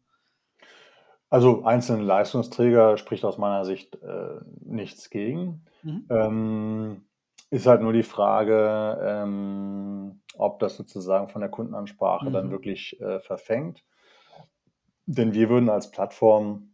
Also 1.29 1.63
einzelne 1.63 2.03
Leistungsträger 2.03 2.97
spricht 2.97 3.23
aus 3.23 3.37
meiner 3.37 3.63
Sicht 3.63 3.95
äh, 4.03 4.39
nichts 4.59 5.09
gegen. 5.09 5.65
Mhm. 5.81 6.05
Ähm, 6.09 7.05
ist 7.49 7.67
halt 7.67 7.81
nur 7.81 7.93
die 7.93 8.03
Frage, 8.03 8.97
ähm, 9.01 10.21
ob 10.35 10.59
das 10.59 10.75
sozusagen 10.75 11.29
von 11.29 11.41
der 11.41 11.49
Kundenansprache 11.49 12.31
dann 12.31 12.47
Mhm. 12.47 12.51
wirklich 12.51 12.99
äh, 12.99 13.19
verfängt. 13.21 13.83
Denn 15.05 15.33
wir 15.33 15.49
würden 15.49 15.69
als 15.69 15.91
Plattform 15.91 16.70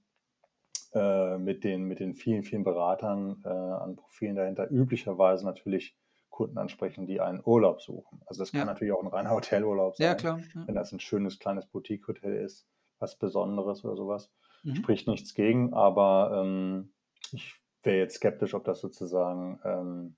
äh, 0.97 1.37
mit, 1.37 1.63
den, 1.63 1.83
mit 1.85 1.99
den 1.99 2.15
vielen, 2.15 2.43
vielen 2.43 2.63
Beratern 2.63 3.41
äh, 3.45 3.49
an 3.49 3.95
Profilen 3.95 4.35
dahinter 4.35 4.69
üblicherweise 4.71 5.45
natürlich 5.45 5.97
Kunden 6.29 6.57
ansprechen, 6.57 7.07
die 7.07 7.21
einen 7.21 7.41
Urlaub 7.43 7.81
suchen. 7.81 8.21
Also 8.25 8.41
das 8.41 8.53
kann 8.53 8.67
Ja. 8.67 8.73
natürlich 8.73 8.93
auch 8.93 9.01
ein 9.01 9.07
reiner 9.07 9.31
Hotelurlaub 9.31 9.95
Ja, 9.97 10.09
sein, 10.09 10.17
klar. 10.19 10.39
Ja. 10.53 10.67
wenn 10.67 10.75
das 10.75 10.91
ein 10.91 10.99
schönes 10.99 11.39
kleines 11.39 11.65
Boutique-Hotel 11.67 12.35
ist, 12.35 12.67
was 12.99 13.17
Besonderes 13.17 13.83
oder 13.85 13.95
sowas. 13.95 14.31
Mhm. 14.63 14.75
Spricht 14.75 15.07
nichts 15.07 15.33
gegen, 15.33 15.73
aber 15.73 16.43
ähm, 16.43 16.93
ich 17.31 17.55
wäre 17.83 17.97
jetzt 17.97 18.15
skeptisch, 18.15 18.53
ob 18.53 18.63
das 18.65 18.79
sozusagen 18.81 19.59
ähm, 19.63 20.17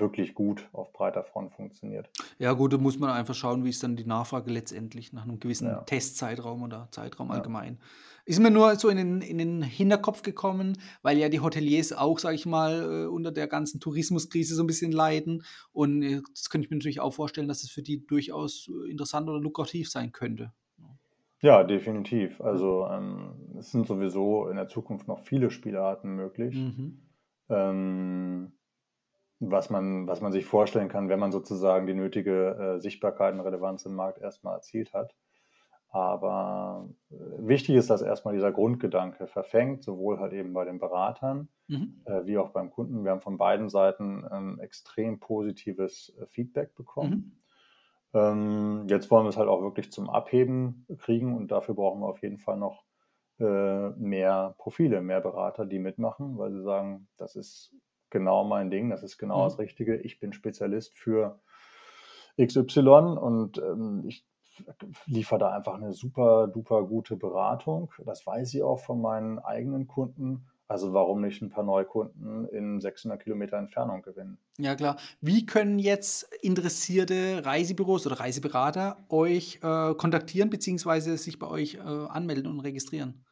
wirklich 0.00 0.34
gut 0.34 0.68
auf 0.72 0.92
breiter 0.92 1.24
Front 1.24 1.52
funktioniert. 1.54 2.08
Ja, 2.38 2.52
gut, 2.52 2.72
da 2.72 2.78
muss 2.78 2.98
man 2.98 3.10
einfach 3.10 3.34
schauen, 3.34 3.64
wie 3.64 3.70
ist 3.70 3.82
dann 3.82 3.96
die 3.96 4.04
Nachfrage 4.04 4.50
letztendlich 4.50 5.12
nach 5.12 5.24
einem 5.24 5.40
gewissen 5.40 5.68
Ja. 5.68 5.82
Testzeitraum 5.82 6.62
oder 6.62 6.88
Zeitraum 6.90 7.28
Ja. 7.28 7.34
allgemein. 7.34 7.78
Ist 8.24 8.40
mir 8.40 8.50
nur 8.50 8.76
so 8.76 8.88
in 8.90 8.98
den, 8.98 9.20
in 9.22 9.38
den 9.38 9.62
Hinterkopf 9.62 10.22
gekommen, 10.22 10.76
weil 11.02 11.16
ja 11.16 11.28
die 11.30 11.40
Hoteliers 11.40 11.92
auch, 11.94 12.18
sage 12.18 12.34
ich 12.34 12.44
mal, 12.44 13.04
äh, 13.04 13.06
unter 13.06 13.32
der 13.32 13.46
ganzen 13.46 13.80
Tourismuskrise 13.80 14.54
so 14.54 14.62
ein 14.62 14.66
bisschen 14.66 14.92
leiden. 14.92 15.44
Und 15.72 16.02
äh, 16.02 16.20
das 16.34 16.50
könnte 16.50 16.66
ich 16.66 16.70
mir 16.70 16.76
natürlich 16.76 17.00
auch 17.00 17.14
vorstellen, 17.14 17.48
dass 17.48 17.62
es 17.62 17.70
für 17.70 17.82
die 17.82 18.06
durchaus 18.06 18.68
äh, 18.68 18.90
interessant 18.90 19.28
oder 19.28 19.40
lukrativ 19.40 19.90
sein 19.90 20.12
könnte. 20.12 20.52
Ja, 21.40 21.62
definitiv. 21.62 22.40
Also 22.40 22.86
ähm, 22.90 23.34
es 23.58 23.70
sind 23.70 23.86
sowieso 23.86 24.48
in 24.48 24.56
der 24.56 24.68
Zukunft 24.68 25.06
noch 25.08 25.20
viele 25.20 25.50
Spielarten 25.50 26.14
möglich. 26.16 26.54
Mhm. 26.54 26.98
Ähm, 27.48 28.52
was 29.40 29.70
man, 29.70 30.06
was 30.06 30.20
man 30.20 30.32
sich 30.32 30.46
vorstellen 30.46 30.88
kann, 30.88 31.08
wenn 31.08 31.20
man 31.20 31.32
sozusagen 31.32 31.86
die 31.86 31.94
nötige 31.94 32.76
äh, 32.76 32.80
Sichtbarkeit 32.80 33.34
und 33.34 33.40
Relevanz 33.40 33.84
im 33.86 33.94
Markt 33.94 34.20
erstmal 34.20 34.56
erzielt 34.56 34.92
hat. 34.92 35.14
Aber 35.90 36.88
äh, 37.10 37.14
wichtig 37.38 37.76
ist, 37.76 37.90
dass 37.90 38.02
erstmal 38.02 38.34
dieser 38.34 38.52
Grundgedanke 38.52 39.26
verfängt, 39.26 39.82
sowohl 39.82 40.18
halt 40.18 40.32
eben 40.32 40.52
bei 40.52 40.64
den 40.64 40.78
Beratern 40.78 41.48
Mhm. 41.68 42.00
äh, 42.06 42.24
wie 42.24 42.38
auch 42.38 42.50
beim 42.50 42.70
Kunden. 42.70 43.04
Wir 43.04 43.10
haben 43.10 43.20
von 43.20 43.36
beiden 43.36 43.68
Seiten 43.68 44.26
ähm, 44.32 44.58
extrem 44.58 45.20
positives 45.20 46.16
äh, 46.18 46.26
Feedback 46.26 46.74
bekommen. 46.74 47.38
Mhm. 48.14 48.20
Ähm, 48.20 48.86
jetzt 48.88 49.10
wollen 49.10 49.26
wir 49.26 49.28
es 49.28 49.36
halt 49.36 49.48
auch 49.48 49.60
wirklich 49.60 49.92
zum 49.92 50.08
Abheben 50.08 50.86
kriegen 50.96 51.36
und 51.36 51.52
dafür 51.52 51.74
brauchen 51.74 52.00
wir 52.00 52.08
auf 52.08 52.22
jeden 52.22 52.38
Fall 52.38 52.56
noch 52.56 52.84
äh, 53.38 53.90
mehr 53.90 54.54
Profile, 54.56 55.02
mehr 55.02 55.20
Berater, 55.20 55.66
die 55.66 55.78
mitmachen, 55.78 56.38
weil 56.38 56.52
sie 56.52 56.62
sagen, 56.62 57.06
das 57.18 57.36
ist 57.36 57.74
genau 58.10 58.44
mein 58.44 58.70
Ding, 58.70 58.90
das 58.90 59.02
ist 59.02 59.18
genau 59.18 59.40
Mhm. 59.40 59.44
das 59.44 59.58
Richtige. 59.58 59.96
Ich 59.96 60.20
bin 60.20 60.32
Spezialist 60.32 60.96
für 60.98 61.40
XY 62.40 63.18
und 63.20 63.58
ähm, 63.58 64.04
ich 64.06 64.26
liefere 65.06 65.38
da 65.38 65.50
einfach 65.52 65.74
eine 65.74 65.92
super, 65.92 66.48
duper 66.48 66.84
gute 66.84 67.16
Beratung. 67.16 67.92
Das 68.04 68.26
weiß 68.26 68.54
ich 68.54 68.62
auch 68.62 68.80
von 68.80 69.00
meinen 69.00 69.38
eigenen 69.38 69.86
Kunden. 69.86 70.46
Also 70.66 70.92
warum 70.92 71.22
nicht 71.22 71.40
ein 71.40 71.48
paar 71.48 71.64
Neukunden 71.64 72.46
in 72.48 72.80
600 72.80 73.22
Kilometer 73.22 73.56
Entfernung 73.56 74.02
gewinnen? 74.02 74.38
Ja, 74.58 74.74
klar. 74.74 74.96
Wie 75.20 75.46
können 75.46 75.78
jetzt 75.78 76.24
interessierte 76.42 77.42
Reisebüros 77.44 78.06
oder 78.06 78.20
Reiseberater 78.20 78.98
euch 79.08 79.60
äh, 79.62 79.94
kontaktieren 79.94 80.50
beziehungsweise 80.50 81.16
sich 81.16 81.38
bei 81.38 81.46
euch 81.46 81.76
äh, 81.76 81.78
anmelden 81.78 82.50
und 82.50 82.60
registrieren? 82.60 83.24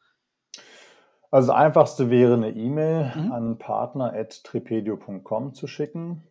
Also 1.31 1.47
das 1.51 1.57
einfachste 1.57 2.09
wäre 2.09 2.33
eine 2.35 2.51
E-Mail 2.51 3.11
Mhm. 3.15 3.31
an 3.31 3.57
partner.tripedio.com 3.57 5.53
zu 5.53 5.67
schicken. 5.67 6.23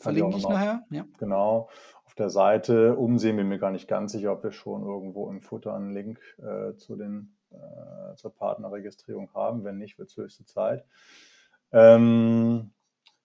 Kann 0.00 0.16
ich 0.16 0.22
auch 0.22 0.30
Verlinke 0.30 0.36
ich 0.36 0.42
nochmal 0.42 0.58
nachher. 0.58 0.86
Ja. 0.90 1.04
genau 1.18 1.68
auf 2.06 2.14
der 2.14 2.30
Seite 2.30 2.96
umsehen. 2.96 3.36
Bin 3.36 3.48
mir 3.48 3.58
gar 3.58 3.70
nicht 3.70 3.88
ganz 3.88 4.12
sicher, 4.12 4.32
ob 4.32 4.42
wir 4.44 4.52
schon 4.52 4.82
irgendwo 4.82 5.28
im 5.30 5.42
Futter 5.42 5.74
einen 5.74 5.92
Link 5.92 6.20
äh, 6.38 6.74
zu 6.76 6.96
den, 6.96 7.36
äh, 7.50 8.14
zur 8.16 8.34
Partnerregistrierung 8.34 9.30
haben. 9.34 9.64
Wenn 9.64 9.78
nicht, 9.78 9.98
wird 9.98 10.08
es 10.10 10.16
höchste 10.16 10.44
Zeit. 10.46 10.84
Ähm, 11.72 12.70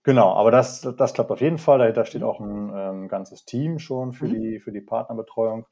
genau, 0.04 0.34
aber 0.34 0.52
das, 0.52 0.82
das 0.82 1.14
klappt 1.14 1.32
auf 1.32 1.42
jeden 1.42 1.58
Fall. 1.60 1.80
Dahinter 1.80 2.06
steht 2.06 2.22
Mhm. 2.22 2.28
auch 2.28 2.40
ein 2.42 2.72
ähm, 2.76 3.08
ganzes 3.08 3.46
Team 3.46 3.80
schon 3.80 4.14
für 4.14 4.28
Mhm. 4.28 4.34
die, 4.42 4.60
für 4.60 4.72
die 4.72 4.82
Partnerbetreuung. 4.82 5.66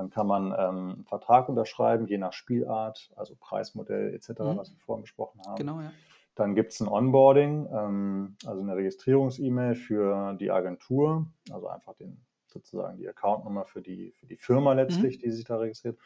Dann 0.00 0.08
kann 0.08 0.26
man 0.26 0.46
ähm, 0.46 0.92
einen 0.94 1.04
Vertrag 1.04 1.50
unterschreiben, 1.50 2.06
je 2.06 2.16
nach 2.16 2.32
Spielart, 2.32 3.10
also 3.16 3.36
Preismodell 3.38 4.14
etc., 4.14 4.30
Mhm. 4.40 4.56
was 4.56 4.72
wir 4.72 4.78
vorhin 4.78 5.02
besprochen 5.02 5.42
haben. 5.46 5.56
Genau, 5.56 5.78
ja. 5.78 5.92
Dann 6.36 6.54
gibt 6.54 6.72
es 6.72 6.80
ein 6.80 6.88
Onboarding, 6.88 7.68
ähm, 7.70 8.36
also 8.46 8.62
eine 8.62 8.76
Registrierungs-E-Mail 8.76 9.74
für 9.74 10.32
die 10.40 10.50
Agentur, 10.50 11.26
also 11.52 11.68
einfach 11.68 11.92
den, 11.96 12.24
sozusagen 12.46 12.96
die 12.96 13.06
Accountnummer 13.06 13.66
für 13.66 13.82
die, 13.82 14.12
für 14.12 14.26
die 14.26 14.38
Firma 14.38 14.72
letztlich, 14.72 15.18
mhm. 15.18 15.22
die 15.22 15.30
sich 15.32 15.44
da 15.44 15.58
registriert. 15.58 15.98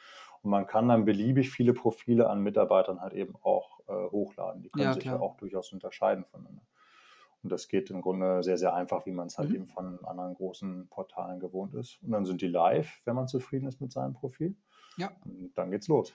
Und 0.43 0.51
man 0.51 0.67
kann 0.67 0.89
dann 0.89 1.05
beliebig 1.05 1.53
viele 1.53 1.73
Profile 1.73 2.29
an 2.29 2.41
Mitarbeitern 2.41 3.01
halt 3.01 3.13
eben 3.13 3.37
auch 3.43 3.79
äh, 3.87 3.93
hochladen. 3.93 4.63
Die 4.63 4.71
können 4.71 4.87
ja, 4.87 4.95
sich 4.95 5.05
ja 5.05 5.21
auch 5.21 5.37
durchaus 5.37 5.73
unterscheiden 5.73 6.25
voneinander. 6.25 6.63
Und 7.45 7.51
das 7.51 7.69
geht 7.69 7.91
im 7.91 8.01
Grunde 8.01 8.43
sehr, 8.43 8.59
sehr 8.59 8.75
einfach, 8.75 9.07
wie 9.07 9.13
man 9.13 9.29
es 9.29 9.39
halt 9.39 9.51
mhm. 9.51 9.55
eben 9.55 9.67
von 9.69 10.05
anderen 10.05 10.35
großen 10.35 10.89
Portalen 10.89 11.39
gewohnt 11.39 11.75
ist. 11.75 12.03
Und 12.03 12.11
dann 12.11 12.25
sind 12.25 12.41
die 12.41 12.49
live, 12.49 12.91
wenn 13.05 13.15
man 13.15 13.29
zufrieden 13.29 13.69
ist 13.69 13.81
mit 13.81 13.93
seinem 13.93 14.15
Profil. 14.15 14.57
Ja. 14.97 15.13
Und 15.25 15.53
dann 15.55 15.71
geht's 15.71 15.89
los. 15.89 16.15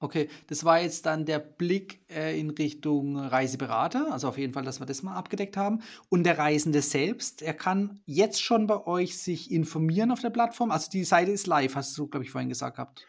Okay, 0.00 0.28
das 0.46 0.64
war 0.64 0.80
jetzt 0.80 1.06
dann 1.06 1.24
der 1.24 1.40
Blick 1.40 2.04
äh, 2.08 2.38
in 2.38 2.50
Richtung 2.50 3.16
Reiseberater, 3.16 4.12
also 4.12 4.28
auf 4.28 4.38
jeden 4.38 4.52
Fall, 4.52 4.62
dass 4.62 4.78
wir 4.78 4.86
das 4.86 5.02
mal 5.02 5.16
abgedeckt 5.16 5.56
haben. 5.56 5.80
Und 6.08 6.22
der 6.22 6.38
Reisende 6.38 6.82
selbst, 6.82 7.42
er 7.42 7.54
kann 7.54 8.00
jetzt 8.06 8.40
schon 8.40 8.68
bei 8.68 8.86
euch 8.86 9.18
sich 9.18 9.50
informieren 9.50 10.12
auf 10.12 10.20
der 10.20 10.30
Plattform. 10.30 10.70
Also 10.70 10.88
die 10.88 11.02
Seite 11.02 11.32
ist 11.32 11.48
live, 11.48 11.74
hast 11.74 11.98
du, 11.98 12.06
glaube 12.06 12.24
ich, 12.24 12.30
vorhin 12.30 12.48
gesagt 12.48 12.76
gehabt. 12.76 13.06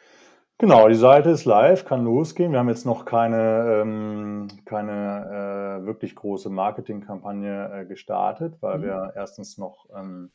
Genau, 0.61 0.89
die 0.89 0.95
Seite 0.95 1.29
ist 1.29 1.45
live, 1.45 1.85
kann 1.85 2.03
losgehen. 2.03 2.51
Wir 2.51 2.59
haben 2.59 2.67
jetzt 2.67 2.85
noch 2.85 3.05
keine, 3.05 3.79
ähm, 3.81 4.49
keine 4.65 5.79
äh, 5.79 5.85
wirklich 5.85 6.17
große 6.17 6.49
Marketingkampagne 6.49 7.71
äh, 7.73 7.85
gestartet, 7.85 8.57
weil 8.59 8.79
mhm. 8.79 8.83
wir 8.83 9.13
erstens 9.15 9.57
noch 9.57 9.87
ähm, 9.95 10.31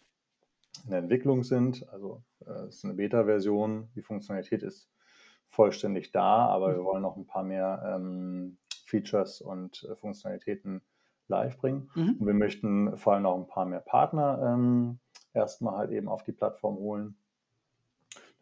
in 0.85 0.91
der 0.93 1.01
Entwicklung 1.01 1.45
sind. 1.45 1.87
Also 1.93 2.23
äh, 2.47 2.53
es 2.69 2.77
ist 2.77 2.85
eine 2.87 2.95
Beta-Version. 2.95 3.91
Die 3.97 4.01
Funktionalität 4.01 4.63
ist 4.63 4.89
vollständig 5.51 6.11
da, 6.11 6.47
aber 6.47 6.71
mhm. 6.71 6.77
wir 6.77 6.85
wollen 6.85 7.03
noch 7.03 7.19
ein 7.19 7.27
paar 7.27 7.43
mehr 7.43 7.83
ähm, 7.95 8.57
Features 8.87 9.43
und 9.43 9.87
äh, 9.91 9.95
Funktionalitäten 9.95 10.81
live 11.29 11.59
bringen. 11.59 11.91
Mhm. 11.95 12.17
Und 12.19 12.27
wir 12.27 12.35
möchten 12.35 12.97
vor 12.97 13.13
allem 13.13 13.25
noch 13.25 13.37
ein 13.37 13.47
paar 13.47 13.67
mehr 13.67 13.81
Partner 13.81 14.55
ähm, 14.55 15.01
erstmal 15.35 15.77
halt 15.77 15.91
eben 15.91 16.09
auf 16.09 16.23
die 16.23 16.33
Plattform 16.33 16.77
holen 16.77 17.19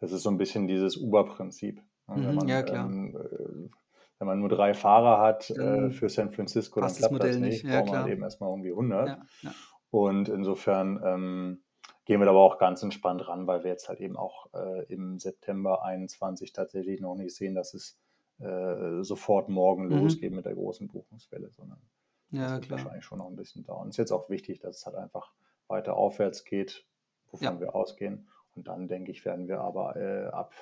das 0.02 0.10
ist 0.10 0.24
so 0.24 0.30
ein 0.30 0.36
bisschen 0.36 0.66
dieses 0.66 0.96
Uber-Prinzip. 0.96 1.80
Ne? 2.08 2.32
Mhm, 2.32 2.48
ja, 2.48 2.62
klar. 2.62 2.86
Ähm, 2.86 3.16
äh, 3.16 3.70
wenn 4.18 4.26
man 4.26 4.40
nur 4.40 4.48
drei 4.48 4.74
Fahrer 4.74 5.20
hat 5.20 5.48
äh, 5.50 5.90
für 5.90 6.08
San 6.08 6.32
Francisco, 6.32 6.80
dann 6.80 6.92
klappt 6.92 7.22
das, 7.22 7.28
das 7.28 7.36
nicht. 7.36 7.64
Ja, 7.64 7.80
braucht 7.80 7.92
man 7.92 8.08
eben 8.08 8.22
erstmal 8.22 8.50
irgendwie 8.50 8.70
100. 8.70 9.08
Ja, 9.08 9.22
ja. 9.42 9.54
Und 9.90 10.28
insofern 10.28 11.00
ähm, 11.04 11.62
gehen 12.04 12.20
wir 12.20 12.24
da 12.24 12.32
aber 12.32 12.40
auch 12.40 12.58
ganz 12.58 12.82
entspannt 12.82 13.28
ran, 13.28 13.46
weil 13.46 13.62
wir 13.62 13.70
jetzt 13.70 13.88
halt 13.88 14.00
eben 14.00 14.16
auch 14.16 14.52
äh, 14.54 14.84
im 14.92 15.20
September 15.20 15.84
21 15.84 16.52
tatsächlich 16.52 17.00
noch 17.00 17.14
nicht 17.14 17.36
sehen, 17.36 17.54
dass 17.54 17.72
es 17.72 17.96
äh, 18.40 19.04
sofort 19.04 19.48
morgen 19.48 19.84
mhm. 19.84 19.98
losgeht 19.98 20.32
mit 20.32 20.46
der 20.46 20.54
großen 20.54 20.88
Buchungswelle, 20.88 21.50
sondern 21.50 21.78
ja, 22.30 22.42
das 22.42 22.52
wird 22.62 22.70
wahrscheinlich 22.70 23.04
schon 23.04 23.18
noch 23.18 23.28
ein 23.28 23.36
bisschen 23.36 23.62
dauern. 23.62 23.88
Es 23.88 23.94
ist 23.94 23.98
jetzt 23.98 24.12
auch 24.12 24.30
wichtig, 24.30 24.58
dass 24.58 24.78
es 24.78 24.86
halt 24.86 24.96
einfach 24.96 25.32
weiter 25.68 25.94
aufwärts 25.94 26.44
geht, 26.44 26.84
wovon 27.30 27.60
wir 27.60 27.76
ausgehen. 27.76 28.28
Und 28.54 28.68
dann 28.68 28.88
denke 28.88 29.10
ich, 29.10 29.24
werden 29.24 29.48
wir 29.48 29.60
aber 29.60 29.96
äh, 29.96 30.26
ab 30.26 30.54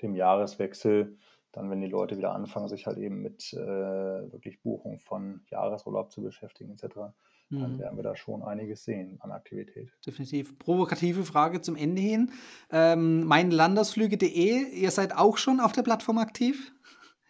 dem 0.00 0.14
Jahreswechsel, 0.14 1.16
dann, 1.52 1.70
wenn 1.70 1.80
die 1.80 1.88
Leute 1.88 2.16
wieder 2.16 2.32
anfangen, 2.32 2.68
sich 2.68 2.86
halt 2.86 2.98
eben 2.98 3.20
mit 3.20 3.52
äh, 3.52 3.58
wirklich 3.58 4.62
Buchung 4.62 5.00
von 5.00 5.42
Jahresurlaub 5.50 6.10
zu 6.10 6.22
beschäftigen, 6.22 6.72
etc., 6.72 7.12
dann 7.50 7.74
mhm. 7.74 7.78
werden 7.78 7.96
wir 7.98 8.02
da 8.02 8.16
schon 8.16 8.42
einiges 8.42 8.84
sehen 8.84 9.18
an 9.20 9.30
Aktivität. 9.30 9.92
Definitiv. 10.06 10.58
Provokative 10.58 11.22
Frage 11.24 11.60
zum 11.60 11.76
Ende 11.76 12.00
hin. 12.00 12.32
Ähm, 12.70 13.24
meinlandausflüge.de, 13.24 14.70
ihr 14.70 14.90
seid 14.90 15.14
auch 15.14 15.36
schon 15.36 15.60
auf 15.60 15.72
der 15.72 15.82
Plattform 15.82 16.16
aktiv? 16.16 16.72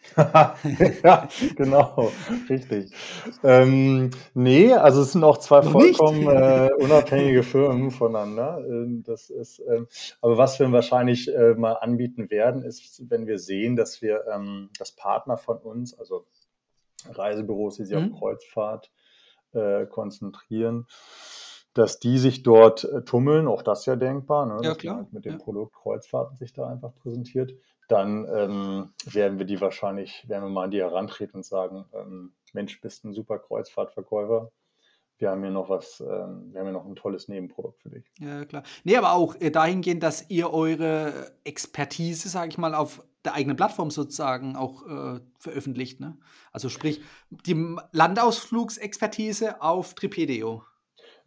ja, 1.05 1.29
genau, 1.57 2.11
richtig. 2.49 2.93
Ähm, 3.43 4.11
nee, 4.35 4.73
also 4.73 5.03
es 5.03 5.13
sind 5.13 5.25
auch 5.25 5.39
zwei 5.39 5.63
vollkommen 5.63 6.27
äh, 6.27 6.71
unabhängige 6.79 7.43
Firmen 7.43 7.91
voneinander. 7.91 8.65
Ähm, 8.67 9.03
das 9.05 9.31
ist, 9.31 9.61
ähm, 9.61 9.87
aber 10.21 10.39
was 10.39 10.59
wir 10.59 10.71
wahrscheinlich 10.73 11.33
äh, 11.33 11.55
mal 11.55 11.75
anbieten 11.75 12.31
werden, 12.31 12.63
ist, 12.63 13.09
wenn 13.11 13.27
wir 13.27 13.39
sehen, 13.39 13.77
dass 13.77 14.03
wir 14.03 14.25
ähm, 14.27 14.71
das 14.79 14.93
Partner 14.93 15.39
von 15.39 15.59
uns, 15.59 15.99
also 15.99 16.27
Reisebüros, 17.09 17.77
die 17.77 17.85
sich 17.85 17.97
mhm. 17.97 18.13
auf 18.13 18.19
Kreuzfahrt 18.19 18.91
äh, 19.53 19.87
konzentrieren, 19.87 20.87
dass 21.75 22.01
die 22.01 22.19
sich 22.19 22.43
dort 22.43 22.85
äh, 22.85 23.03
tummeln, 23.03 23.47
auch 23.47 23.63
das 23.63 23.87
ja 23.87 23.97
denkbar, 23.97 24.47
ne? 24.47 24.59
ja, 24.63 24.75
klar. 24.75 24.97
Halt 24.97 25.13
mit 25.13 25.25
dem 25.25 25.33
ja. 25.33 25.39
Produkt 25.39 25.75
Kreuzfahrten 25.75 26.37
sich 26.37 26.53
da 26.53 26.69
einfach 26.69 26.95
präsentiert 26.95 27.55
dann 27.93 28.27
ähm, 28.35 28.95
werden 29.05 29.39
wir 29.39 29.45
die 29.45 29.61
wahrscheinlich, 29.61 30.27
werden 30.27 30.45
wir 30.45 30.49
mal 30.49 30.65
an 30.65 30.71
die 30.71 30.81
herantreten 30.81 31.37
und 31.37 31.45
sagen, 31.45 31.85
ähm, 31.93 32.33
Mensch, 32.55 32.81
bist 32.81 33.05
ein 33.05 33.13
super 33.13 33.39
Kreuzfahrtverkäufer. 33.39 34.51
Wir 35.19 35.31
haben 35.31 35.43
hier 35.43 35.51
noch 35.51 35.69
was, 35.69 36.01
ähm, 36.01 36.53
wir 36.53 36.61
haben 36.61 36.67
hier 36.67 36.73
noch 36.73 36.87
ein 36.87 36.97
tolles 36.97 37.29
Nebenprodukt 37.29 37.83
für 37.83 37.91
dich. 37.91 38.05
Ja, 38.19 38.47
klar. 38.47 38.63
Nee, 38.85 38.97
aber 38.97 39.13
auch 39.13 39.35
äh, 39.41 39.51
dahingehend, 39.51 40.03
dass 40.03 40.31
ihr 40.31 40.53
eure 40.53 41.33
Expertise, 41.45 42.31
sage 42.31 42.49
ich 42.49 42.59
mal, 42.59 42.75
auf 42.75 43.05
der 43.27 43.35
eigenen 43.35 43.57
Plattform 43.57 43.91
sozusagen 43.91 44.57
auch 44.57 44.87
äh, 44.87 45.21
veröffentlicht. 45.39 46.01
Ne? 46.01 46.17
Also 46.51 46.71
sprich, 46.71 47.03
die 47.31 47.77
Landausflugsexpertise 47.93 49.61
auf 49.61 49.95
Tripedeo. 49.95 50.65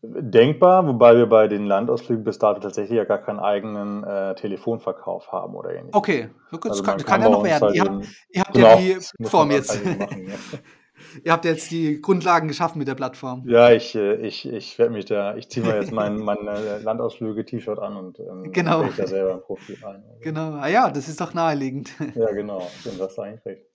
Denkbar, 0.07 0.87
wobei 0.87 1.15
wir 1.15 1.27
bei 1.27 1.47
den 1.47 1.65
Landausflügen 1.65 2.23
bis 2.23 2.39
dato 2.39 2.59
tatsächlich 2.59 2.97
ja 2.97 3.03
gar 3.03 3.19
keinen 3.19 3.39
eigenen 3.39 4.03
äh, 4.03 4.35
Telefonverkauf 4.35 5.31
haben 5.31 5.55
oder 5.55 5.71
ähnliches. 5.71 5.93
Okay, 5.93 6.29
das 6.51 6.71
also 6.71 6.83
kann, 6.83 6.97
kann 6.99 7.21
ja 7.21 7.29
noch 7.29 7.43
werden. 7.43 7.63
Halt 7.63 7.75
ihr 7.75 7.83
habt, 7.83 8.05
ihr 8.29 8.41
habt 8.41 8.53
genau, 8.53 8.67
ja 8.67 8.77
die 8.77 9.25
Form 9.25 9.51
jetzt. 9.51 9.85
Machen, 9.85 10.27
ja. 10.27 10.33
ihr 11.23 11.31
habt 11.31 11.45
jetzt 11.45 11.71
die 11.71 12.01
Grundlagen 12.01 12.47
geschaffen 12.47 12.79
mit 12.79 12.87
der 12.87 12.95
Plattform. 12.95 13.43
Ja, 13.47 13.71
ich, 13.71 13.95
äh, 13.95 14.15
ich, 14.15 14.47
ich 14.47 14.77
werde 14.77 14.93
mich 14.93 15.05
da, 15.05 15.35
ich 15.35 15.49
ziehe 15.49 15.65
mir 15.65 15.75
jetzt 15.75 15.91
mein, 15.91 16.17
mein 16.23 16.47
äh, 16.47 16.79
Landausflüge-T-Shirt 16.79 17.79
an 17.79 17.97
und 17.97 18.19
ähm, 18.19 18.51
genau. 18.51 18.83
ich 18.83 18.95
da 18.95 19.07
selber 19.07 19.33
ein 19.33 19.41
Profil 19.41 19.77
ein. 19.83 20.03
Also. 20.03 20.19
Genau, 20.21 20.53
ah 20.53 20.67
ja, 20.67 20.89
das 20.89 21.07
ist 21.07 21.21
doch 21.21 21.33
naheliegend. 21.33 21.91
Ja, 22.15 22.31
genau, 22.31 22.67
stimmt, 22.79 22.99
das 22.99 23.17
eigentlich 23.19 23.45
recht. 23.45 23.74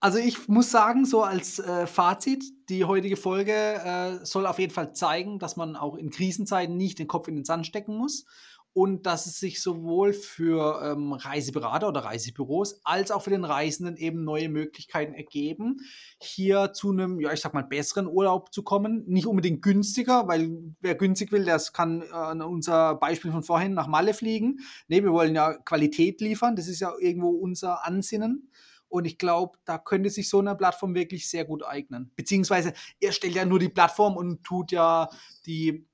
Also 0.00 0.18
ich 0.18 0.48
muss 0.48 0.70
sagen, 0.70 1.04
so 1.04 1.22
als 1.22 1.58
äh, 1.58 1.86
Fazit, 1.86 2.44
die 2.68 2.84
heutige 2.84 3.16
Folge 3.16 3.52
äh, 3.52 4.24
soll 4.24 4.46
auf 4.46 4.58
jeden 4.58 4.72
Fall 4.72 4.94
zeigen, 4.94 5.38
dass 5.38 5.56
man 5.56 5.76
auch 5.76 5.96
in 5.96 6.10
Krisenzeiten 6.10 6.76
nicht 6.76 6.98
den 6.98 7.08
Kopf 7.08 7.28
in 7.28 7.36
den 7.36 7.44
Sand 7.44 7.66
stecken 7.66 7.96
muss 7.96 8.26
und 8.74 9.06
dass 9.06 9.26
es 9.26 9.38
sich 9.38 9.62
sowohl 9.62 10.12
für 10.12 10.82
ähm, 10.82 11.12
Reiseberater 11.12 11.88
oder 11.88 12.00
Reisebüros 12.00 12.80
als 12.82 13.12
auch 13.12 13.22
für 13.22 13.30
den 13.30 13.44
Reisenden 13.44 13.96
eben 13.96 14.24
neue 14.24 14.48
Möglichkeiten 14.48 15.14
ergeben, 15.14 15.78
hier 16.20 16.72
zu 16.72 16.90
einem, 16.90 17.20
ja, 17.20 17.32
ich 17.32 17.40
sag 17.40 17.54
mal, 17.54 17.62
besseren 17.62 18.08
Urlaub 18.08 18.52
zu 18.52 18.64
kommen. 18.64 19.04
Nicht 19.06 19.26
unbedingt 19.26 19.62
günstiger, 19.62 20.26
weil 20.26 20.74
wer 20.80 20.96
günstig 20.96 21.30
will, 21.30 21.44
das 21.44 21.72
kann 21.72 22.02
äh, 22.02 22.42
unser 22.42 22.96
Beispiel 22.96 23.30
von 23.30 23.44
vorhin 23.44 23.74
nach 23.74 23.86
Malle 23.86 24.12
fliegen. 24.12 24.58
Nee, 24.88 25.04
wir 25.04 25.12
wollen 25.12 25.36
ja 25.36 25.54
Qualität 25.54 26.20
liefern, 26.20 26.56
das 26.56 26.66
ist 26.66 26.80
ja 26.80 26.92
irgendwo 26.98 27.30
unser 27.30 27.86
Ansinnen. 27.86 28.50
Und 28.94 29.06
ich 29.06 29.18
glaube, 29.18 29.58
da 29.64 29.76
könnte 29.76 30.08
sich 30.08 30.28
so 30.28 30.38
eine 30.38 30.54
Plattform 30.54 30.94
wirklich 30.94 31.28
sehr 31.28 31.44
gut 31.44 31.64
eignen. 31.64 32.12
Beziehungsweise 32.14 32.74
er 33.00 33.10
stellt 33.10 33.34
ja 33.34 33.44
nur 33.44 33.58
die 33.58 33.68
Plattform 33.68 34.16
und 34.16 34.44
tut 34.44 34.70
ja 34.70 35.10
die 35.46 35.84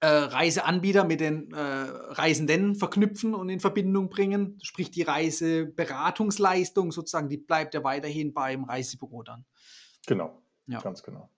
äh, 0.00 0.06
Reiseanbieter 0.06 1.04
mit 1.04 1.20
den 1.20 1.52
äh, 1.52 1.60
Reisenden 1.60 2.76
verknüpfen 2.76 3.34
und 3.34 3.50
in 3.50 3.60
Verbindung 3.60 4.08
bringen. 4.08 4.58
Sprich, 4.62 4.90
die 4.90 5.02
Reiseberatungsleistung 5.02 6.92
sozusagen, 6.92 7.28
die 7.28 7.36
bleibt 7.36 7.74
ja 7.74 7.84
weiterhin 7.84 8.32
beim 8.32 8.64
Reisebüro 8.64 9.22
dann. 9.22 9.44
Genau, 10.06 10.40
ja. 10.66 10.80
ganz 10.80 11.02
genau. 11.02 11.28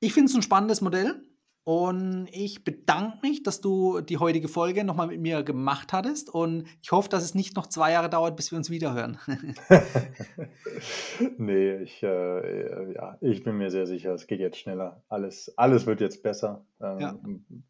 Ich 0.00 0.14
finde 0.14 0.30
es 0.30 0.34
ein 0.34 0.40
spannendes 0.40 0.80
Modell. 0.80 1.22
Und 1.64 2.28
ich 2.32 2.64
bedanke 2.64 3.18
mich, 3.22 3.44
dass 3.44 3.60
du 3.60 4.00
die 4.00 4.18
heutige 4.18 4.48
Folge 4.48 4.82
nochmal 4.82 5.06
mit 5.06 5.20
mir 5.20 5.44
gemacht 5.44 5.92
hattest. 5.92 6.28
Und 6.28 6.66
ich 6.82 6.90
hoffe, 6.90 7.08
dass 7.08 7.22
es 7.22 7.36
nicht 7.36 7.54
noch 7.54 7.68
zwei 7.68 7.92
Jahre 7.92 8.10
dauert, 8.10 8.36
bis 8.36 8.50
wir 8.50 8.58
uns 8.58 8.68
wiederhören. 8.68 9.18
nee, 11.38 11.76
ich, 11.76 12.02
äh, 12.02 12.94
ja, 12.94 13.16
ich 13.20 13.44
bin 13.44 13.58
mir 13.58 13.70
sehr 13.70 13.86
sicher, 13.86 14.12
es 14.12 14.26
geht 14.26 14.40
jetzt 14.40 14.58
schneller. 14.58 15.04
Alles, 15.08 15.56
alles 15.56 15.86
wird 15.86 16.00
jetzt 16.00 16.24
besser. 16.24 16.64
Ähm, 16.80 16.98
ja. 16.98 17.18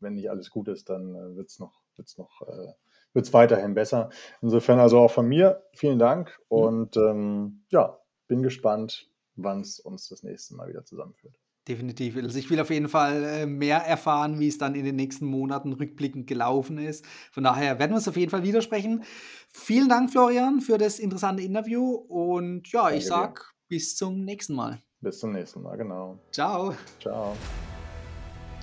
Wenn 0.00 0.14
nicht 0.14 0.30
alles 0.30 0.50
gut 0.50 0.68
ist, 0.68 0.88
dann 0.88 1.14
äh, 1.14 1.36
wird 1.36 1.50
es 1.50 1.58
noch, 1.58 1.82
wird's 1.96 2.16
noch 2.16 2.40
äh, 2.42 2.72
wird's 3.12 3.32
weiterhin 3.32 3.74
besser. 3.74 4.10
Insofern 4.40 4.78
also 4.78 5.00
auch 5.00 5.10
von 5.10 5.28
mir 5.28 5.62
vielen 5.74 5.98
Dank 5.98 6.40
mhm. 6.48 6.56
und 6.56 6.96
ähm, 6.96 7.64
ja, 7.68 7.98
bin 8.26 8.42
gespannt, 8.42 9.10
wann 9.36 9.60
es 9.60 9.80
uns 9.80 10.08
das 10.08 10.22
nächste 10.22 10.54
Mal 10.54 10.68
wieder 10.68 10.84
zusammenführt. 10.84 11.34
Definitiv. 11.68 12.16
Also 12.16 12.38
ich 12.38 12.50
will 12.50 12.60
auf 12.60 12.70
jeden 12.70 12.88
Fall 12.88 13.22
äh, 13.22 13.46
mehr 13.46 13.78
erfahren, 13.78 14.40
wie 14.40 14.48
es 14.48 14.58
dann 14.58 14.74
in 14.74 14.84
den 14.84 14.96
nächsten 14.96 15.26
Monaten 15.26 15.72
rückblickend 15.72 16.26
gelaufen 16.26 16.76
ist. 16.78 17.04
Von 17.30 17.44
daher 17.44 17.78
werden 17.78 17.92
wir 17.92 17.96
uns 17.96 18.08
auf 18.08 18.16
jeden 18.16 18.30
Fall 18.30 18.42
widersprechen. 18.42 19.04
Vielen 19.52 19.88
Dank, 19.88 20.10
Florian, 20.10 20.60
für 20.60 20.76
das 20.76 20.98
interessante 20.98 21.42
Interview. 21.42 21.94
Und 21.94 22.72
ja, 22.72 22.84
Danke 22.84 22.98
ich 22.98 23.06
sag 23.06 23.36
dir. 23.38 23.44
bis 23.68 23.94
zum 23.94 24.24
nächsten 24.24 24.54
Mal. 24.54 24.82
Bis 25.00 25.20
zum 25.20 25.32
nächsten 25.32 25.62
Mal, 25.62 25.76
genau. 25.76 26.18
Ciao. 26.32 26.74
Ciao. 27.00 27.36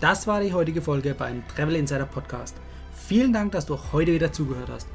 Das 0.01 0.27
war 0.27 0.41
die 0.41 0.53
heutige 0.53 0.81
Folge 0.81 1.13
beim 1.13 1.45
Travel 1.47 1.75
Insider 1.75 2.05
Podcast. 2.05 2.55
Vielen 2.93 3.31
Dank, 3.31 3.53
dass 3.53 3.65
du 3.65 3.77
heute 3.93 4.13
wieder 4.13 4.31
zugehört 4.31 4.69
hast. 4.69 4.87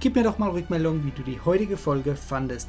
Gib 0.00 0.16
mir 0.16 0.22
doch 0.22 0.38
mal 0.38 0.50
Rückmeldung, 0.50 1.04
wie 1.04 1.10
du 1.10 1.22
die 1.22 1.40
heutige 1.40 1.76
Folge 1.76 2.14
fandest. 2.16 2.68